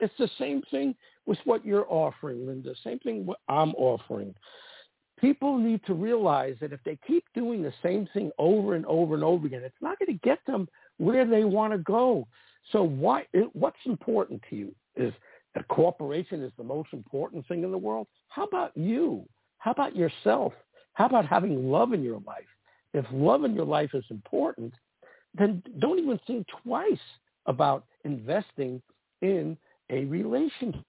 It's 0.00 0.12
the 0.18 0.28
same 0.38 0.62
thing 0.70 0.96
with 1.26 1.38
what 1.44 1.64
you're 1.64 1.86
offering, 1.88 2.46
Linda. 2.46 2.74
Same 2.82 2.98
thing 2.98 3.24
what 3.24 3.38
I'm 3.48 3.72
offering. 3.74 4.34
People 5.22 5.56
need 5.56 5.80
to 5.86 5.94
realize 5.94 6.56
that 6.60 6.72
if 6.72 6.80
they 6.84 6.98
keep 7.06 7.24
doing 7.32 7.62
the 7.62 7.72
same 7.82 8.08
thing 8.12 8.30
over 8.38 8.74
and 8.74 8.84
over 8.86 9.14
and 9.14 9.24
over 9.24 9.46
again, 9.46 9.62
it's 9.62 9.74
not 9.80 9.98
going 9.98 10.08
to 10.08 10.28
get 10.28 10.40
them 10.46 10.68
where 10.98 11.24
they 11.24 11.44
want 11.44 11.72
to 11.72 11.78
go. 11.78 12.26
So 12.72 12.82
why? 12.82 13.26
What's 13.52 13.76
important 13.86 14.42
to 14.50 14.56
you 14.56 14.74
is 14.96 15.14
a 15.54 15.62
corporation 15.64 16.42
is 16.42 16.52
the 16.58 16.64
most 16.64 16.88
important 16.92 17.46
thing 17.46 17.62
in 17.62 17.70
the 17.70 17.78
world. 17.78 18.08
How 18.28 18.44
about 18.44 18.76
you? 18.76 19.24
How 19.58 19.70
about 19.70 19.94
yourself? 19.94 20.52
How 20.94 21.06
about 21.06 21.26
having 21.26 21.70
love 21.70 21.92
in 21.92 22.02
your 22.02 22.20
life? 22.26 22.44
If 22.92 23.06
love 23.12 23.44
in 23.44 23.54
your 23.54 23.64
life 23.64 23.90
is 23.94 24.04
important, 24.10 24.74
then 25.34 25.62
don't 25.78 25.98
even 25.98 26.18
think 26.26 26.46
twice 26.64 26.98
about 27.46 27.84
investing 28.04 28.82
in 29.22 29.56
a 29.88 30.04
relationship, 30.06 30.82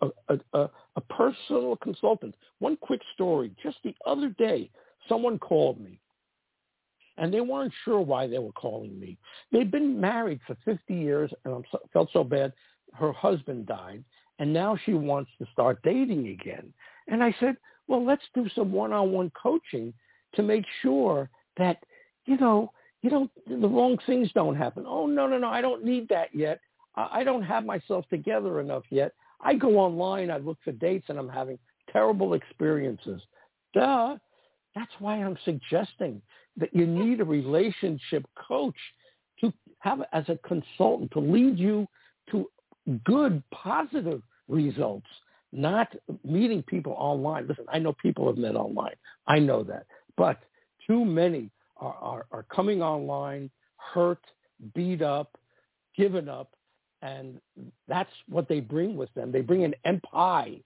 a, 0.00 0.38
a, 0.52 0.70
a, 0.96 1.00
personal 1.08 1.76
consultant. 1.76 2.34
One 2.58 2.76
quick 2.76 3.00
story. 3.14 3.52
Just 3.62 3.78
the 3.84 3.94
other 4.06 4.28
day, 4.30 4.70
someone 5.08 5.38
called 5.38 5.80
me, 5.80 5.98
and 7.18 7.32
they 7.32 7.40
weren't 7.40 7.72
sure 7.84 8.00
why 8.00 8.26
they 8.26 8.38
were 8.38 8.52
calling 8.52 8.98
me. 8.98 9.16
They'd 9.52 9.70
been 9.70 10.00
married 10.00 10.40
for 10.46 10.56
50 10.64 10.94
years, 10.94 11.32
and 11.44 11.54
I 11.54 11.78
felt 11.92 12.10
so 12.12 12.24
bad. 12.24 12.52
Her 12.94 13.12
husband 13.12 13.66
died, 13.66 14.04
and 14.38 14.52
now 14.52 14.76
she 14.84 14.94
wants 14.94 15.30
to 15.38 15.46
start 15.52 15.80
dating 15.82 16.28
again. 16.28 16.72
And 17.08 17.22
I 17.22 17.34
said, 17.40 17.56
well, 17.88 18.04
let's 18.04 18.24
do 18.34 18.48
some 18.54 18.72
one-on-one 18.72 19.32
coaching 19.40 19.92
to 20.34 20.42
make 20.42 20.64
sure 20.82 21.30
that, 21.56 21.78
you 22.26 22.36
know, 22.36 22.72
you 23.02 23.10
don't, 23.10 23.30
the 23.46 23.68
wrong 23.68 23.98
things 24.06 24.30
don't 24.34 24.56
happen. 24.56 24.84
Oh, 24.86 25.06
no, 25.06 25.26
no, 25.26 25.38
no, 25.38 25.48
I 25.48 25.60
don't 25.60 25.84
need 25.84 26.08
that 26.08 26.34
yet. 26.34 26.60
I 26.96 27.24
don't 27.24 27.42
have 27.42 27.64
myself 27.64 28.06
together 28.08 28.60
enough 28.60 28.84
yet. 28.90 29.12
I 29.40 29.54
go 29.54 29.78
online, 29.78 30.30
I 30.30 30.38
look 30.38 30.58
for 30.64 30.72
dates, 30.72 31.06
and 31.08 31.18
I'm 31.18 31.28
having 31.28 31.58
terrible 31.92 32.34
experiences. 32.34 33.20
Duh. 33.74 34.16
That's 34.74 34.92
why 34.98 35.16
I'm 35.16 35.38
suggesting 35.44 36.20
that 36.58 36.74
you 36.74 36.86
need 36.86 37.20
a 37.20 37.24
relationship 37.24 38.26
coach 38.36 38.76
to 39.40 39.52
have 39.80 40.02
as 40.12 40.24
a 40.28 40.38
consultant 40.46 41.10
to 41.12 41.20
lead 41.20 41.58
you 41.58 41.86
to 42.30 42.48
good, 43.04 43.42
positive 43.52 44.22
results, 44.48 45.06
not 45.52 45.94
meeting 46.24 46.62
people 46.62 46.94
online. 46.98 47.46
Listen, 47.46 47.64
I 47.72 47.78
know 47.78 47.94
people 47.94 48.26
have 48.26 48.36
met 48.36 48.54
online. 48.54 48.94
I 49.26 49.38
know 49.38 49.62
that. 49.64 49.86
But 50.16 50.38
too 50.86 51.04
many 51.04 51.50
are, 51.78 51.94
are, 51.94 52.26
are 52.30 52.42
coming 52.44 52.82
online 52.82 53.50
hurt, 53.76 54.24
beat 54.74 55.02
up, 55.02 55.36
given 55.96 56.28
up, 56.28 56.55
and 57.06 57.40
that's 57.86 58.10
what 58.28 58.48
they 58.48 58.60
bring 58.60 58.96
with 58.96 59.12
them. 59.14 59.30
They 59.30 59.40
bring 59.40 59.64
an 59.64 59.74
empire 59.84 60.56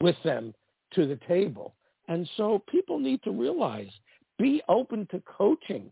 with 0.00 0.16
them 0.22 0.54
to 0.92 1.06
the 1.06 1.18
table. 1.26 1.74
And 2.08 2.28
so 2.36 2.62
people 2.68 2.98
need 2.98 3.22
to 3.24 3.30
realize, 3.30 3.90
be 4.38 4.62
open 4.68 5.06
to 5.10 5.22
coaching 5.26 5.90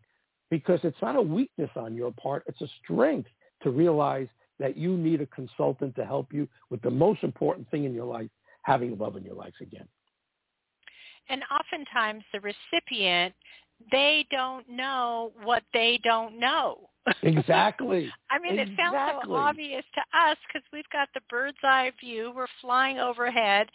because 0.51 0.80
it's 0.82 1.01
not 1.01 1.16
a 1.16 1.22
weakness 1.22 1.70
on 1.76 1.94
your 1.94 2.12
part. 2.12 2.44
It's 2.47 2.61
a 2.61 2.68
strength 2.82 3.30
to 3.62 3.70
realize 3.70 4.28
that 4.59 4.76
you 4.76 4.97
need 4.97 5.20
a 5.20 5.26
consultant 5.26 5.94
to 5.97 6.05
help 6.05 6.32
you 6.32 6.47
with 6.70 6.82
the 6.82 6.90
most 6.90 7.22
important 7.22 7.70
thing 7.70 7.84
in 7.84 7.94
your 7.94 8.07
life, 8.07 8.30
having 8.62 8.97
love 8.99 9.16
in 9.16 9.24
your 9.24 9.34
life 9.34 9.55
again. 9.61 9.88
And 11.28 11.42
oftentimes 11.51 12.22
the 12.32 12.40
recipient 12.40 13.34
they 13.92 14.26
don't 14.30 14.66
know 14.70 15.32
what 15.42 15.62
they 15.74 16.01
don't 16.03 16.38
know. 16.38 16.88
Exactly. 17.22 18.12
I 18.30 18.38
mean, 18.38 18.59
exactly. 18.59 18.74
it 18.74 18.76
sounds 18.76 19.22
so 19.24 19.34
obvious 19.34 19.84
to 19.94 20.18
us 20.18 20.36
because 20.46 20.66
we've 20.72 20.88
got 20.92 21.09
the 21.14 21.20
bird's 21.30 21.59
eye 21.62 21.92
view. 22.00 22.32
We're 22.34 22.46
flying 22.61 22.98
overhead, 22.98 23.68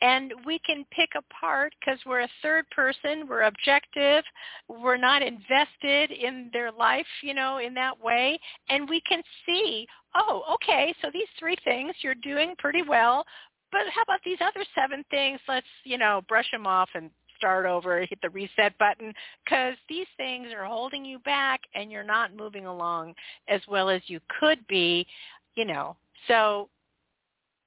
and 0.00 0.32
we 0.44 0.58
can 0.60 0.84
pick 0.90 1.10
apart 1.16 1.74
because 1.80 1.98
we're 2.06 2.22
a 2.22 2.28
third 2.42 2.64
person. 2.70 3.26
We're 3.28 3.42
objective. 3.42 4.24
We're 4.68 4.96
not 4.96 5.22
invested 5.22 6.10
in 6.12 6.50
their 6.52 6.70
life, 6.72 7.06
you 7.22 7.34
know, 7.34 7.58
in 7.58 7.74
that 7.74 7.98
way, 8.02 8.38
and 8.68 8.88
we 8.88 9.00
can 9.08 9.22
see. 9.44 9.86
Oh, 10.14 10.42
okay. 10.54 10.94
So 11.02 11.08
these 11.12 11.28
three 11.38 11.56
things 11.64 11.94
you're 12.00 12.14
doing 12.14 12.54
pretty 12.58 12.82
well, 12.82 13.24
but 13.72 13.82
how 13.94 14.02
about 14.02 14.20
these 14.24 14.38
other 14.40 14.64
seven 14.74 15.04
things? 15.10 15.40
Let's, 15.48 15.66
you 15.84 15.98
know, 15.98 16.22
brush 16.28 16.50
them 16.50 16.66
off 16.66 16.88
and 16.94 17.10
start 17.36 17.66
over, 17.66 18.00
hit 18.00 18.18
the 18.22 18.30
reset 18.30 18.76
button, 18.78 19.12
because 19.44 19.74
these 19.88 20.06
things 20.16 20.48
are 20.56 20.64
holding 20.64 21.04
you 21.04 21.18
back 21.20 21.60
and 21.74 21.90
you're 21.90 22.04
not 22.04 22.34
moving 22.34 22.66
along 22.66 23.14
as 23.48 23.60
well 23.68 23.88
as 23.88 24.02
you 24.06 24.20
could 24.40 24.66
be, 24.66 25.06
you 25.54 25.64
know. 25.64 25.96
So 26.28 26.68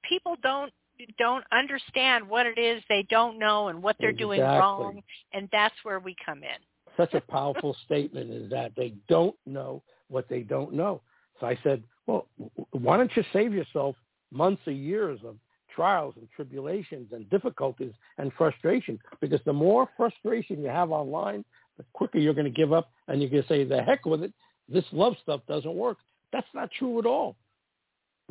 people 0.08 0.36
don't 0.42 0.72
don't 1.18 1.44
understand 1.50 2.28
what 2.28 2.44
it 2.44 2.58
is 2.58 2.82
they 2.88 3.06
don't 3.08 3.38
know 3.38 3.68
and 3.68 3.82
what 3.82 3.96
they're 3.98 4.10
exactly. 4.10 4.36
doing 4.36 4.40
wrong, 4.42 5.02
and 5.32 5.48
that's 5.50 5.74
where 5.82 5.98
we 5.98 6.14
come 6.24 6.42
in. 6.42 6.58
Such 6.96 7.14
a 7.14 7.20
powerful 7.22 7.74
statement 7.86 8.30
is 8.30 8.50
that 8.50 8.72
they 8.76 8.92
don't 9.08 9.36
know 9.46 9.82
what 10.08 10.28
they 10.28 10.40
don't 10.40 10.74
know. 10.74 11.00
So 11.40 11.46
I 11.46 11.58
said, 11.62 11.82
well, 12.06 12.26
why 12.72 12.98
don't 12.98 13.10
you 13.16 13.24
save 13.32 13.54
yourself 13.54 13.96
months 14.30 14.60
or 14.66 14.72
years 14.72 15.20
of 15.24 15.36
trials 15.80 16.12
and 16.18 16.28
tribulations 16.36 17.08
and 17.12 17.28
difficulties 17.30 17.92
and 18.18 18.30
frustration. 18.36 18.98
Because 19.22 19.40
the 19.46 19.52
more 19.52 19.88
frustration 19.96 20.60
you 20.60 20.68
have 20.68 20.90
online, 20.90 21.42
the 21.78 21.84
quicker 21.94 22.18
you're 22.18 22.34
going 22.34 22.44
to 22.44 22.50
give 22.50 22.74
up 22.74 22.90
and 23.08 23.22
you're 23.22 23.30
going 23.30 23.42
to 23.42 23.48
say, 23.48 23.64
the 23.64 23.82
heck 23.82 24.04
with 24.04 24.22
it. 24.22 24.32
This 24.68 24.84
love 24.92 25.14
stuff 25.22 25.40
doesn't 25.48 25.74
work. 25.74 25.96
That's 26.34 26.46
not 26.52 26.68
true 26.78 26.98
at 26.98 27.06
all. 27.06 27.34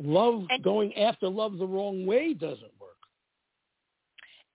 Love, 0.00 0.44
and, 0.48 0.62
going 0.62 0.96
after 0.96 1.28
love 1.28 1.58
the 1.58 1.66
wrong 1.66 2.06
way 2.06 2.34
doesn't 2.34 2.72
work. 2.80 2.96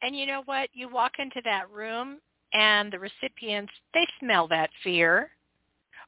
And 0.02 0.16
you 0.16 0.26
know 0.26 0.44
what? 0.46 0.70
You 0.74 0.88
walk 0.88 1.14
into 1.20 1.42
that 1.44 1.70
room 1.70 2.20
and 2.54 2.94
the 2.94 3.00
recipients, 3.00 3.74
they 3.94 4.08
smell 4.22 4.48
that 4.48 4.70
fear 4.86 5.32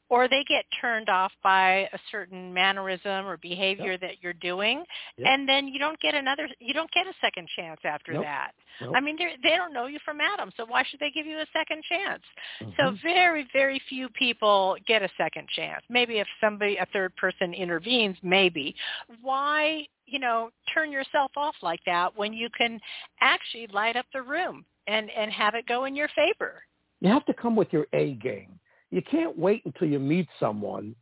or 0.10 0.28
they 0.28 0.44
get 0.48 0.66
turned 0.80 1.10
off 1.10 1.32
by 1.44 1.88
a 1.94 2.00
certain 2.12 2.54
mannerism 2.54 3.26
or 3.26 3.38
behavior 3.38 3.92
yep. 3.92 4.02
that 4.02 4.12
you're 4.22 4.34
doing 4.34 4.84
yep. 5.18 5.28
and 5.30 5.48
then 5.48 5.68
you 5.68 5.80
don't 5.80 6.00
get 6.00 6.14
another 6.14 6.48
you 6.60 6.74
don't 6.74 6.92
get 6.92 7.08
a 7.08 7.14
second 7.22 7.48
chance 7.56 7.80
after 7.84 8.14
nope. 8.14 8.24
that 8.24 8.52
nope. 8.82 8.94
i 8.96 9.02
mean 9.02 9.18
they 9.18 9.56
don't 9.56 9.74
know 9.74 9.88
you 9.88 10.00
from 10.06 10.20
adam 10.22 10.52
so 10.58 10.66
why 10.68 10.84
should 10.90 11.00
they 11.00 11.12
give 11.12 11.26
you 11.26 11.38
a 11.38 11.46
second 11.54 11.82
chance 11.90 12.24
mm-hmm. 12.62 12.72
so 12.78 12.96
very 13.04 13.48
very 13.54 13.82
few 13.90 14.10
people 14.10 14.76
get 14.88 15.02
a 15.02 15.10
second 15.18 15.48
chance 15.56 15.82
maybe 15.90 16.20
if 16.20 16.28
somebody 16.42 16.78
a 16.78 16.86
third 16.94 17.16
person 17.16 17.54
intervenes 17.54 18.18
maybe 18.24 18.76
why 19.22 19.86
you 20.06 20.20
know 20.20 20.50
turn 20.74 20.92
yourself 20.92 21.32
off 21.36 21.56
like 21.62 21.82
that 21.86 22.16
when 22.16 22.34
you 22.34 22.50
can 22.58 22.80
actually 23.22 23.68
light 23.74 23.96
up 23.96 24.06
the 24.14 24.22
room 24.22 24.64
and 24.88 25.10
and 25.12 25.32
have 25.32 25.56
it 25.56 25.66
go 25.68 25.86
in 25.86 25.96
your 25.96 26.10
favor 26.16 26.64
you 27.02 27.10
have 27.10 27.26
to 27.26 27.34
come 27.34 27.56
with 27.56 27.68
your 27.72 27.86
a 27.94 28.14
game 28.14 28.60
you 28.92 29.02
can't 29.02 29.38
wait 29.38 29.64
until 29.66 29.88
you 29.88 30.00
meet 30.00 30.28
someone 30.40 30.96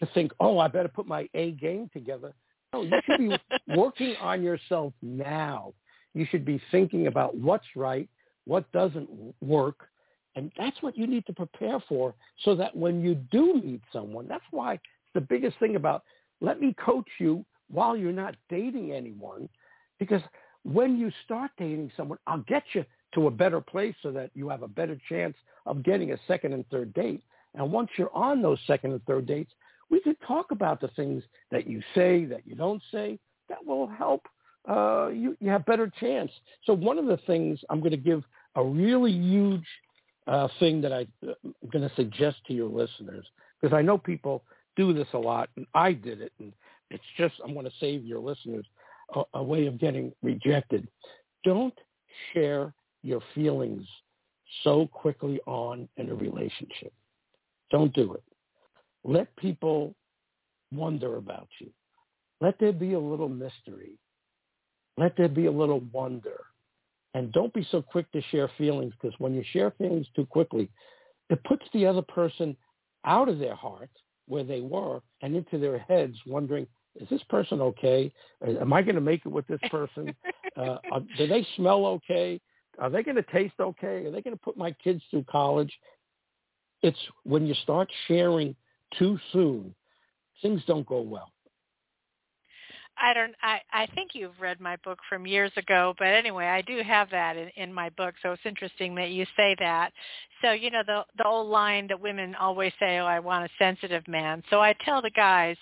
to 0.00 0.06
think, 0.14 0.32
oh, 0.40 0.58
I 0.58 0.68
better 0.68 0.88
put 0.88 1.06
my 1.06 1.28
A 1.34 1.52
game 1.52 1.88
together. 1.92 2.34
No, 2.72 2.82
you 2.82 3.00
should 3.04 3.18
be 3.18 3.36
working 3.76 4.16
on 4.20 4.42
yourself 4.42 4.92
now. 5.02 5.72
You 6.14 6.26
should 6.30 6.44
be 6.44 6.60
thinking 6.70 7.06
about 7.06 7.36
what's 7.36 7.66
right, 7.76 8.08
what 8.44 8.70
doesn't 8.72 9.08
work, 9.40 9.88
and 10.34 10.50
that's 10.58 10.80
what 10.82 10.96
you 10.96 11.06
need 11.06 11.26
to 11.26 11.32
prepare 11.32 11.78
for 11.88 12.14
so 12.44 12.54
that 12.56 12.74
when 12.74 13.02
you 13.02 13.14
do 13.14 13.54
meet 13.54 13.82
someone, 13.92 14.26
that's 14.28 14.44
why 14.50 14.78
the 15.14 15.20
biggest 15.20 15.58
thing 15.58 15.76
about 15.76 16.02
let 16.40 16.60
me 16.60 16.74
coach 16.84 17.08
you 17.18 17.44
while 17.70 17.96
you're 17.96 18.12
not 18.12 18.34
dating 18.48 18.92
anyone, 18.92 19.48
because 19.98 20.22
when 20.64 20.98
you 20.98 21.10
start 21.24 21.50
dating 21.56 21.90
someone, 21.96 22.18
I'll 22.26 22.44
get 22.48 22.64
you 22.72 22.84
to 23.14 23.26
a 23.26 23.30
better 23.30 23.60
place 23.60 23.94
so 24.02 24.10
that 24.12 24.30
you 24.34 24.48
have 24.48 24.62
a 24.62 24.68
better 24.68 24.98
chance 25.08 25.36
of 25.66 25.82
getting 25.82 26.12
a 26.12 26.18
second 26.26 26.52
and 26.52 26.66
third 26.68 26.92
date. 26.94 27.22
And 27.54 27.70
once 27.70 27.90
you're 27.96 28.14
on 28.14 28.42
those 28.42 28.58
second 28.66 28.92
and 28.92 29.04
third 29.04 29.26
dates, 29.26 29.52
we 29.90 30.00
could 30.00 30.16
talk 30.26 30.50
about 30.50 30.80
the 30.80 30.88
things 30.88 31.22
that 31.50 31.66
you 31.66 31.82
say, 31.94 32.24
that 32.24 32.46
you 32.46 32.54
don't 32.54 32.82
say, 32.90 33.18
that 33.48 33.64
will 33.64 33.86
help 33.86 34.26
uh, 34.68 35.08
you, 35.08 35.36
you 35.40 35.50
have 35.50 35.66
better 35.66 35.90
chance. 36.00 36.30
So 36.64 36.72
one 36.72 36.98
of 36.98 37.06
the 37.06 37.18
things 37.26 37.58
I'm 37.68 37.80
going 37.80 37.90
to 37.90 37.96
give 37.96 38.22
a 38.54 38.64
really 38.64 39.12
huge 39.12 39.66
uh, 40.26 40.48
thing 40.60 40.80
that 40.82 40.92
I, 40.92 41.06
am 41.22 41.54
going 41.72 41.88
to 41.88 41.94
suggest 41.96 42.38
to 42.46 42.54
your 42.54 42.68
listeners, 42.68 43.26
because 43.60 43.74
I 43.76 43.82
know 43.82 43.98
people 43.98 44.44
do 44.76 44.92
this 44.92 45.08
a 45.14 45.18
lot, 45.18 45.50
and 45.56 45.66
I 45.74 45.92
did 45.92 46.20
it, 46.20 46.32
and 46.38 46.52
it's 46.90 47.02
just 47.16 47.34
I'm 47.44 47.54
going 47.54 47.66
to 47.66 47.72
save 47.80 48.04
your 48.04 48.20
listeners 48.20 48.64
a, 49.14 49.22
a 49.34 49.42
way 49.42 49.66
of 49.66 49.78
getting 49.78 50.12
rejected. 50.22 50.86
Don't 51.44 51.74
share 52.32 52.72
your 53.02 53.20
feelings 53.34 53.86
so 54.64 54.86
quickly 54.86 55.40
on 55.46 55.88
in 55.96 56.10
a 56.10 56.14
relationship. 56.14 56.92
Don't 57.70 57.92
do 57.94 58.14
it. 58.14 58.22
Let 59.04 59.34
people 59.36 59.94
wonder 60.70 61.16
about 61.16 61.48
you. 61.60 61.70
Let 62.40 62.58
there 62.58 62.72
be 62.72 62.92
a 62.94 63.00
little 63.00 63.28
mystery. 63.28 63.98
Let 64.98 65.16
there 65.16 65.28
be 65.28 65.46
a 65.46 65.50
little 65.50 65.80
wonder. 65.92 66.40
And 67.14 67.32
don't 67.32 67.52
be 67.52 67.66
so 67.70 67.82
quick 67.82 68.10
to 68.12 68.22
share 68.30 68.50
feelings 68.56 68.94
because 69.00 69.18
when 69.18 69.34
you 69.34 69.44
share 69.52 69.70
feelings 69.72 70.06
too 70.14 70.26
quickly, 70.26 70.70
it 71.30 71.42
puts 71.44 71.64
the 71.72 71.86
other 71.86 72.02
person 72.02 72.56
out 73.04 73.28
of 73.28 73.38
their 73.38 73.54
heart 73.54 73.90
where 74.28 74.44
they 74.44 74.60
were 74.60 75.00
and 75.20 75.36
into 75.36 75.58
their 75.58 75.78
heads 75.78 76.16
wondering, 76.26 76.66
is 76.96 77.08
this 77.08 77.22
person 77.28 77.60
okay? 77.60 78.12
Am 78.46 78.72
I 78.72 78.82
going 78.82 78.94
to 78.94 79.00
make 79.00 79.24
it 79.24 79.30
with 79.30 79.46
this 79.46 79.60
person? 79.70 80.14
uh, 80.56 80.78
do 81.16 81.26
they 81.26 81.46
smell 81.56 81.86
okay? 81.86 82.40
Are 82.82 82.90
they 82.90 83.04
going 83.04 83.16
to 83.16 83.22
taste 83.22 83.54
okay? 83.60 84.04
Are 84.04 84.10
they 84.10 84.20
going 84.22 84.36
to 84.36 84.42
put 84.42 84.56
my 84.56 84.72
kids 84.72 85.00
through 85.08 85.24
college? 85.30 85.72
It's 86.82 86.98
when 87.22 87.46
you 87.46 87.54
start 87.62 87.88
sharing 88.08 88.56
too 88.98 89.20
soon, 89.32 89.72
things 90.42 90.60
don't 90.66 90.84
go 90.84 91.00
well. 91.00 91.30
I 92.98 93.14
don't 93.14 93.34
I 93.40 93.60
I 93.72 93.86
think 93.94 94.10
you've 94.14 94.38
read 94.40 94.60
my 94.60 94.76
book 94.84 94.98
from 95.08 95.28
years 95.28 95.52
ago, 95.56 95.94
but 95.96 96.08
anyway, 96.08 96.46
I 96.46 96.60
do 96.60 96.82
have 96.82 97.08
that 97.10 97.36
in, 97.36 97.50
in 97.56 97.72
my 97.72 97.88
book, 97.90 98.16
so 98.20 98.32
it's 98.32 98.42
interesting 98.44 98.96
that 98.96 99.10
you 99.10 99.26
say 99.36 99.54
that. 99.60 99.92
So, 100.42 100.50
you 100.50 100.70
know, 100.70 100.82
the 100.84 101.04
the 101.16 101.24
old 101.24 101.48
line 101.48 101.86
that 101.86 102.00
women 102.00 102.34
always 102.34 102.72
say, 102.80 102.98
"Oh, 102.98 103.06
I 103.06 103.20
want 103.20 103.44
a 103.44 103.64
sensitive 103.64 104.06
man." 104.08 104.42
So 104.50 104.60
I 104.60 104.74
tell 104.84 105.00
the 105.00 105.10
guys 105.10 105.56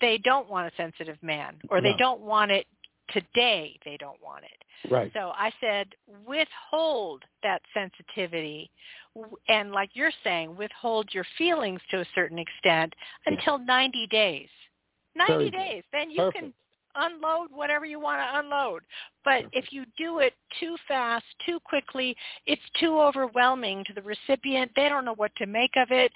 they 0.00 0.18
don't 0.18 0.50
want 0.50 0.66
a 0.66 0.76
sensitive 0.76 1.16
man 1.22 1.56
or 1.70 1.80
no. 1.80 1.90
they 1.90 1.96
don't 1.96 2.20
want 2.20 2.50
it 2.50 2.66
today, 3.12 3.78
they 3.84 3.96
don't 3.96 4.22
want 4.22 4.44
it. 4.44 4.90
Right. 4.92 5.10
So 5.14 5.32
I 5.36 5.50
said 5.60 5.88
withhold 6.26 7.22
that 7.42 7.62
sensitivity 7.72 8.70
and 9.48 9.72
like 9.72 9.90
you're 9.94 10.12
saying, 10.22 10.56
withhold 10.56 11.08
your 11.12 11.24
feelings 11.38 11.80
to 11.90 12.00
a 12.00 12.06
certain 12.14 12.38
extent 12.38 12.92
until 13.26 13.58
90 13.58 14.06
days. 14.08 14.48
90 15.16 15.50
days. 15.50 15.84
Then 15.92 16.10
you 16.10 16.16
Perfect. 16.18 16.38
can 16.38 16.52
unload 16.96 17.48
whatever 17.50 17.84
you 17.84 18.00
want 18.00 18.20
to 18.20 18.38
unload. 18.38 18.82
But 19.24 19.44
if 19.52 19.72
you 19.72 19.84
do 19.96 20.18
it 20.18 20.34
too 20.60 20.76
fast, 20.86 21.24
too 21.46 21.58
quickly, 21.64 22.16
it's 22.46 22.62
too 22.78 23.00
overwhelming 23.00 23.84
to 23.86 23.92
the 23.92 24.02
recipient. 24.02 24.70
They 24.76 24.88
don't 24.88 25.04
know 25.04 25.14
what 25.14 25.34
to 25.36 25.46
make 25.46 25.72
of 25.76 25.90
it. 25.90 26.12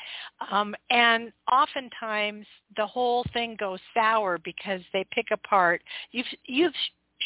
Um, 0.50 0.74
and 0.90 1.32
oftentimes 1.50 2.46
the 2.76 2.86
whole 2.86 3.24
thing 3.32 3.56
goes 3.58 3.80
sour 3.94 4.38
because 4.44 4.80
they 4.92 5.06
pick 5.12 5.26
apart. 5.32 5.82
You've, 6.12 6.26
you've 6.44 6.74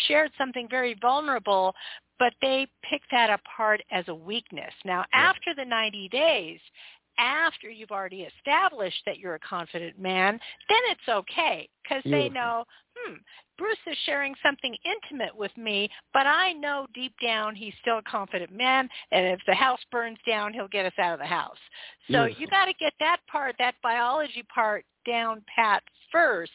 shared 0.07 0.31
something 0.39 0.69
very 0.71 0.97
vulnerable, 1.01 1.75
but 2.19 2.33
they 2.41 2.67
pick 2.89 3.03
that 3.11 3.31
apart 3.31 3.83
as 3.91 4.05
a 4.09 4.15
weakness. 4.15 4.73
Now, 4.85 5.05
after 5.13 5.55
the 5.57 5.65
90 5.65 6.09
days, 6.09 6.61
after 7.19 7.69
you've 7.71 7.91
already 7.91 8.29
established 8.39 9.03
that 9.07 9.19
you're 9.19 9.35
a 9.35 9.41
confident 9.41 9.99
man, 9.99 10.39
then 10.69 10.79
it's 10.91 11.09
okay 11.09 11.69
because 11.83 12.03
they 12.05 12.29
know, 12.29 12.65
hmm, 12.97 13.15
Bruce 13.59 13.77
is 13.87 13.97
sharing 14.07 14.35
something 14.43 14.75
intimate 14.85 15.37
with 15.37 15.57
me, 15.57 15.89
but 16.13 16.27
I 16.27 16.53
know 16.53 16.87
deep 16.95 17.15
down 17.23 17.55
he's 17.55 17.75
still 17.81 17.99
a 17.99 18.03
confident 18.03 18.53
man, 18.53 18.89
and 19.11 19.27
if 19.27 19.41
the 19.47 19.55
house 19.55 19.81
burns 19.91 20.19
down, 20.27 20.53
he'll 20.53 20.69
get 20.69 20.87
us 20.87 20.93
out 20.99 21.15
of 21.15 21.19
the 21.19 21.27
house. 21.27 21.57
So 22.11 22.25
Beautiful. 22.25 22.41
you 22.41 22.47
got 22.49 22.65
to 22.67 22.75
get 22.75 22.93
that 23.01 23.19
part, 23.31 23.57
that 23.59 23.75
biology 23.83 24.45
part 24.53 24.85
down 25.07 25.43
pat 25.55 25.83
first 26.11 26.53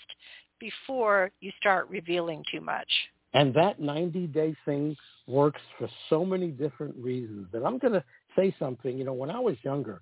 before 0.59 1.31
you 1.39 1.51
start 1.59 1.89
revealing 1.89 2.43
too 2.51 2.61
much. 2.61 2.89
And 3.33 3.53
that 3.53 3.79
90-day 3.79 4.55
thing 4.65 4.95
works 5.27 5.61
for 5.77 5.89
so 6.09 6.25
many 6.25 6.47
different 6.47 6.95
reasons. 6.95 7.47
That 7.51 7.63
I'm 7.63 7.77
going 7.77 7.93
to 7.93 8.03
say 8.35 8.55
something. 8.57 8.97
You 8.97 9.03
know, 9.03 9.13
when 9.13 9.29
I 9.29 9.39
was 9.39 9.55
younger, 9.63 10.01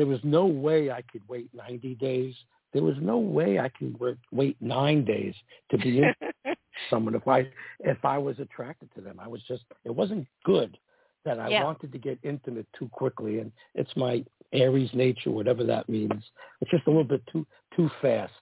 there 0.00 0.06
was 0.06 0.20
no 0.24 0.46
way 0.46 0.90
I 0.90 1.02
could 1.12 1.20
wait 1.28 1.50
90 1.52 1.94
days. 1.96 2.34
There 2.72 2.82
was 2.82 2.94
no 3.02 3.18
way 3.18 3.58
I 3.58 3.68
could 3.68 4.00
wait 4.32 4.56
nine 4.58 5.04
days 5.04 5.34
to 5.70 5.76
be 5.76 5.98
in 5.98 6.14
someone 6.88 7.14
if 7.14 7.28
I 7.28 7.46
if 7.80 8.02
I 8.02 8.16
was 8.16 8.38
attracted 8.38 8.88
to 8.94 9.02
them. 9.02 9.20
I 9.20 9.28
was 9.28 9.42
just 9.46 9.64
it 9.84 9.94
wasn't 9.94 10.26
good 10.42 10.78
that 11.26 11.38
I 11.38 11.50
yeah. 11.50 11.64
wanted 11.64 11.92
to 11.92 11.98
get 11.98 12.18
intimate 12.22 12.66
too 12.78 12.88
quickly, 12.90 13.40
and 13.40 13.52
it's 13.74 13.94
my 13.94 14.24
Aries 14.54 14.88
nature, 14.94 15.30
whatever 15.30 15.64
that 15.64 15.86
means. 15.86 16.24
It's 16.62 16.70
just 16.70 16.86
a 16.86 16.90
little 16.90 17.04
bit 17.04 17.22
too 17.30 17.46
too 17.76 17.90
fast. 18.00 18.32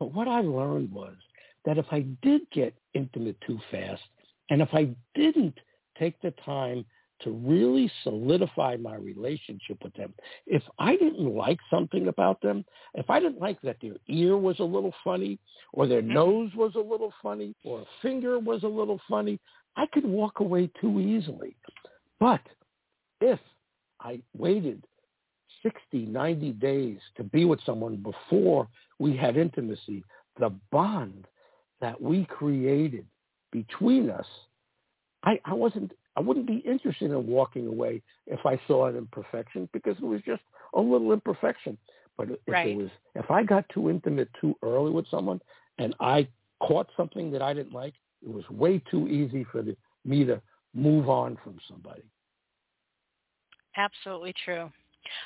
But 0.00 0.12
what 0.12 0.26
I 0.26 0.40
learned 0.40 0.90
was 0.90 1.14
that 1.64 1.78
if 1.78 1.86
I 1.92 2.00
did 2.22 2.40
get 2.50 2.74
intimate 2.94 3.36
too 3.46 3.60
fast, 3.70 4.02
and 4.50 4.60
if 4.60 4.70
I 4.72 4.88
didn't 5.14 5.60
take 5.96 6.20
the 6.22 6.32
time 6.44 6.84
to 7.24 7.30
really 7.30 7.90
solidify 8.02 8.76
my 8.76 8.94
relationship 8.96 9.78
with 9.82 9.94
them. 9.94 10.12
If 10.46 10.62
I 10.78 10.96
didn't 10.96 11.34
like 11.34 11.58
something 11.70 12.08
about 12.08 12.40
them, 12.42 12.64
if 12.94 13.10
I 13.10 13.18
didn't 13.18 13.40
like 13.40 13.60
that 13.62 13.76
their 13.80 13.96
ear 14.08 14.36
was 14.36 14.60
a 14.60 14.64
little 14.64 14.94
funny 15.02 15.38
or 15.72 15.86
their 15.86 16.02
mm-hmm. 16.02 16.14
nose 16.14 16.50
was 16.54 16.74
a 16.76 16.80
little 16.80 17.12
funny 17.22 17.54
or 17.64 17.80
a 17.80 17.84
finger 18.02 18.38
was 18.38 18.62
a 18.62 18.68
little 18.68 19.00
funny, 19.08 19.40
I 19.76 19.86
could 19.86 20.04
walk 20.04 20.40
away 20.40 20.70
too 20.80 21.00
easily. 21.00 21.56
But 22.20 22.42
if 23.20 23.40
I 24.00 24.20
waited 24.36 24.84
60, 25.62 26.06
90 26.06 26.52
days 26.52 26.98
to 27.16 27.24
be 27.24 27.44
with 27.44 27.60
someone 27.64 27.96
before 27.96 28.68
we 28.98 29.16
had 29.16 29.36
intimacy, 29.36 30.04
the 30.38 30.52
bond 30.70 31.26
that 31.80 32.00
we 32.00 32.26
created 32.26 33.06
between 33.50 34.10
us, 34.10 34.26
I, 35.24 35.40
I 35.44 35.54
wasn't 35.54 35.92
I 36.16 36.20
wouldn't 36.20 36.46
be 36.46 36.58
interested 36.58 37.10
in 37.10 37.26
walking 37.26 37.66
away 37.66 38.02
if 38.26 38.40
I 38.46 38.60
saw 38.66 38.86
an 38.86 38.96
imperfection 38.96 39.68
because 39.72 39.96
it 39.96 40.04
was 40.04 40.20
just 40.24 40.42
a 40.74 40.80
little 40.80 41.12
imperfection. 41.12 41.76
But 42.16 42.30
if 42.30 42.38
right. 42.46 42.68
it 42.68 42.76
was, 42.76 42.90
if 43.14 43.30
I 43.30 43.42
got 43.42 43.68
too 43.70 43.90
intimate 43.90 44.28
too 44.40 44.54
early 44.62 44.90
with 44.90 45.06
someone 45.10 45.40
and 45.78 45.94
I 45.98 46.28
caught 46.60 46.88
something 46.96 47.30
that 47.32 47.42
I 47.42 47.52
didn't 47.52 47.72
like, 47.72 47.94
it 48.22 48.32
was 48.32 48.48
way 48.48 48.82
too 48.90 49.08
easy 49.08 49.44
for 49.50 49.62
the, 49.62 49.76
me 50.04 50.24
to 50.24 50.40
move 50.72 51.08
on 51.08 51.36
from 51.42 51.58
somebody. 51.68 52.02
Absolutely 53.76 54.34
true. 54.44 54.70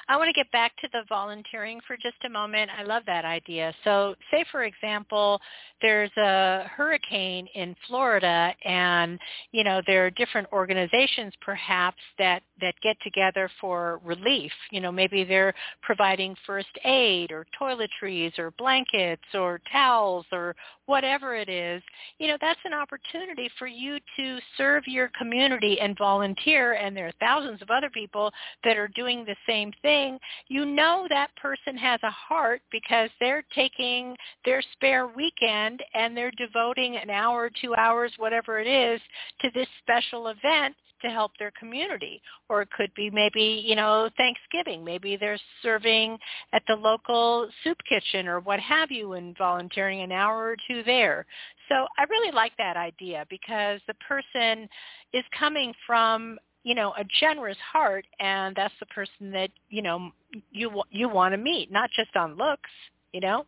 I 0.08 0.16
want 0.16 0.28
to 0.28 0.32
get 0.32 0.50
back 0.52 0.76
to 0.78 0.88
the 0.92 1.02
volunteering 1.08 1.80
for 1.86 1.96
just 1.96 2.16
a 2.24 2.28
moment. 2.28 2.70
I 2.76 2.82
love 2.82 3.02
that 3.06 3.24
idea. 3.24 3.74
So 3.84 4.14
say, 4.30 4.44
for 4.50 4.64
example, 4.64 5.40
there's 5.80 6.14
a 6.16 6.64
hurricane 6.74 7.46
in 7.54 7.74
Florida 7.86 8.52
and, 8.64 9.18
you 9.52 9.64
know, 9.64 9.80
there 9.86 10.06
are 10.06 10.10
different 10.10 10.48
organizations 10.52 11.32
perhaps 11.40 11.98
that, 12.18 12.42
that 12.60 12.74
get 12.82 12.96
together 13.02 13.50
for 13.60 14.00
relief. 14.04 14.52
You 14.70 14.80
know, 14.80 14.92
maybe 14.92 15.24
they're 15.24 15.54
providing 15.82 16.36
first 16.46 16.68
aid 16.84 17.30
or 17.32 17.46
toiletries 17.60 18.38
or 18.38 18.52
blankets 18.52 19.22
or 19.34 19.60
towels 19.70 20.26
or 20.32 20.54
whatever 20.86 21.34
it 21.34 21.48
is. 21.48 21.82
You 22.18 22.28
know, 22.28 22.38
that's 22.40 22.60
an 22.64 22.72
opportunity 22.72 23.50
for 23.58 23.66
you 23.66 23.98
to 24.16 24.38
serve 24.56 24.84
your 24.86 25.10
community 25.18 25.78
and 25.80 25.96
volunteer. 25.96 26.74
And 26.74 26.96
there 26.96 27.08
are 27.08 27.12
thousands 27.20 27.62
of 27.62 27.70
other 27.70 27.90
people 27.90 28.32
that 28.64 28.76
are 28.76 28.88
doing 28.88 29.24
the 29.24 29.36
same 29.46 29.72
thing. 29.82 30.18
You 30.48 30.64
know 30.64 31.06
that 31.10 31.34
person 31.36 31.76
has 31.76 32.00
a 32.02 32.10
heart 32.10 32.62
because 32.70 33.10
they're 33.20 33.44
taking 33.54 34.16
their 34.44 34.62
spare 34.72 35.06
weekend 35.06 35.82
and 35.94 36.16
they're 36.16 36.32
devoting 36.32 36.96
an 36.96 37.10
hour, 37.10 37.50
two 37.60 37.74
hours, 37.74 38.12
whatever 38.16 38.58
it 38.58 38.66
is, 38.66 39.00
to 39.40 39.50
this 39.54 39.68
special 39.82 40.28
event 40.28 40.74
to 41.02 41.08
help 41.08 41.32
their 41.38 41.52
community. 41.58 42.20
Or 42.48 42.62
it 42.62 42.70
could 42.70 42.92
be 42.94 43.10
maybe, 43.10 43.62
you 43.64 43.76
know, 43.76 44.08
Thanksgiving. 44.16 44.84
Maybe 44.84 45.16
they're 45.16 45.38
serving 45.62 46.18
at 46.52 46.62
the 46.66 46.74
local 46.74 47.48
soup 47.64 47.78
kitchen 47.88 48.28
or 48.28 48.40
what 48.40 48.60
have 48.60 48.90
you 48.90 49.12
and 49.14 49.36
volunteering 49.36 50.02
an 50.02 50.12
hour 50.12 50.44
or 50.44 50.56
two 50.68 50.82
there. 50.84 51.26
So 51.68 51.86
I 51.98 52.04
really 52.04 52.32
like 52.32 52.52
that 52.58 52.76
idea 52.76 53.26
because 53.28 53.80
the 53.86 53.94
person 53.94 54.68
is 55.12 55.24
coming 55.38 55.72
from 55.86 56.38
you 56.64 56.74
know 56.74 56.92
a 56.98 57.04
generous 57.20 57.56
heart 57.72 58.04
and 58.18 58.54
that's 58.56 58.74
the 58.80 58.86
person 58.86 59.30
that 59.30 59.48
you 59.70 59.80
know 59.80 60.10
you 60.50 60.82
you 60.90 61.08
want 61.08 61.32
to 61.32 61.38
meet 61.38 61.70
not 61.70 61.88
just 61.94 62.14
on 62.16 62.36
looks 62.36 62.68
you 63.12 63.20
know 63.20 63.46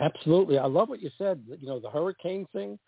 Absolutely. 0.00 0.58
I 0.58 0.66
love 0.66 0.88
what 0.88 1.02
you 1.02 1.10
said. 1.18 1.42
You 1.60 1.66
know, 1.66 1.80
the 1.80 1.90
hurricane 1.90 2.46
thing. 2.52 2.78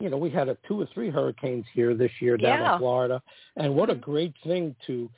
You 0.00 0.10
know, 0.10 0.16
we 0.16 0.30
had 0.30 0.48
a 0.48 0.56
two 0.68 0.80
or 0.80 0.86
three 0.94 1.10
hurricanes 1.10 1.64
here 1.74 1.92
this 1.92 2.12
year 2.20 2.36
down 2.36 2.60
yeah. 2.60 2.74
in 2.74 2.78
Florida, 2.78 3.20
and 3.56 3.74
what 3.74 3.90
a 3.90 3.94
mm-hmm. 3.94 4.10
great 4.10 4.34
thing 4.44 4.76
to 4.86 5.10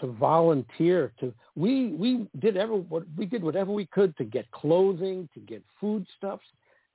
to 0.00 0.06
volunteer. 0.12 1.12
To 1.18 1.34
we 1.56 1.88
we 1.88 2.28
did 2.38 2.56
ever 2.56 2.76
what 2.76 3.02
we 3.16 3.26
did 3.26 3.42
whatever 3.42 3.72
we 3.72 3.86
could 3.86 4.16
to 4.16 4.24
get 4.24 4.48
clothing, 4.52 5.28
to 5.34 5.40
get 5.40 5.64
foodstuffs, 5.80 6.44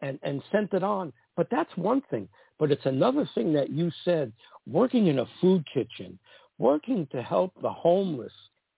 and 0.02 0.18
and 0.24 0.42
sent 0.54 0.74
it 0.74 0.84
on. 0.84 1.12
But 1.36 1.48
that's 1.52 1.76
one 1.76 2.02
thing. 2.10 2.30
But 2.60 2.72
it's 2.72 2.86
another 2.86 3.30
thing 3.36 3.52
that 3.54 3.70
you 3.70 3.92
said: 4.06 4.32
working 4.66 5.08
in 5.08 5.20
a 5.20 5.26
food 5.42 5.66
kitchen, 5.74 6.18
working 6.60 7.08
to 7.12 7.22
help 7.22 7.52
the 7.62 7.72
homeless 7.72 8.32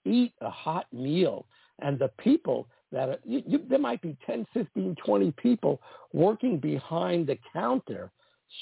eat 0.05 0.33
a 0.41 0.49
hot 0.49 0.87
meal, 0.91 1.45
and 1.83 1.99
the 1.99 2.09
people 2.17 2.67
that 2.91 3.19
you, 3.25 3.43
you, 3.45 3.59
there 3.69 3.77
might 3.77 4.01
be 4.01 4.17
10, 4.25 4.47
15, 4.53 4.95
20 5.05 5.31
people 5.33 5.81
working 6.13 6.57
behind 6.57 7.27
the 7.27 7.37
counter 7.53 8.09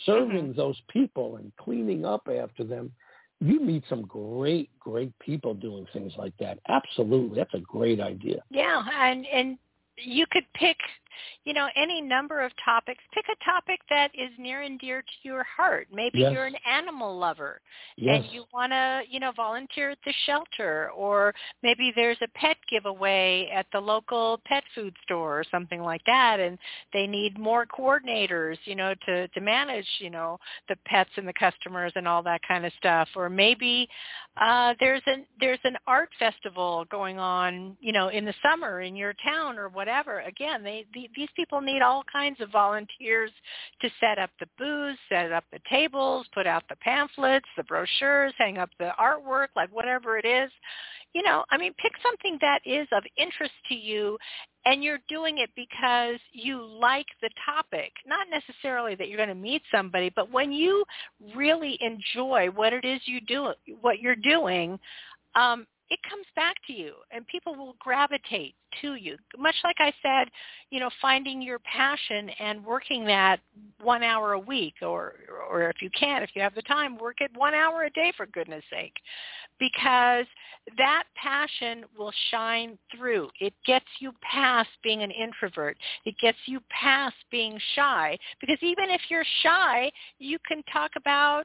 serving 0.05 0.49
mm-hmm. 0.49 0.57
those 0.57 0.79
people 0.89 1.38
and 1.38 1.51
cleaning 1.57 2.05
up 2.05 2.27
after 2.27 2.63
them. 2.63 2.91
You 3.39 3.59
meet 3.59 3.84
some 3.89 4.03
great, 4.03 4.69
great 4.79 5.11
people 5.19 5.53
doing 5.53 5.86
things 5.91 6.13
like 6.17 6.34
that. 6.39 6.59
Absolutely. 6.69 7.36
That's 7.36 7.53
a 7.53 7.59
great 7.59 7.99
idea. 7.99 8.41
Yeah. 8.49 8.84
And, 8.93 9.25
and 9.25 9.57
you 9.97 10.25
could 10.31 10.45
pick 10.53 10.77
you 11.43 11.53
know, 11.53 11.68
any 11.76 12.01
number 12.01 12.41
of 12.41 12.51
topics. 12.64 13.03
Pick 13.14 13.26
a 13.32 13.45
topic 13.45 13.80
that 13.89 14.11
is 14.14 14.30
near 14.38 14.61
and 14.61 14.80
dear 14.80 15.01
to 15.01 15.28
your 15.28 15.43
heart. 15.43 15.88
Maybe 15.93 16.20
yes. 16.20 16.32
you're 16.32 16.45
an 16.45 16.55
animal 16.70 17.18
lover 17.18 17.61
yes. 17.97 18.24
and 18.24 18.34
you 18.34 18.45
want 18.53 18.72
to, 18.72 19.01
you 19.09 19.20
know, 19.20 19.32
volunteer 19.36 19.91
at 19.91 19.97
the 20.05 20.14
shelter 20.26 20.91
or 20.95 21.34
maybe 21.61 21.91
there's 21.95 22.18
a 22.22 22.28
pet 22.39 22.57
giveaway 22.70 23.49
at 23.53 23.66
the 23.74 23.80
local 23.80 24.41
pet 24.45 24.64
food 24.76 24.95
store 25.03 25.39
or 25.39 25.43
something 25.51 25.82
like 25.82 26.01
that 26.05 26.39
and 26.39 26.57
they 26.93 27.07
need 27.07 27.38
more 27.38 27.66
coordinators, 27.66 28.57
you 28.66 28.76
know, 28.76 28.93
to 29.05 29.28
to 29.28 29.41
manage, 29.41 29.88
you 29.99 30.09
know, 30.09 30.38
the 30.70 30.76
pets 30.86 31.09
and 31.18 31.28
the 31.28 31.34
customers 31.34 31.91
and 31.95 32.07
all 32.07 32.24
that 32.24 32.41
kind 32.47 32.66
of 32.66 32.72
stuff. 32.78 33.07
Or 33.16 33.30
maybe 33.30 33.88
uh 34.39 34.74
there's 34.80 35.01
an 35.07 35.26
there's 35.39 35.59
an 35.64 35.78
art 35.88 36.09
festival 36.20 36.86
going 36.89 37.20
on, 37.20 37.78
you 37.82 37.91
know, 37.91 38.09
in 38.09 38.26
the 38.26 38.34
summer 38.41 38.82
in 38.82 38.95
your 38.95 39.14
town 39.26 39.57
or 39.57 39.70
whatever. 39.70 40.20
Again, 40.22 40.64
they, 40.64 40.86
the, 40.93 41.03
these 41.16 41.30
people 41.36 41.62
need 41.62 41.82
all 41.82 42.04
kinds 42.12 42.41
of 42.41 42.51
volunteers 42.51 43.32
to 43.82 43.89
set 43.99 44.18
up 44.18 44.30
the 44.39 44.47
booths, 44.58 44.99
set 45.10 45.32
up 45.32 45.43
the 45.51 45.60
tables, 45.70 46.26
put 46.34 46.47
out 46.47 46.64
the 46.70 46.76
pamphlets, 46.78 47.47
the 47.58 47.64
brochures, 47.64 48.34
hang 48.38 48.58
up 48.58 48.70
the 48.80 48.91
artwork, 48.99 49.47
like 49.56 49.70
whatever 49.72 50.18
it 50.18 50.26
is. 50.26 50.51
You 51.14 51.24
know, 51.24 51.43
I 51.51 51.58
mean, 51.58 51.74
pick 51.82 51.91
something 52.01 52.38
that 52.41 52.62
is 52.66 52.88
of 52.91 53.04
interest 53.18 53.54
to 53.70 53.76
you 53.76 54.18
and 54.66 54.84
you're 54.84 54.99
doing 55.10 55.39
it 55.39 55.49
because 55.56 56.20
you 56.32 56.64
like 56.64 57.06
the 57.22 57.30
topic 57.45 57.91
not 58.08 58.28
necessarily 58.30 58.95
that 58.95 59.10
you're 59.10 59.18
going 59.18 59.30
to 59.30 59.36
meet 59.36 59.62
somebody 59.72 60.12
but 60.16 60.32
when 60.32 60.51
you 60.51 60.84
really 61.36 61.78
enjoy 61.82 62.47
what 62.54 62.74
it 62.74 62.86
is 62.86 62.99
you 63.06 63.20
do 63.22 63.54
what 63.82 63.99
you're 63.99 64.16
doing 64.16 64.80
um 65.36 65.66
it 65.94 66.00
comes 66.10 66.26
back 66.36 66.56
to 66.66 66.74
you 66.74 66.94
and 67.12 67.26
people 67.28 67.54
will 67.54 67.76
gravitate 67.78 68.56
to 68.82 68.96
you. 68.96 69.16
Much 69.38 69.54
like 69.64 69.76
I 69.78 69.94
said, 70.02 70.32
you 70.72 70.80
know, 70.80 70.89
finding 71.00 71.39
your 71.39 71.60
passion 71.60 72.32
and 72.39 72.66
working 72.66 73.06
that 73.06 73.39
one 73.80 74.02
hour 74.02 74.34
a 74.34 74.39
week 74.39 74.74
or 74.82 75.14
or 75.48 75.70
if 75.70 75.84
you 75.84 75.91
can, 75.91 76.24
if 76.24 76.32
you 76.34 76.41
have 76.41 76.56
the 76.56 76.64
time, 76.64 76.98
work 76.98 77.18
it 77.22 77.30
one 77.36 77.54
hour 77.54 77.84
a 77.84 77.91
day 77.91 78.12
for 78.18 78.26
goodness 78.26 78.64
sake. 78.72 78.96
Because 79.60 80.26
that 80.80 81.04
passion 81.16 81.84
will 81.96 82.12
shine 82.32 82.80
through. 82.96 83.30
It 83.39 83.54
gets 83.64 83.86
you 84.00 84.14
past 84.24 84.70
being 84.82 85.04
an 85.04 85.12
introvert. 85.12 85.78
It 86.06 86.16
gets 86.20 86.39
you 86.48 86.60
past 86.72 87.16
being 87.30 87.60
shy. 87.76 88.18
Because 88.41 88.58
even 88.62 88.89
if 88.89 89.02
you're 89.10 89.26
shy, 89.44 89.91
you 90.18 90.39
can 90.48 90.64
talk 90.74 90.91
about 90.98 91.44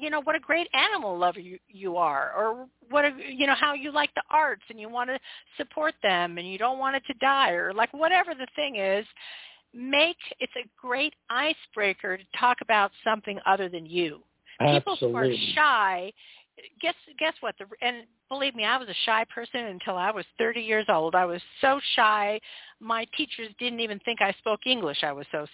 you 0.00 0.10
know 0.10 0.20
what 0.22 0.34
a 0.34 0.40
great 0.40 0.68
animal 0.74 1.16
lover 1.16 1.40
you, 1.40 1.58
you 1.68 1.96
are 1.96 2.32
or 2.36 2.66
what 2.88 3.04
a, 3.04 3.12
you 3.28 3.46
know 3.46 3.54
how 3.54 3.74
you 3.74 3.92
like 3.92 4.12
the 4.14 4.22
arts 4.30 4.62
and 4.70 4.80
you 4.80 4.88
want 4.88 5.10
to 5.10 5.18
support 5.56 5.94
them 6.02 6.38
and 6.38 6.50
you 6.50 6.58
don't 6.58 6.78
want 6.78 6.96
it 6.96 7.02
to 7.06 7.14
die 7.14 7.50
or 7.50 7.72
like 7.72 7.92
whatever 7.92 8.34
the 8.34 8.46
thing 8.56 8.76
is 8.76 9.04
make 9.74 10.16
it's 10.40 10.52
a 10.56 10.68
great 10.80 11.14
icebreaker 11.28 12.16
to 12.16 12.24
talk 12.38 12.58
about 12.62 12.90
something 13.04 13.38
other 13.46 13.68
than 13.68 13.86
you 13.86 14.20
Absolutely. 14.60 14.96
people 14.96 15.10
who 15.10 15.16
are 15.16 15.54
shy 15.54 16.12
guess 16.80 16.94
guess 17.18 17.34
what 17.40 17.54
the 17.58 17.66
and 17.86 18.04
believe 18.28 18.54
me 18.54 18.64
i 18.64 18.76
was 18.76 18.88
a 18.88 18.94
shy 19.04 19.24
person 19.32 19.66
until 19.66 19.96
i 19.96 20.10
was 20.10 20.24
30 20.38 20.60
years 20.60 20.86
old 20.88 21.14
i 21.14 21.24
was 21.24 21.40
so 21.60 21.80
shy 21.94 22.40
my 22.80 23.06
teachers 23.16 23.48
didn't 23.58 23.80
even 23.80 23.98
think 24.00 24.20
i 24.20 24.32
spoke 24.38 24.60
english 24.66 24.98
i 25.02 25.12
was 25.12 25.26
so 25.30 25.46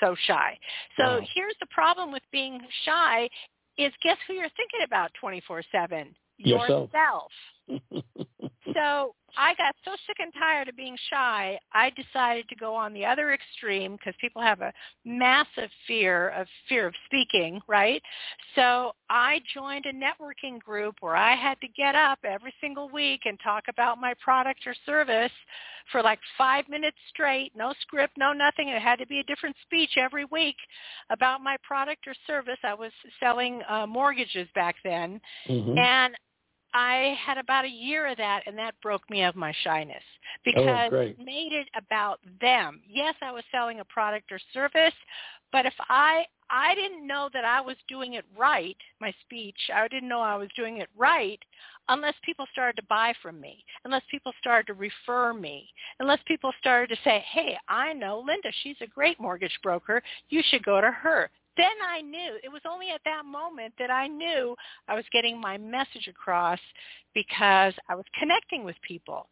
so 0.00 0.16
shy. 0.26 0.58
So 0.96 1.04
wow. 1.04 1.20
here's 1.34 1.54
the 1.60 1.66
problem 1.66 2.10
with 2.10 2.22
being 2.32 2.60
shy 2.84 3.28
is 3.84 3.92
guess 4.02 4.16
who 4.26 4.34
you're 4.34 4.48
thinking 4.56 4.80
about 4.84 5.10
24/7? 5.22 6.14
Yourself. 6.38 6.90
Yourself. 7.68 8.26
so 8.74 9.14
I 9.36 9.54
got 9.54 9.74
so 9.84 9.92
sick 10.06 10.16
and 10.18 10.32
tired 10.34 10.68
of 10.68 10.76
being 10.76 10.96
shy, 11.08 11.58
I 11.72 11.90
decided 11.90 12.48
to 12.48 12.56
go 12.56 12.74
on 12.74 12.92
the 12.92 13.04
other 13.04 13.32
extreme 13.32 13.96
because 13.96 14.14
people 14.20 14.42
have 14.42 14.60
a 14.60 14.72
massive 15.04 15.70
fear 15.86 16.30
of 16.30 16.46
fear 16.68 16.86
of 16.86 16.94
speaking, 17.06 17.60
right? 17.68 18.02
So 18.54 18.92
I 19.08 19.40
joined 19.54 19.86
a 19.86 19.92
networking 19.92 20.58
group 20.58 20.96
where 21.00 21.16
I 21.16 21.36
had 21.36 21.60
to 21.60 21.68
get 21.68 21.94
up 21.94 22.18
every 22.24 22.52
single 22.60 22.88
week 22.88 23.20
and 23.24 23.38
talk 23.42 23.64
about 23.68 23.98
my 23.98 24.14
product 24.22 24.66
or 24.66 24.74
service 24.84 25.32
for 25.90 26.02
like 26.02 26.18
five 26.36 26.68
minutes 26.68 26.96
straight, 27.08 27.52
no 27.56 27.72
script, 27.82 28.14
no 28.16 28.32
nothing. 28.32 28.68
It 28.68 28.82
had 28.82 28.98
to 28.98 29.06
be 29.06 29.20
a 29.20 29.24
different 29.24 29.56
speech 29.62 29.92
every 29.96 30.24
week 30.26 30.56
about 31.10 31.40
my 31.40 31.56
product 31.62 32.06
or 32.06 32.14
service. 32.26 32.58
I 32.62 32.74
was 32.74 32.92
selling 33.18 33.62
uh, 33.68 33.86
mortgages 33.86 34.48
back 34.54 34.76
then, 34.84 35.20
mm-hmm. 35.48 35.78
and 35.78 36.14
I 36.72 37.16
had 37.24 37.38
about 37.38 37.64
a 37.64 37.68
year 37.68 38.06
of 38.06 38.16
that, 38.18 38.42
and 38.46 38.56
that 38.58 38.74
broke 38.82 39.08
me 39.10 39.22
of 39.24 39.34
my 39.34 39.52
shyness 39.64 40.02
Oh, 40.02 40.42
because 40.44 40.90
great. 40.90 41.16
it 41.18 41.24
made 41.24 41.52
it 41.52 41.68
about 41.76 42.20
them. 42.40 42.80
Yes, 42.88 43.14
I 43.22 43.32
was 43.32 43.44
selling 43.50 43.80
a 43.80 43.84
product 43.84 44.30
or 44.32 44.38
service, 44.52 44.94
but 45.52 45.66
if 45.66 45.74
I 45.88 46.24
I 46.52 46.74
didn't 46.74 47.06
know 47.06 47.28
that 47.32 47.44
I 47.44 47.60
was 47.60 47.76
doing 47.88 48.14
it 48.14 48.24
right, 48.36 48.76
my 49.00 49.14
speech, 49.24 49.56
I 49.72 49.86
didn't 49.86 50.08
know 50.08 50.20
I 50.20 50.34
was 50.34 50.48
doing 50.56 50.78
it 50.78 50.88
right 50.96 51.38
unless 51.88 52.14
people 52.24 52.46
started 52.52 52.80
to 52.80 52.86
buy 52.88 53.14
from 53.22 53.40
me, 53.40 53.64
unless 53.84 54.02
people 54.10 54.32
started 54.40 54.66
to 54.66 54.74
refer 54.74 55.32
me, 55.32 55.68
unless 56.00 56.18
people 56.26 56.52
started 56.58 56.94
to 56.94 57.00
say, 57.02 57.24
hey, 57.30 57.56
I 57.68 57.92
know 57.92 58.22
Linda. 58.26 58.50
She's 58.62 58.76
a 58.80 58.86
great 58.86 59.20
mortgage 59.20 59.56
broker. 59.62 60.02
You 60.28 60.42
should 60.50 60.64
go 60.64 60.80
to 60.80 60.90
her 60.90 61.30
then 61.60 61.76
I 61.86 62.00
knew, 62.00 62.38
it 62.42 62.50
was 62.50 62.62
only 62.68 62.90
at 62.90 63.00
that 63.04 63.24
moment 63.24 63.74
that 63.78 63.90
I 63.90 64.06
knew 64.06 64.56
I 64.88 64.94
was 64.94 65.04
getting 65.12 65.40
my 65.40 65.58
message 65.58 66.08
across 66.08 66.60
because 67.14 67.74
I 67.88 67.94
was 67.94 68.04
connecting 68.18 68.64
with 68.64 68.76
people. 68.86 69.28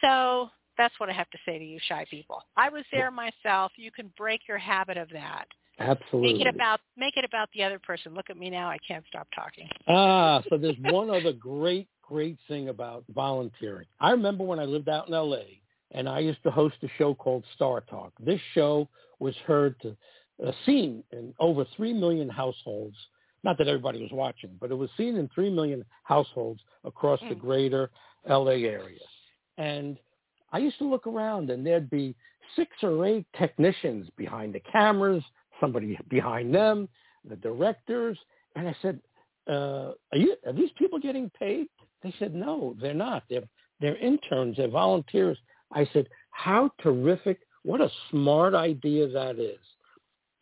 So 0.00 0.50
that's 0.78 0.94
what 0.98 1.10
I 1.10 1.12
have 1.12 1.30
to 1.30 1.38
say 1.44 1.58
to 1.58 1.64
you 1.64 1.78
shy 1.88 2.06
people. 2.10 2.42
I 2.56 2.68
was 2.68 2.84
there 2.92 3.10
myself. 3.10 3.72
You 3.76 3.90
can 3.90 4.12
break 4.16 4.40
your 4.48 4.58
habit 4.58 4.96
of 4.96 5.08
that. 5.10 5.46
Absolutely. 5.78 6.34
Make 6.34 6.46
it 6.46 6.54
about 6.54 6.80
make 6.96 7.16
it 7.16 7.24
about 7.24 7.48
the 7.54 7.62
other 7.62 7.78
person. 7.78 8.14
Look 8.14 8.28
at 8.28 8.36
me 8.36 8.50
now. 8.50 8.68
I 8.68 8.76
can't 8.86 9.04
stop 9.08 9.26
talking. 9.34 9.68
Ah, 9.88 10.42
so 10.48 10.58
there's 10.58 10.76
one 10.82 11.10
other 11.10 11.32
great 11.32 11.88
great 12.02 12.36
thing 12.48 12.68
about 12.68 13.04
volunteering. 13.14 13.86
I 13.98 14.10
remember 14.10 14.44
when 14.44 14.58
I 14.58 14.64
lived 14.64 14.88
out 14.88 15.08
in 15.08 15.14
LA 15.14 15.44
and 15.92 16.08
I 16.08 16.18
used 16.18 16.42
to 16.42 16.50
host 16.50 16.76
a 16.82 16.88
show 16.98 17.14
called 17.14 17.44
Star 17.54 17.80
Talk. 17.82 18.12
This 18.20 18.40
show 18.54 18.88
was 19.20 19.34
heard 19.46 19.80
to 19.82 19.96
seen 20.66 21.02
in 21.12 21.34
over 21.38 21.64
3 21.76 21.92
million 21.92 22.28
households. 22.28 22.96
Not 23.42 23.56
that 23.58 23.68
everybody 23.68 24.02
was 24.02 24.12
watching, 24.12 24.50
but 24.60 24.70
it 24.70 24.74
was 24.74 24.90
seen 24.96 25.16
in 25.16 25.28
3 25.34 25.50
million 25.50 25.84
households 26.04 26.60
across 26.84 27.20
the 27.28 27.34
greater 27.34 27.90
LA 28.28 28.50
area. 28.50 29.00
And 29.56 29.98
I 30.52 30.58
used 30.58 30.78
to 30.78 30.84
look 30.84 31.06
around 31.06 31.50
and 31.50 31.64
there'd 31.64 31.90
be 31.90 32.14
six 32.56 32.70
or 32.82 33.06
eight 33.06 33.26
technicians 33.38 34.08
behind 34.16 34.54
the 34.54 34.60
cameras, 34.60 35.22
somebody 35.60 35.98
behind 36.08 36.54
them, 36.54 36.88
the 37.28 37.36
directors. 37.36 38.18
And 38.56 38.68
I 38.68 38.76
said, 38.82 39.00
uh, 39.48 39.92
are, 40.12 40.18
you, 40.18 40.36
are 40.46 40.52
these 40.52 40.70
people 40.78 40.98
getting 40.98 41.30
paid? 41.38 41.68
They 42.02 42.14
said, 42.18 42.34
no, 42.34 42.74
they're 42.80 42.94
not. 42.94 43.24
They're, 43.28 43.48
they're 43.80 43.96
interns. 43.96 44.56
They're 44.56 44.68
volunteers. 44.68 45.38
I 45.72 45.88
said, 45.92 46.08
how 46.30 46.70
terrific. 46.82 47.40
What 47.62 47.80
a 47.80 47.90
smart 48.10 48.54
idea 48.54 49.08
that 49.08 49.38
is. 49.38 49.58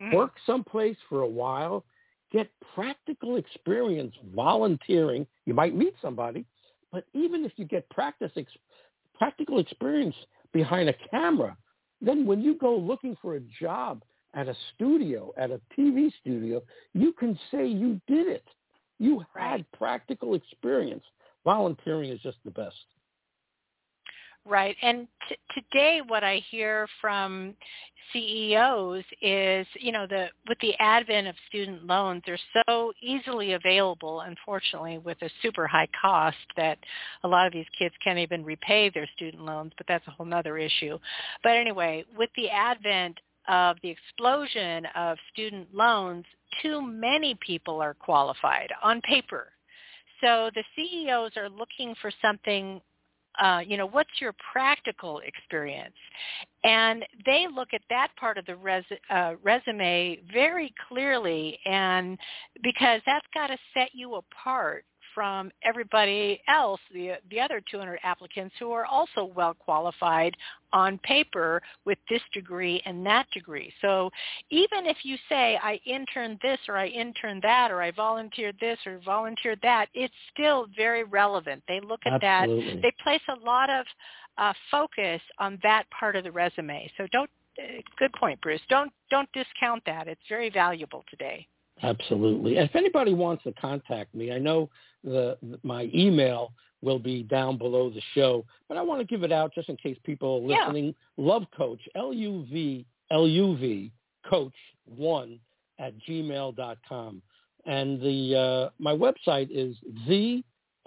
Mm. 0.01 0.13
Work 0.13 0.33
someplace 0.45 0.97
for 1.07 1.21
a 1.21 1.27
while, 1.27 1.83
get 2.31 2.49
practical 2.73 3.37
experience 3.37 4.13
volunteering. 4.33 5.25
You 5.45 5.53
might 5.53 5.75
meet 5.75 5.95
somebody, 6.01 6.45
but 6.91 7.05
even 7.13 7.45
if 7.45 7.53
you 7.57 7.65
get 7.65 7.89
practice 7.89 8.31
ex- 8.35 8.51
practical 9.17 9.59
experience 9.59 10.15
behind 10.53 10.89
a 10.89 10.95
camera, 11.11 11.57
then 12.01 12.25
when 12.25 12.41
you 12.41 12.55
go 12.55 12.75
looking 12.75 13.17
for 13.21 13.35
a 13.35 13.41
job 13.59 14.03
at 14.33 14.47
a 14.47 14.55
studio, 14.75 15.33
at 15.37 15.51
a 15.51 15.59
TV 15.77 16.11
studio, 16.21 16.61
you 16.93 17.13
can 17.13 17.37
say 17.51 17.67
you 17.67 17.99
did 18.07 18.27
it. 18.27 18.45
You 18.99 19.23
had 19.35 19.69
practical 19.71 20.35
experience. 20.35 21.03
Volunteering 21.43 22.09
is 22.09 22.19
just 22.21 22.37
the 22.45 22.51
best. 22.51 22.75
Right. 24.45 24.75
And 24.81 25.07
t- 25.27 25.35
today 25.53 26.01
what 26.07 26.23
I 26.23 26.41
hear 26.49 26.87
from 27.01 27.55
CEOs 28.13 29.03
is, 29.21 29.67
you 29.79 29.91
know, 29.91 30.07
the 30.07 30.27
with 30.47 30.57
the 30.59 30.73
advent 30.79 31.27
of 31.27 31.35
student 31.47 31.85
loans, 31.85 32.23
they're 32.25 32.39
so 32.67 32.91
easily 33.01 33.53
available, 33.53 34.21
unfortunately, 34.21 34.97
with 34.97 35.21
a 35.21 35.29
super 35.41 35.67
high 35.67 35.87
cost 36.01 36.37
that 36.57 36.79
a 37.23 37.27
lot 37.27 37.45
of 37.45 37.53
these 37.53 37.67
kids 37.77 37.93
can't 38.03 38.17
even 38.19 38.43
repay 38.43 38.89
their 38.89 39.07
student 39.15 39.43
loans, 39.43 39.73
but 39.77 39.85
that's 39.87 40.07
a 40.07 40.11
whole 40.11 40.33
other 40.33 40.57
issue. 40.57 40.97
But 41.43 41.53
anyway, 41.57 42.05
with 42.17 42.29
the 42.35 42.49
advent 42.49 43.19
of 43.47 43.77
the 43.83 43.89
explosion 43.89 44.85
of 44.95 45.17
student 45.33 45.67
loans, 45.73 46.25
too 46.61 46.81
many 46.81 47.37
people 47.45 47.81
are 47.81 47.93
qualified 47.93 48.71
on 48.83 49.01
paper. 49.01 49.47
So 50.21 50.49
the 50.53 50.63
CEOs 50.75 51.31
are 51.37 51.49
looking 51.49 51.95
for 52.01 52.11
something 52.21 52.81
uh, 53.41 53.61
you 53.65 53.77
know, 53.77 53.87
what's 53.87 54.09
your 54.19 54.33
practical 54.51 55.21
experience? 55.25 55.95
And 56.63 57.05
they 57.25 57.47
look 57.53 57.69
at 57.73 57.81
that 57.89 58.09
part 58.19 58.37
of 58.37 58.45
the 58.45 58.55
res- 58.55 58.83
uh, 59.09 59.35
resume 59.43 60.19
very 60.33 60.73
clearly, 60.87 61.57
and 61.65 62.17
because 62.63 63.01
that's 63.05 63.25
got 63.33 63.47
to 63.47 63.57
set 63.73 63.89
you 63.93 64.15
apart 64.15 64.83
from 65.13 65.51
everybody 65.63 66.41
else, 66.47 66.79
the 66.93 67.13
the 67.29 67.39
other 67.39 67.61
200 67.69 67.99
applicants 68.03 68.55
who 68.59 68.71
are 68.71 68.85
also 68.85 69.25
well 69.35 69.53
qualified 69.53 70.35
on 70.71 70.99
paper 70.99 71.61
with 71.85 71.97
this 72.09 72.21
degree 72.33 72.81
and 72.85 73.05
that 73.05 73.25
degree. 73.31 73.73
So 73.81 74.09
even 74.49 74.85
if 74.85 74.97
you 75.03 75.17
say 75.27 75.57
I 75.61 75.79
interned 75.85 76.39
this 76.41 76.59
or 76.67 76.77
I 76.77 76.87
interned 76.87 77.41
that 77.43 77.71
or 77.71 77.81
I 77.81 77.91
volunteered 77.91 78.55
this 78.59 78.77
or 78.85 78.99
volunteered 79.03 79.59
that, 79.63 79.87
it's 79.93 80.13
still 80.33 80.67
very 80.75 81.03
relevant. 81.03 81.63
They 81.67 81.79
look 81.79 82.01
at 82.05 82.23
Absolutely. 82.23 82.75
that. 82.75 82.81
They 82.81 82.93
place 83.03 83.21
a 83.29 83.45
lot 83.45 83.69
of 83.69 83.85
uh, 84.37 84.53
focus 84.71 85.21
on 85.39 85.59
that 85.63 85.85
part 85.97 86.15
of 86.15 86.23
the 86.23 86.31
resume. 86.31 86.89
So 86.97 87.07
don't. 87.11 87.29
Uh, 87.59 87.81
good 87.97 88.13
point, 88.13 88.39
Bruce. 88.41 88.61
Don't 88.69 88.91
don't 89.09 89.29
discount 89.33 89.83
that. 89.85 90.07
It's 90.07 90.21
very 90.29 90.49
valuable 90.49 91.03
today. 91.09 91.47
Absolutely. 91.81 92.57
And 92.57 92.69
if 92.69 92.75
anybody 92.75 93.13
wants 93.13 93.43
to 93.43 93.53
contact 93.53 94.13
me, 94.13 94.31
I 94.31 94.39
know 94.39 94.69
the, 95.03 95.37
my 95.63 95.89
email 95.93 96.53
will 96.81 96.99
be 96.99 97.23
down 97.23 97.57
below 97.57 97.89
the 97.89 98.01
show, 98.13 98.45
but 98.67 98.77
I 98.77 98.81
want 98.81 99.01
to 99.01 99.05
give 99.05 99.23
it 99.23 99.31
out 99.31 99.53
just 99.53 99.69
in 99.69 99.77
case 99.77 99.97
people 100.03 100.35
are 100.35 100.47
listening. 100.47 100.85
Yeah. 100.85 100.91
Love 101.17 101.43
Coach, 101.55 101.81
L-U-V, 101.95 102.85
L-U-V, 103.11 103.91
Coach 104.29 104.53
1 104.85 105.39
at 105.79 105.93
gmail.com. 106.07 107.21
And 107.65 108.01
the 108.01 108.37
uh, 108.37 108.69
my 108.79 108.93
website 108.93 109.49
is 109.51 109.75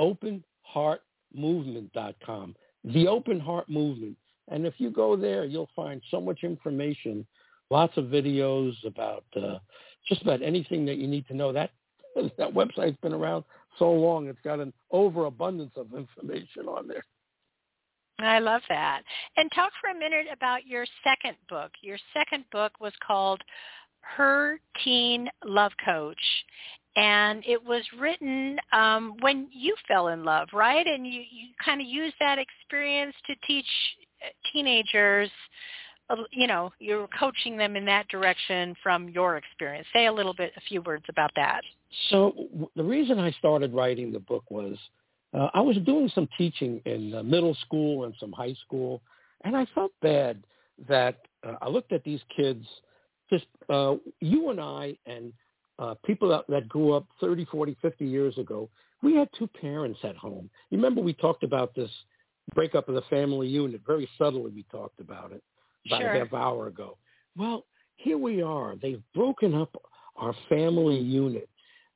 theopenheartmovement.com. 0.00 2.56
The 2.84 3.06
Open 3.06 3.38
Heart 3.38 3.68
Movement. 3.68 4.16
And 4.48 4.66
if 4.66 4.74
you 4.78 4.90
go 4.90 5.14
there, 5.16 5.44
you'll 5.44 5.70
find 5.76 6.02
so 6.10 6.20
much 6.20 6.40
information, 6.42 7.24
lots 7.70 7.96
of 7.96 8.06
videos 8.06 8.72
about 8.84 9.22
uh, 9.36 9.60
just 10.08 10.22
about 10.22 10.42
anything 10.42 10.84
that 10.86 10.96
you 10.96 11.06
need 11.06 11.26
to 11.28 11.34
know. 11.34 11.52
That 11.52 11.70
that 12.38 12.52
website's 12.52 12.98
been 13.02 13.14
around 13.14 13.44
so 13.78 13.90
long; 13.90 14.26
it's 14.26 14.40
got 14.44 14.60
an 14.60 14.72
overabundance 14.90 15.72
of 15.76 15.94
information 15.94 16.66
on 16.68 16.88
there. 16.88 17.04
I 18.18 18.38
love 18.38 18.62
that. 18.68 19.02
And 19.36 19.50
talk 19.52 19.72
for 19.80 19.90
a 19.90 19.98
minute 19.98 20.26
about 20.32 20.66
your 20.66 20.86
second 21.02 21.36
book. 21.48 21.72
Your 21.82 21.98
second 22.14 22.44
book 22.52 22.72
was 22.80 22.92
called 23.04 23.40
Her 24.00 24.60
Teen 24.84 25.28
Love 25.44 25.72
Coach. 25.84 26.22
And 26.94 27.42
it 27.46 27.62
was 27.64 27.82
written 27.98 28.58
um, 28.72 29.16
when 29.20 29.48
you 29.50 29.74
fell 29.88 30.08
in 30.08 30.24
love, 30.24 30.48
right? 30.52 30.86
And 30.86 31.06
you, 31.06 31.20
you 31.20 31.48
kind 31.64 31.80
of 31.80 31.86
used 31.86 32.14
that 32.20 32.38
experience 32.38 33.14
to 33.26 33.34
teach 33.46 33.66
uh, 34.22 34.28
teenagers 34.52 35.30
you 36.30 36.46
know, 36.46 36.72
you're 36.78 37.08
coaching 37.18 37.56
them 37.56 37.76
in 37.76 37.84
that 37.86 38.08
direction 38.08 38.74
from 38.82 39.08
your 39.08 39.36
experience. 39.36 39.86
Say 39.92 40.06
a 40.06 40.12
little 40.12 40.34
bit, 40.34 40.52
a 40.56 40.60
few 40.60 40.82
words 40.82 41.04
about 41.08 41.30
that. 41.36 41.62
So 42.10 42.68
the 42.76 42.82
reason 42.82 43.18
I 43.18 43.30
started 43.32 43.74
writing 43.74 44.12
the 44.12 44.20
book 44.20 44.44
was 44.50 44.76
uh, 45.34 45.48
I 45.54 45.60
was 45.60 45.76
doing 45.78 46.10
some 46.14 46.28
teaching 46.36 46.80
in 46.84 47.14
uh, 47.14 47.22
middle 47.22 47.56
school 47.66 48.04
and 48.04 48.14
some 48.20 48.32
high 48.32 48.54
school, 48.64 49.02
and 49.44 49.56
I 49.56 49.66
felt 49.74 49.92
bad 50.02 50.42
that 50.88 51.20
uh, 51.46 51.54
I 51.62 51.68
looked 51.68 51.92
at 51.92 52.04
these 52.04 52.20
kids, 52.34 52.66
just 53.30 53.46
uh, 53.68 53.94
you 54.20 54.50
and 54.50 54.60
I 54.60 54.96
and 55.06 55.32
uh, 55.78 55.94
people 56.04 56.28
that, 56.28 56.44
that 56.48 56.68
grew 56.68 56.92
up 56.92 57.06
30, 57.20 57.46
40, 57.46 57.76
50 57.80 58.04
years 58.04 58.36
ago, 58.38 58.68
we 59.02 59.16
had 59.16 59.28
two 59.38 59.48
parents 59.48 59.98
at 60.04 60.16
home. 60.16 60.48
Remember 60.70 61.00
we 61.00 61.14
talked 61.14 61.42
about 61.42 61.74
this 61.74 61.90
breakup 62.54 62.88
of 62.88 62.94
the 62.94 63.02
family 63.02 63.48
unit. 63.48 63.80
Very 63.86 64.08
subtly 64.18 64.50
we 64.54 64.64
talked 64.70 65.00
about 65.00 65.32
it 65.32 65.42
about 65.86 66.00
sure. 66.00 66.14
a 66.14 66.18
half 66.18 66.32
hour 66.32 66.66
ago. 66.66 66.96
Well, 67.36 67.64
here 67.96 68.18
we 68.18 68.42
are. 68.42 68.76
They've 68.76 69.02
broken 69.14 69.54
up 69.54 69.74
our 70.16 70.34
family 70.48 70.98
unit. 70.98 71.48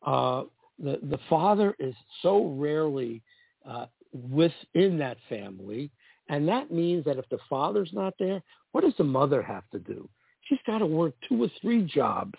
Uh, 0.04 0.44
the 0.78 0.98
the 1.02 1.18
father 1.28 1.74
is 1.78 1.94
so 2.22 2.54
rarely 2.58 3.22
uh, 3.68 3.86
within 4.12 4.98
that 4.98 5.16
family, 5.28 5.90
and 6.28 6.46
that 6.48 6.70
means 6.70 7.04
that 7.04 7.18
if 7.18 7.28
the 7.28 7.38
father's 7.48 7.90
not 7.92 8.14
there, 8.18 8.42
what 8.72 8.82
does 8.82 8.94
the 8.98 9.04
mother 9.04 9.42
have 9.42 9.68
to 9.70 9.78
do? 9.78 10.08
She's 10.42 10.58
got 10.66 10.78
to 10.78 10.86
work 10.86 11.14
two 11.28 11.42
or 11.42 11.50
three 11.60 11.82
jobs 11.82 12.38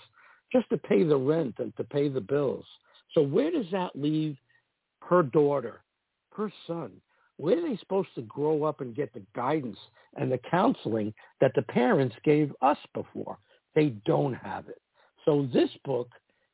just 0.52 0.70
to 0.70 0.78
pay 0.78 1.04
the 1.04 1.18
rent 1.18 1.56
and 1.60 1.76
to 1.78 1.84
pay 1.84 2.08
the 2.10 2.22
bills. 2.22 2.66
So 3.14 3.22
where 3.22 3.52
does 3.52 3.66
that 3.72 3.92
leave 3.96 4.38
her 5.02 5.24
daughter, 5.24 5.82
her 6.36 6.52
son? 6.66 6.92
Where 7.38 7.58
are 7.58 7.70
they 7.70 7.78
supposed 7.78 8.10
to 8.16 8.22
grow 8.24 8.64
up 8.64 8.82
and 8.82 8.96
get 8.96 9.14
the 9.14 9.22
guidance 9.36 9.78
and 10.16 10.32
the 10.32 10.40
counseling 10.50 11.14
that 11.40 11.52
the 11.56 11.62
parents 11.64 12.16
gave 12.24 12.52
us 12.62 12.78
before? 12.94 13.38
They 13.76 13.90
don't 14.06 14.34
have 14.34 14.68
it. 14.68 14.82
So 15.24 15.48
this 15.54 15.70
book 15.86 16.10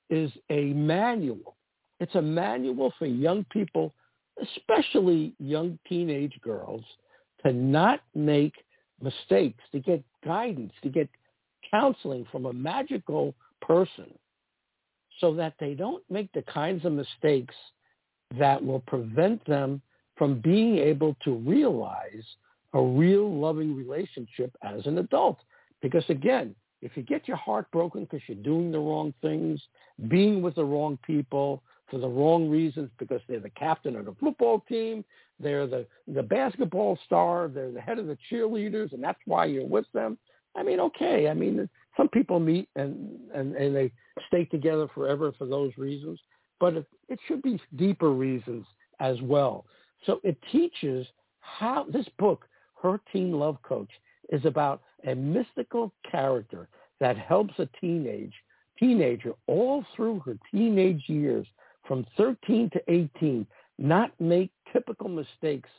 is 0.09 0.31
a 0.49 0.65
manual. 0.73 1.55
It's 1.99 2.15
a 2.15 2.21
manual 2.21 2.93
for 2.99 3.05
young 3.05 3.45
people, 3.45 3.93
especially 4.41 5.33
young 5.39 5.79
teenage 5.87 6.37
girls, 6.41 6.83
to 7.45 7.53
not 7.53 8.01
make 8.13 8.53
mistakes, 9.01 9.63
to 9.71 9.79
get 9.79 10.03
guidance, 10.25 10.73
to 10.81 10.89
get 10.89 11.09
counseling 11.69 12.25
from 12.31 12.45
a 12.45 12.53
magical 12.53 13.33
person 13.61 14.13
so 15.19 15.33
that 15.33 15.53
they 15.59 15.73
don't 15.73 16.03
make 16.09 16.31
the 16.33 16.41
kinds 16.43 16.83
of 16.85 16.91
mistakes 16.91 17.55
that 18.37 18.63
will 18.63 18.81
prevent 18.81 19.45
them 19.45 19.81
from 20.23 20.39
being 20.39 20.77
able 20.77 21.17
to 21.21 21.33
realize 21.33 22.23
a 22.75 22.81
real 22.81 23.29
loving 23.29 23.75
relationship 23.75 24.55
as 24.63 24.85
an 24.85 24.97
adult. 24.99 25.37
Because 25.81 26.05
again, 26.07 26.55
if 26.81 26.95
you 26.95 27.03
get 27.03 27.27
your 27.27 27.35
heart 27.35 27.69
broken 27.73 28.05
because 28.05 28.21
you're 28.27 28.37
doing 28.37 28.71
the 28.71 28.79
wrong 28.79 29.13
things, 29.21 29.61
being 30.07 30.41
with 30.41 30.55
the 30.55 30.63
wrong 30.63 30.97
people 31.05 31.61
for 31.91 31.97
the 31.97 32.07
wrong 32.07 32.49
reasons 32.49 32.89
because 32.99 33.19
they're 33.27 33.41
the 33.41 33.49
captain 33.49 33.97
of 33.97 34.05
the 34.05 34.15
football 34.17 34.63
team, 34.69 35.03
they're 35.41 35.67
the, 35.67 35.85
the 36.07 36.23
basketball 36.23 36.97
star, 37.05 37.49
they're 37.49 37.73
the 37.73 37.81
head 37.81 37.99
of 37.99 38.07
the 38.07 38.17
cheerleaders, 38.31 38.93
and 38.93 39.03
that's 39.03 39.19
why 39.25 39.43
you're 39.43 39.67
with 39.67 39.91
them. 39.93 40.17
I 40.55 40.63
mean, 40.63 40.79
okay. 40.79 41.27
I 41.27 41.33
mean, 41.33 41.67
some 41.97 42.07
people 42.07 42.39
meet 42.39 42.69
and, 42.77 43.09
and, 43.35 43.57
and 43.57 43.75
they 43.75 43.91
stay 44.29 44.45
together 44.45 44.87
forever 44.95 45.33
for 45.37 45.47
those 45.47 45.73
reasons, 45.77 46.17
but 46.61 46.75
it, 46.75 46.85
it 47.09 47.19
should 47.27 47.41
be 47.41 47.59
deeper 47.75 48.11
reasons 48.11 48.65
as 49.01 49.21
well. 49.21 49.65
So 50.05 50.19
it 50.23 50.37
teaches 50.51 51.07
how 51.39 51.85
this 51.91 52.07
book, 52.17 52.47
Her 52.81 52.99
Teen 53.11 53.31
Love 53.31 53.61
Coach, 53.63 53.89
is 54.29 54.45
about 54.45 54.81
a 55.07 55.15
mystical 55.15 55.93
character 56.09 56.67
that 56.99 57.17
helps 57.17 57.53
a 57.59 57.67
teenage 57.79 58.33
teenager 58.79 59.33
all 59.47 59.85
through 59.95 60.19
her 60.19 60.37
teenage 60.51 61.03
years 61.07 61.45
from 61.87 62.05
13 62.17 62.69
to 62.71 62.81
18 62.91 63.45
not 63.77 64.11
make 64.19 64.51
typical 64.71 65.09
mistakes 65.09 65.69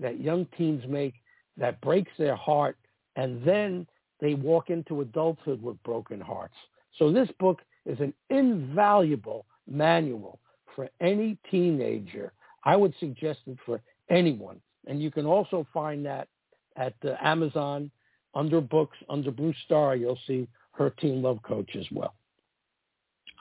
that 0.00 0.20
young 0.20 0.46
teens 0.56 0.82
make 0.88 1.14
that 1.56 1.80
breaks 1.80 2.10
their 2.18 2.36
heart 2.36 2.76
and 3.16 3.42
then 3.44 3.86
they 4.20 4.34
walk 4.34 4.70
into 4.70 5.00
adulthood 5.00 5.62
with 5.62 5.80
broken 5.82 6.20
hearts. 6.20 6.54
So 6.98 7.12
this 7.12 7.28
book 7.38 7.62
is 7.86 7.98
an 8.00 8.12
invaluable 8.30 9.46
manual 9.68 10.40
for 10.74 10.88
any 11.00 11.38
teenager 11.50 12.32
I 12.64 12.76
would 12.76 12.94
suggest 12.98 13.40
it 13.46 13.58
for 13.64 13.80
anyone. 14.10 14.60
And 14.86 15.02
you 15.02 15.10
can 15.10 15.26
also 15.26 15.66
find 15.72 16.04
that 16.06 16.28
at 16.76 16.94
uh, 17.04 17.14
Amazon 17.22 17.90
under 18.34 18.60
books, 18.60 18.96
under 19.08 19.30
Bruce 19.30 19.56
Starr. 19.64 19.96
You'll 19.96 20.18
see 20.26 20.48
her 20.72 20.90
teen 20.90 21.22
love 21.22 21.38
coach 21.42 21.76
as 21.76 21.86
well. 21.92 22.14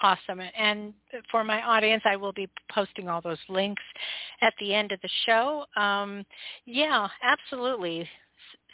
Awesome. 0.01 0.41
And 0.57 0.93
for 1.31 1.43
my 1.43 1.61
audience, 1.61 2.03
I 2.05 2.15
will 2.15 2.33
be 2.33 2.49
posting 2.71 3.07
all 3.07 3.21
those 3.21 3.37
links 3.47 3.83
at 4.41 4.53
the 4.59 4.73
end 4.73 4.91
of 4.91 4.99
the 5.01 5.09
show. 5.25 5.65
Um, 5.77 6.25
yeah, 6.65 7.07
absolutely. 7.21 8.07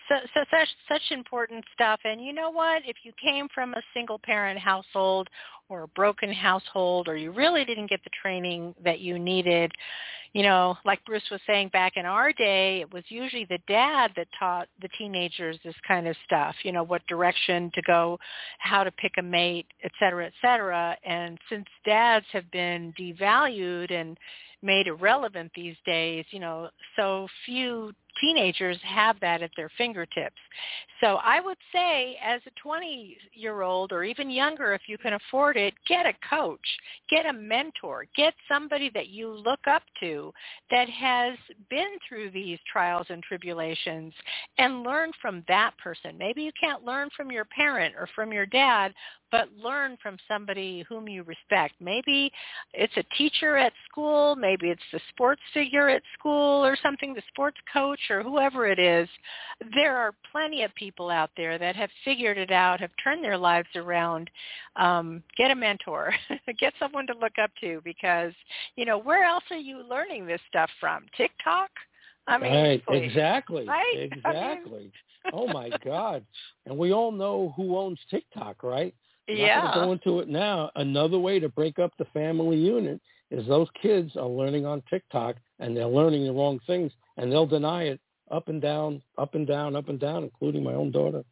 So, 0.09 0.15
so 0.33 0.43
such 0.51 0.67
such 0.89 1.11
important 1.11 1.63
stuff. 1.73 1.99
And 2.03 2.19
you 2.23 2.33
know 2.33 2.49
what? 2.49 2.81
If 2.85 2.97
you 3.03 3.13
came 3.23 3.47
from 3.53 3.73
a 3.73 3.81
single 3.93 4.19
parent 4.19 4.59
household 4.59 5.29
or 5.69 5.83
a 5.83 5.87
broken 5.89 6.33
household, 6.33 7.07
or 7.07 7.15
you 7.15 7.31
really 7.31 7.63
didn't 7.63 7.89
get 7.89 8.03
the 8.03 8.09
training 8.21 8.73
that 8.83 8.99
you 8.99 9.19
needed, 9.19 9.71
you 10.33 10.43
know, 10.43 10.77
like 10.85 11.03
Bruce 11.05 11.23
was 11.31 11.41
saying 11.47 11.69
back 11.69 11.93
in 11.95 12.05
our 12.05 12.31
day, 12.33 12.81
it 12.81 12.91
was 12.93 13.03
usually 13.09 13.45
the 13.45 13.59
dad 13.67 14.11
that 14.15 14.27
taught 14.37 14.67
the 14.81 14.89
teenagers 14.97 15.57
this 15.63 15.75
kind 15.87 16.07
of 16.07 16.15
stuff, 16.25 16.55
you 16.63 16.71
know, 16.71 16.83
what 16.83 17.05
direction 17.07 17.71
to 17.73 17.81
go, 17.83 18.19
how 18.59 18.83
to 18.83 18.91
pick 18.91 19.13
a 19.17 19.23
mate, 19.23 19.67
et 19.83 19.91
cetera, 19.99 20.25
et 20.25 20.33
cetera. 20.41 20.95
And 21.05 21.37
since 21.49 21.65
dads 21.85 22.25
have 22.31 22.49
been 22.51 22.93
devalued 22.99 23.91
and 23.91 24.17
made 24.61 24.87
irrelevant 24.87 25.51
these 25.55 25.77
days, 25.85 26.25
you 26.31 26.39
know, 26.39 26.69
so 26.95 27.27
few 27.45 27.93
teenagers 28.19 28.77
have 28.83 29.19
that 29.21 29.41
at 29.41 29.51
their 29.55 29.69
fingertips. 29.77 30.35
So 31.01 31.17
I 31.23 31.39
would 31.39 31.57
say 31.73 32.17
as 32.23 32.41
a 32.45 32.51
20 32.61 33.17
year 33.33 33.61
old 33.61 33.91
or 33.91 34.03
even 34.03 34.29
younger 34.29 34.73
if 34.73 34.81
you 34.87 34.97
can 34.97 35.13
afford 35.13 35.57
it, 35.57 35.73
get 35.87 36.05
a 36.05 36.13
coach, 36.29 36.59
get 37.09 37.25
a 37.25 37.33
mentor, 37.33 38.05
get 38.15 38.33
somebody 38.47 38.89
that 38.93 39.07
you 39.07 39.29
look 39.31 39.61
up 39.67 39.83
to 40.01 40.33
that 40.71 40.89
has 40.89 41.37
been 41.69 41.97
through 42.07 42.31
these 42.31 42.59
trials 42.71 43.07
and 43.09 43.23
tribulations 43.23 44.13
and 44.57 44.83
learn 44.83 45.11
from 45.21 45.43
that 45.47 45.71
person. 45.77 46.17
Maybe 46.17 46.41
you 46.43 46.51
can't 46.59 46.83
learn 46.83 47.09
from 47.15 47.31
your 47.31 47.45
parent 47.45 47.95
or 47.97 48.07
from 48.15 48.33
your 48.33 48.45
dad, 48.45 48.93
but 49.31 49.49
learn 49.61 49.97
from 50.01 50.17
somebody 50.27 50.83
whom 50.87 51.07
you 51.07 51.23
respect. 51.23 51.75
Maybe 51.79 52.31
it's 52.73 52.95
a 52.97 53.03
teacher 53.17 53.57
at 53.57 53.73
school, 53.89 54.35
maybe 54.35 54.69
it's 54.69 54.81
the 54.91 54.99
sports 55.09 55.41
figure 55.53 55.89
at 55.89 56.01
school 56.17 56.65
or 56.65 56.77
something, 56.81 57.13
the 57.13 57.21
sports 57.27 57.57
coach 57.71 57.99
or 58.09 58.23
whoever 58.23 58.67
it 58.67 58.79
is. 58.79 59.07
There 59.75 59.95
are 59.97 60.13
plenty 60.31 60.63
of 60.63 60.73
people 60.75 61.09
out 61.09 61.31
there 61.37 61.57
that 61.57 61.75
have 61.75 61.89
figured 62.05 62.37
it 62.37 62.51
out, 62.51 62.79
have 62.79 62.91
turned 63.03 63.23
their 63.23 63.37
lives 63.37 63.69
around. 63.75 64.29
Um, 64.75 65.23
get 65.37 65.51
a 65.51 65.55
mentor, 65.55 66.13
get 66.59 66.73
someone 66.79 67.07
to 67.07 67.13
look 67.19 67.33
up 67.41 67.51
to 67.61 67.81
because, 67.83 68.33
you 68.75 68.85
know, 68.85 68.97
where 68.97 69.23
else 69.23 69.43
are 69.51 69.57
you 69.57 69.83
learning 69.89 70.25
this 70.25 70.41
stuff 70.49 70.69
from? 70.79 71.05
TikTok? 71.17 71.69
I 72.27 72.37
mean, 72.37 72.53
right, 72.53 72.85
please. 72.87 73.05
exactly, 73.05 73.67
right? 73.67 74.11
exactly. 74.11 74.91
I 75.25 75.31
mean... 75.31 75.33
oh 75.33 75.47
my 75.47 75.69
God! 75.83 76.23
And 76.65 76.77
we 76.77 76.93
all 76.93 77.11
know 77.11 77.53
who 77.57 77.77
owns 77.77 77.99
TikTok, 78.09 78.63
right? 78.63 78.93
Yeah. 79.37 79.61
Not 79.61 79.73
go 79.75 79.91
into 79.91 80.19
it 80.19 80.27
now. 80.27 80.71
Another 80.75 81.19
way 81.19 81.39
to 81.39 81.49
break 81.49 81.79
up 81.79 81.91
the 81.97 82.05
family 82.05 82.57
unit 82.57 82.99
is 83.31 83.47
those 83.47 83.67
kids 83.81 84.15
are 84.15 84.27
learning 84.27 84.65
on 84.65 84.81
TikTok 84.89 85.35
and 85.59 85.75
they're 85.75 85.85
learning 85.85 86.25
the 86.25 86.33
wrong 86.33 86.59
things 86.65 86.91
and 87.17 87.31
they'll 87.31 87.45
deny 87.45 87.83
it 87.83 87.99
up 88.31 88.47
and 88.47 88.61
down, 88.61 89.01
up 89.17 89.35
and 89.35 89.47
down, 89.47 89.75
up 89.75 89.89
and 89.89 89.99
down, 89.99 90.23
including 90.23 90.63
my 90.63 90.73
own 90.73 90.91
daughter. 90.91 91.23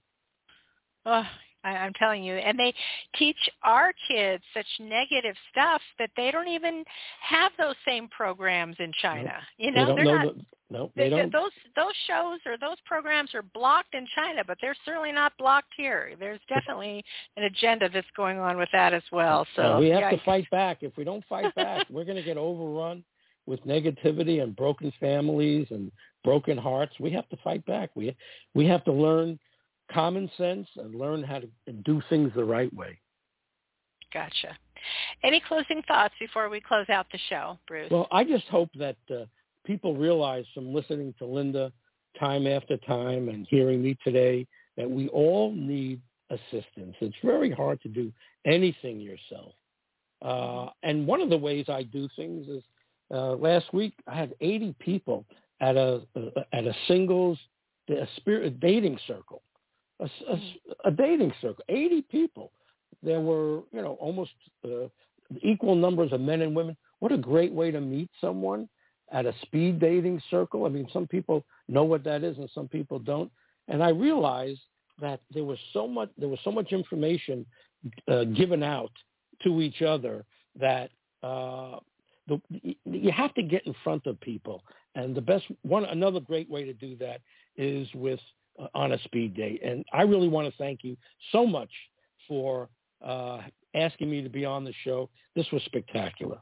I, 1.06 1.28
I'm 1.76 1.93
telling 1.93 2.24
you, 2.24 2.36
and 2.36 2.57
they 2.57 2.74
teach 3.18 3.38
our 3.63 3.93
kids 4.07 4.43
such 4.53 4.65
negative 4.80 5.36
stuff 5.51 5.82
that 5.99 6.09
they 6.15 6.32
don't 6.32 6.47
even 6.47 6.84
have 7.22 7.51
those 7.57 7.76
same 7.88 8.07
programs 8.09 8.76
in 8.80 8.91
China. 9.01 9.34
You 9.57 9.72
know, 9.72 9.95
they 9.95 9.95
they're 9.95 10.03
know 10.05 10.24
not. 10.24 10.36
The, 10.38 10.45
no, 10.70 10.91
they 10.97 11.09
don't. 11.09 11.32
Those 11.32 11.51
those 11.76 11.93
shows 12.07 12.39
or 12.45 12.57
those 12.57 12.78
programs 12.86 13.34
are 13.34 13.41
blocked 13.41 13.93
in 13.93 14.05
China, 14.15 14.43
but 14.45 14.57
they're 14.61 14.76
certainly 14.86 15.13
not 15.13 15.32
blocked 15.38 15.74
here. 15.78 16.11
There's 16.20 16.41
definitely 16.49 17.03
an 17.38 17.43
agenda 17.43 17.89
that's 17.93 18.07
going 18.15 18.38
on 18.38 18.57
with 18.57 18.70
that 18.74 18.93
as 18.93 19.03
well. 19.11 19.47
So 19.55 19.80
we 19.80 19.89
have 19.89 20.01
yeah, 20.01 20.11
to 20.11 20.22
fight 20.26 20.49
back. 20.51 20.80
If 20.82 20.97
we 20.97 21.03
don't 21.03 21.24
fight 21.30 21.53
back, 21.55 21.88
we're 21.89 22.03
going 22.03 22.18
to 22.18 22.24
get 22.24 22.38
overrun 22.38 23.03
with 23.45 23.65
negativity 23.65 24.43
and 24.43 24.55
broken 24.55 24.91
families 24.99 25.68
and 25.72 25.89
broken 26.24 26.57
hearts. 26.57 26.93
We 26.99 27.11
have 27.11 27.28
to 27.30 27.38
fight 27.38 27.65
back. 27.65 27.91
We 27.95 28.15
we 28.53 28.68
have 28.68 28.84
to 28.86 28.91
learn 28.91 29.39
common 29.92 30.30
sense 30.38 30.68
and 30.78 30.96
learn 30.96 31.24
how 31.24 31.40
to 31.40 31.48
do 31.86 32.02
things 32.10 32.32
the 32.36 32.44
right 32.44 32.74
way. 32.74 33.00
Gotcha. 34.14 34.58
Any 35.24 35.42
closing 35.46 35.82
thoughts 35.88 36.14
before 36.20 36.50
we 36.50 36.62
close 36.62 36.90
out 36.90 37.08
the 37.12 37.20
show, 37.30 37.58
Bruce? 37.68 37.90
Well, 37.92 38.08
I 38.12 38.24
just 38.24 38.46
hope 38.46 38.70
that 38.76 38.98
uh, 39.12 39.26
people 39.66 39.96
realize 39.96 40.46
from 40.54 40.74
listening 40.74 41.14
to 41.20 41.26
Linda 41.26 41.72
time 42.20 42.48
after 42.48 42.78
time 42.78 43.30
and 43.30 43.46
hearing 43.50 43.82
me 43.82 43.98
today 44.04 44.48
that 44.78 44.90
we 44.90 45.10
all 45.10 45.52
need 45.54 46.02
assistance. 46.30 46.96
It's 47.02 47.16
very 47.24 47.52
hard 47.52 47.82
to 47.82 47.90
do 47.90 48.12
anything 48.46 49.00
yourself. 49.00 49.54
Uh, 50.22 50.70
and 50.84 51.06
one 51.06 51.22
of 51.22 51.30
the 51.30 51.38
ways 51.38 51.66
I 51.70 51.84
do 51.84 52.08
things 52.16 52.48
is 52.48 52.64
uh, 53.14 53.34
last 53.36 53.74
week 53.74 53.94
I 54.08 54.16
had 54.16 54.34
80 54.42 54.76
people 54.80 55.26
at 55.60 55.76
a, 55.76 56.02
at 56.54 56.66
a 56.66 56.76
singles 56.88 57.38
a 57.90 58.08
spirit 58.18 58.60
dating 58.60 59.00
circle, 59.08 59.42
a, 60.00 60.06
a, 60.06 60.41
a 60.86 60.91
dating 60.91 61.34
circle, 61.41 61.64
80 61.70 62.04
people. 62.04 62.52
There 63.04 63.22
were, 63.22 63.62
you 63.72 63.82
know, 63.82 63.98
almost 64.00 64.32
uh, 64.66 64.88
equal 65.41 65.76
numbers 65.76 66.12
of 66.14 66.22
men 66.22 66.41
and 66.41 66.56
women. 66.56 66.76
What 67.00 67.12
a 67.12 67.18
great 67.18 67.52
way 67.52 67.72
to 67.72 67.80
meet 67.80 68.10
someone 68.20 68.68
at 69.12 69.26
a 69.26 69.34
speed 69.43 69.80
dating 69.80 70.22
circle. 70.30 70.66
I 70.66 70.70
mean, 70.70 70.88
some 70.91 71.08
people 71.08 71.45
know 71.68 71.84
what 71.84 72.04
that 72.04 72.24
is 72.24 72.38
and 72.38 72.50
some 72.54 72.68
people 72.68 73.00
don't. 73.00 73.32
And 73.68 73.84
I 73.84 73.89
realized 73.89 74.62
that 75.00 75.20
there 75.34 75.43
was 75.43 75.60
so 75.74 75.88
much 75.88 76.10
there 76.18 76.30
was 76.30 76.39
so 76.43 76.52
much 76.52 76.72
information 76.72 77.45
uh, 78.08 78.24
given 78.24 78.64
out 78.64 78.91
to 79.43 79.62
each 79.62 79.82
other 79.82 80.26
that 80.60 80.89
uh, 81.22 81.78
the, 82.28 82.41
you 82.86 83.12
have 83.12 83.34
to 83.36 83.43
get 83.43 83.66
in 83.68 83.76
front 83.84 84.08
of 84.08 84.20
people. 84.22 84.64
And 84.95 85.16
the 85.16 85.22
best 85.22 85.45
one 85.62 85.86
another 85.86 86.20
great 86.20 86.50
way 86.50 86.66
to 86.66 86.74
do 86.74 86.95
that 86.98 87.22
is 87.56 87.88
with 87.93 88.20
on 88.74 88.93
a 88.93 88.99
speed 89.03 89.36
date. 89.36 89.62
And 89.64 89.86
I 89.93 90.03
really 90.03 90.28
want 90.28 90.49
to 90.51 90.58
thank 90.58 90.84
you 90.84 90.97
so 91.32 91.45
much 91.45 91.70
for 92.28 92.70
uh, 93.05 93.41
asking 93.76 94.10
me 94.10 94.22
to 94.22 94.30
be 94.30 94.45
on 94.45 94.64
the 94.64 94.74
show. 94.84 95.10
This 95.36 95.45
was 95.51 95.62
spectacular. 95.66 96.39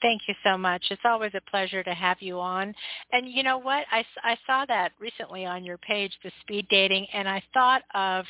Thank 0.00 0.22
you 0.26 0.34
so 0.42 0.58
much. 0.58 0.82
It's 0.90 1.02
always 1.04 1.30
a 1.34 1.50
pleasure 1.50 1.84
to 1.84 1.94
have 1.94 2.16
you 2.20 2.40
on. 2.40 2.74
And 3.12 3.28
you 3.28 3.44
know 3.44 3.58
what? 3.58 3.84
I, 3.92 4.04
I 4.24 4.36
saw 4.46 4.66
that 4.66 4.90
recently 4.98 5.46
on 5.46 5.64
your 5.64 5.78
page, 5.78 6.12
the 6.24 6.32
speed 6.40 6.66
dating, 6.70 7.06
and 7.14 7.28
I 7.28 7.40
thought 7.54 7.82
of, 7.94 8.24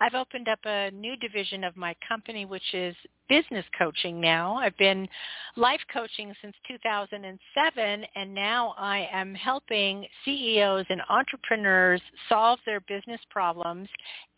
I've 0.00 0.14
opened 0.14 0.48
up 0.48 0.60
a 0.64 0.90
new 0.90 1.16
division 1.16 1.64
of 1.64 1.76
my 1.76 1.94
company, 2.08 2.46
which 2.46 2.72
is 2.72 2.96
business 3.28 3.64
coaching 3.78 4.20
now. 4.20 4.56
I've 4.56 4.76
been 4.78 5.08
life 5.56 5.80
coaching 5.92 6.34
since 6.40 6.54
2007, 6.66 8.04
and 8.14 8.34
now 8.34 8.74
I 8.78 9.08
am 9.12 9.34
helping 9.34 10.06
CEOs 10.24 10.86
and 10.88 11.00
entrepreneurs 11.08 12.00
solve 12.28 12.58
their 12.64 12.80
business 12.80 13.20
problems 13.30 13.88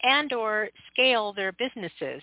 and 0.02 0.32
or 0.32 0.68
scale 0.92 1.32
their 1.32 1.52
businesses. 1.52 2.22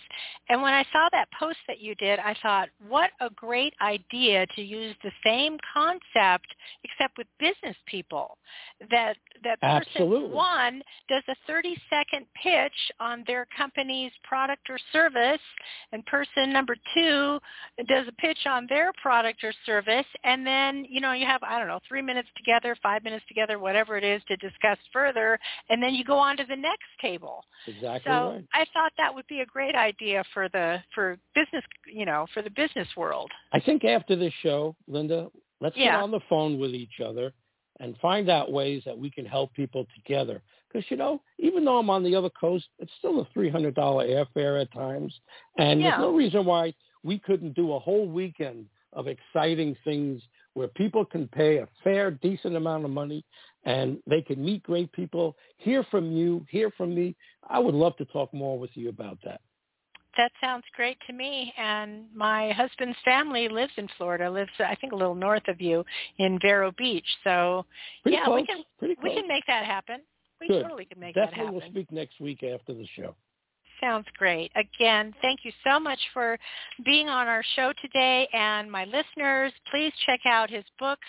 And 0.50 0.62
when 0.62 0.74
I 0.74 0.84
saw 0.92 1.08
that 1.12 1.28
post 1.40 1.58
that 1.68 1.80
you 1.80 1.96
did, 1.96 2.20
I 2.20 2.36
thought, 2.42 2.70
what 2.88 3.12
a 3.22 3.30
great 3.32 3.74
idea 3.82 4.46
to 4.56 4.62
use 4.62 4.96
the 5.04 5.12
same 5.24 5.58
concept 5.74 6.48
except 6.84 7.18
with 7.18 7.28
business 7.40 7.76
people. 7.86 8.38
That 8.90 9.16
that 9.44 9.62
person 9.62 9.88
Absolutely. 10.02 10.36
one 10.36 10.82
does 11.10 11.24
a 11.28 11.36
30 11.46 11.76
second 11.90 12.26
pitch 12.42 12.74
on 13.00 13.24
their 13.28 13.48
company's 13.56 14.12
product 14.24 14.70
or 14.70 14.80
service 14.92 15.42
and 15.92 16.06
person 16.06 16.56
number 16.58 16.76
2 16.96 17.40
does 17.88 18.08
a 18.08 18.12
pitch 18.14 18.40
on 18.48 18.66
their 18.68 18.92
product 19.02 19.44
or 19.44 19.54
service 19.66 20.06
and 20.24 20.46
then, 20.46 20.86
you 20.90 21.00
know, 21.00 21.14
you 21.14 21.26
have 21.26 21.42
I 21.44 21.60
don't 21.60 21.68
know, 21.68 21.80
3 21.88 22.02
minutes 22.02 22.30
together, 22.36 22.76
5 22.82 23.04
minutes 23.04 23.26
together, 23.28 23.60
whatever 23.60 23.98
it 23.98 24.04
is 24.04 24.22
to 24.28 24.36
discuss 24.38 24.78
further 24.92 25.40
and 25.70 25.82
then 25.82 25.94
you 25.94 26.04
go 26.04 26.18
on 26.18 26.36
to 26.38 26.46
the 26.46 26.56
next 26.56 26.90
table. 27.02 27.44
Exactly 27.68 28.12
so 28.12 28.32
right. 28.32 28.46
I 28.54 28.66
thought 28.74 28.92
that 28.98 29.14
would 29.14 29.28
be 29.28 29.42
a 29.42 29.46
great 29.46 29.76
idea 29.76 30.24
for 30.34 30.50
the 30.50 30.82
for 30.96 31.18
business, 31.36 31.64
you 31.86 32.06
know, 32.06 32.26
for 32.34 32.42
the 32.42 32.50
business 32.50 32.88
world. 32.98 33.30
I 33.54 33.60
think 33.60 33.84
after 33.84 34.16
this 34.16 34.34
show, 34.42 34.76
Linda, 34.88 35.28
let's 35.62 35.78
Yeah. 35.78 35.92
get 35.92 36.04
on 36.04 36.12
the 36.12 36.22
phone 36.30 36.60
with 36.60 36.74
each 36.74 37.00
other 37.04 37.34
and 37.80 37.98
find 37.98 38.30
out 38.30 38.52
ways 38.52 38.82
that 38.86 38.98
we 38.98 39.10
can 39.10 39.26
help 39.26 39.54
people 39.54 39.86
together. 39.96 40.42
Because 40.68 40.90
you 40.90 40.98
know, 40.98 41.22
even 41.40 41.64
though 41.64 41.78
I'm 41.78 41.90
on 41.90 42.04
the 42.04 42.16
other 42.16 42.30
coast, 42.30 42.66
it's 42.80 42.92
still 43.00 43.22
a 43.22 43.28
three 43.34 43.50
hundred 43.50 43.76
dollar 43.76 44.06
airfare 44.06 44.62
at 44.62 44.72
times, 44.74 45.14
and 45.58 45.82
Yeah. 45.82 45.92
there's 45.92 46.02
no 46.02 46.16
reason 46.16 46.46
why 46.46 46.74
we 47.04 47.20
couldn't 47.20 47.54
do 47.56 47.74
a 47.74 47.80
whole 47.80 48.08
weekend 48.08 48.66
of 48.94 49.08
exciting 49.08 49.76
things 49.84 50.22
where 50.54 50.68
people 50.70 51.06
can 51.06 51.28
pay 51.28 51.58
a 51.58 51.68
fair, 51.84 52.10
decent 52.10 52.56
amount 52.56 52.84
of 52.84 52.90
money 52.90 53.24
and 53.66 54.00
they 54.08 54.22
can 54.22 54.44
meet 54.44 54.64
great 54.64 54.92
people, 54.92 55.36
hear 55.58 55.84
from 55.92 56.12
you, 56.12 56.44
hear 56.50 56.72
from 56.72 56.96
me. 56.96 57.16
I 57.48 57.60
would 57.60 57.76
love 57.76 57.96
to 57.98 58.06
talk 58.06 58.34
more 58.34 58.58
with 58.58 58.72
you 58.74 58.90
about 58.90 59.20
that. 59.24 59.42
That 60.18 60.32
sounds 60.42 60.64
great 60.76 60.98
to 61.08 61.14
me. 61.14 61.54
And 61.58 62.06
my 62.16 62.52
husband's 62.52 62.98
family 63.06 63.48
lives 63.50 63.74
in 63.78 63.88
Florida. 63.98 64.30
Lives, 64.30 64.50
I 64.60 64.76
think, 64.76 64.94
a 64.94 64.96
little 64.96 65.16
north 65.16 65.48
of 65.48 65.62
you 65.62 65.86
in 66.18 66.40
Vero 66.42 66.72
Beach. 66.78 67.06
So, 67.24 67.66
Pretty 68.04 68.18
yeah, 68.18 68.26
close. 68.26 68.42
we 68.42 68.46
can 68.48 68.64
pretty 68.80 68.96
we 69.04 69.10
close. 69.10 69.20
can 69.20 69.28
make 69.28 69.44
that 69.48 69.66
happen. 69.66 70.02
We 70.42 70.48
Good. 70.48 70.64
totally 70.64 70.86
can 70.86 71.00
make 71.00 71.16
Definitely 71.16 71.38
that 71.38 71.46
happen. 71.46 71.60
we'll 71.62 71.70
speak 71.72 71.92
next 71.92 72.20
week 72.20 72.44
after 72.44 72.74
the 72.74 72.88
show. 72.96 73.16
Sounds 73.80 74.08
great. 74.18 74.52
Again, 74.56 75.14
thank 75.22 75.42
you 75.44 75.52
so 75.64 75.80
much 75.80 76.00
for 76.12 76.40
being 76.84 77.10
on 77.10 77.28
our 77.28 77.44
show 77.56 77.72
today. 77.80 78.28
And 78.34 78.72
my 78.72 78.86
listeners, 78.86 79.54
please 79.70 79.94
check 80.08 80.22
out 80.26 80.50
his 80.50 80.64
books. 80.80 81.08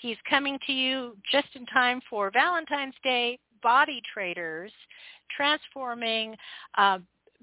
He's 0.00 0.16
coming 0.28 0.58
to 0.66 0.72
you 0.72 1.16
just 1.30 1.46
in 1.54 1.64
time 1.66 2.00
for 2.10 2.32
Valentine's 2.32 2.94
Day, 3.04 3.38
Body 3.62 4.02
Traders, 4.12 4.72
Transforming 5.36 6.34
uh, 6.76 6.98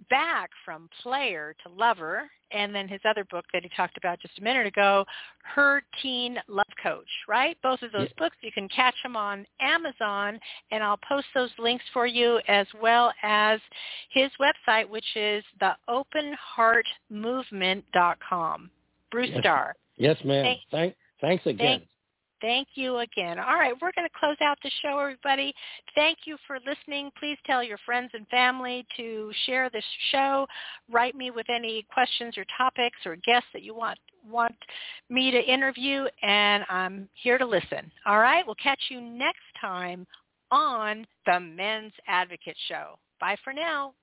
Back 0.10 0.50
from 0.64 0.88
Player 1.02 1.56
to 1.64 1.70
Lover. 1.70 2.30
And 2.52 2.74
then 2.76 2.88
his 2.88 3.02
other 3.06 3.24
book 3.26 3.46
that 3.54 3.64
he 3.64 3.70
talked 3.76 3.98
about 3.98 4.20
just 4.20 4.38
a 4.40 4.42
minute 4.42 4.66
ago, 4.68 5.06
Her 5.44 5.82
Teen 6.02 6.40
Love 6.48 6.66
Coach, 6.82 7.10
right? 7.28 7.60
Both 7.62 7.82
of 7.82 7.92
those 7.92 8.08
Yeah. 8.10 8.14
books, 8.18 8.38
you 8.42 8.52
can 8.52 8.70
catch 8.70 8.96
them 9.04 9.16
on 9.18 9.46
Amazon, 9.60 10.40
and 10.72 10.84
I'll 10.84 10.98
post 10.98 11.28
those 11.34 11.52
links 11.58 11.88
for 11.90 12.06
you 12.06 12.40
as 12.48 12.72
well 12.76 13.12
as 13.24 13.60
his 14.10 14.32
website, 14.40 14.88
which 14.88 15.16
is 15.16 15.44
the 15.60 15.76
openheartmovement.com. 15.90 18.72
Bruce 19.12 19.30
Yes. 19.30 19.40
Starr. 19.40 19.76
Yes, 19.98 20.24
ma'am. 20.24 20.44
Thank- 20.44 20.62
Thank, 20.70 20.96
thanks 21.20 21.46
again. 21.48 21.88
Thank 22.42 22.70
you 22.76 22.98
again. 22.98 23.40
All 23.40 23.56
right, 23.56 23.74
we're 23.82 23.92
going 23.96 24.08
to 24.08 24.20
close 24.20 24.38
out 24.42 24.58
the 24.62 24.72
show, 24.82 25.00
everybody. 25.00 25.54
Thank 25.96 26.20
you 26.26 26.38
for 26.46 26.58
listening. 26.66 27.12
Please 27.20 27.38
tell 27.46 27.64
your 27.64 27.78
friends 27.86 28.12
and 28.14 28.28
family 28.28 28.86
to 28.98 29.32
share 29.46 29.70
this 29.70 29.86
show. 30.12 30.46
Write 30.92 31.16
me 31.16 31.32
with 31.32 31.50
any 31.50 31.86
questions 31.94 32.38
or 32.38 32.46
topics 32.58 32.98
or 33.06 33.16
guests 33.18 33.50
that 33.54 33.64
you 33.64 33.74
want 33.74 34.00
want 34.30 34.56
me 35.10 35.30
to 35.30 35.40
interview, 35.40 36.06
and 36.24 36.66
I'm 36.70 37.08
here 37.14 37.38
to 37.38 37.46
listen. 37.46 37.92
All 38.08 38.20
right, 38.20 38.46
we'll 38.46 38.56
catch 38.56 38.80
you 38.90 39.00
next 39.00 39.44
time 39.62 40.08
on 40.52 41.06
the 41.26 41.40
Men's 41.40 41.94
Advocate 42.08 42.58
Show. 42.68 42.98
Bye 43.20 43.38
for 43.44 43.54
now. 43.54 43.94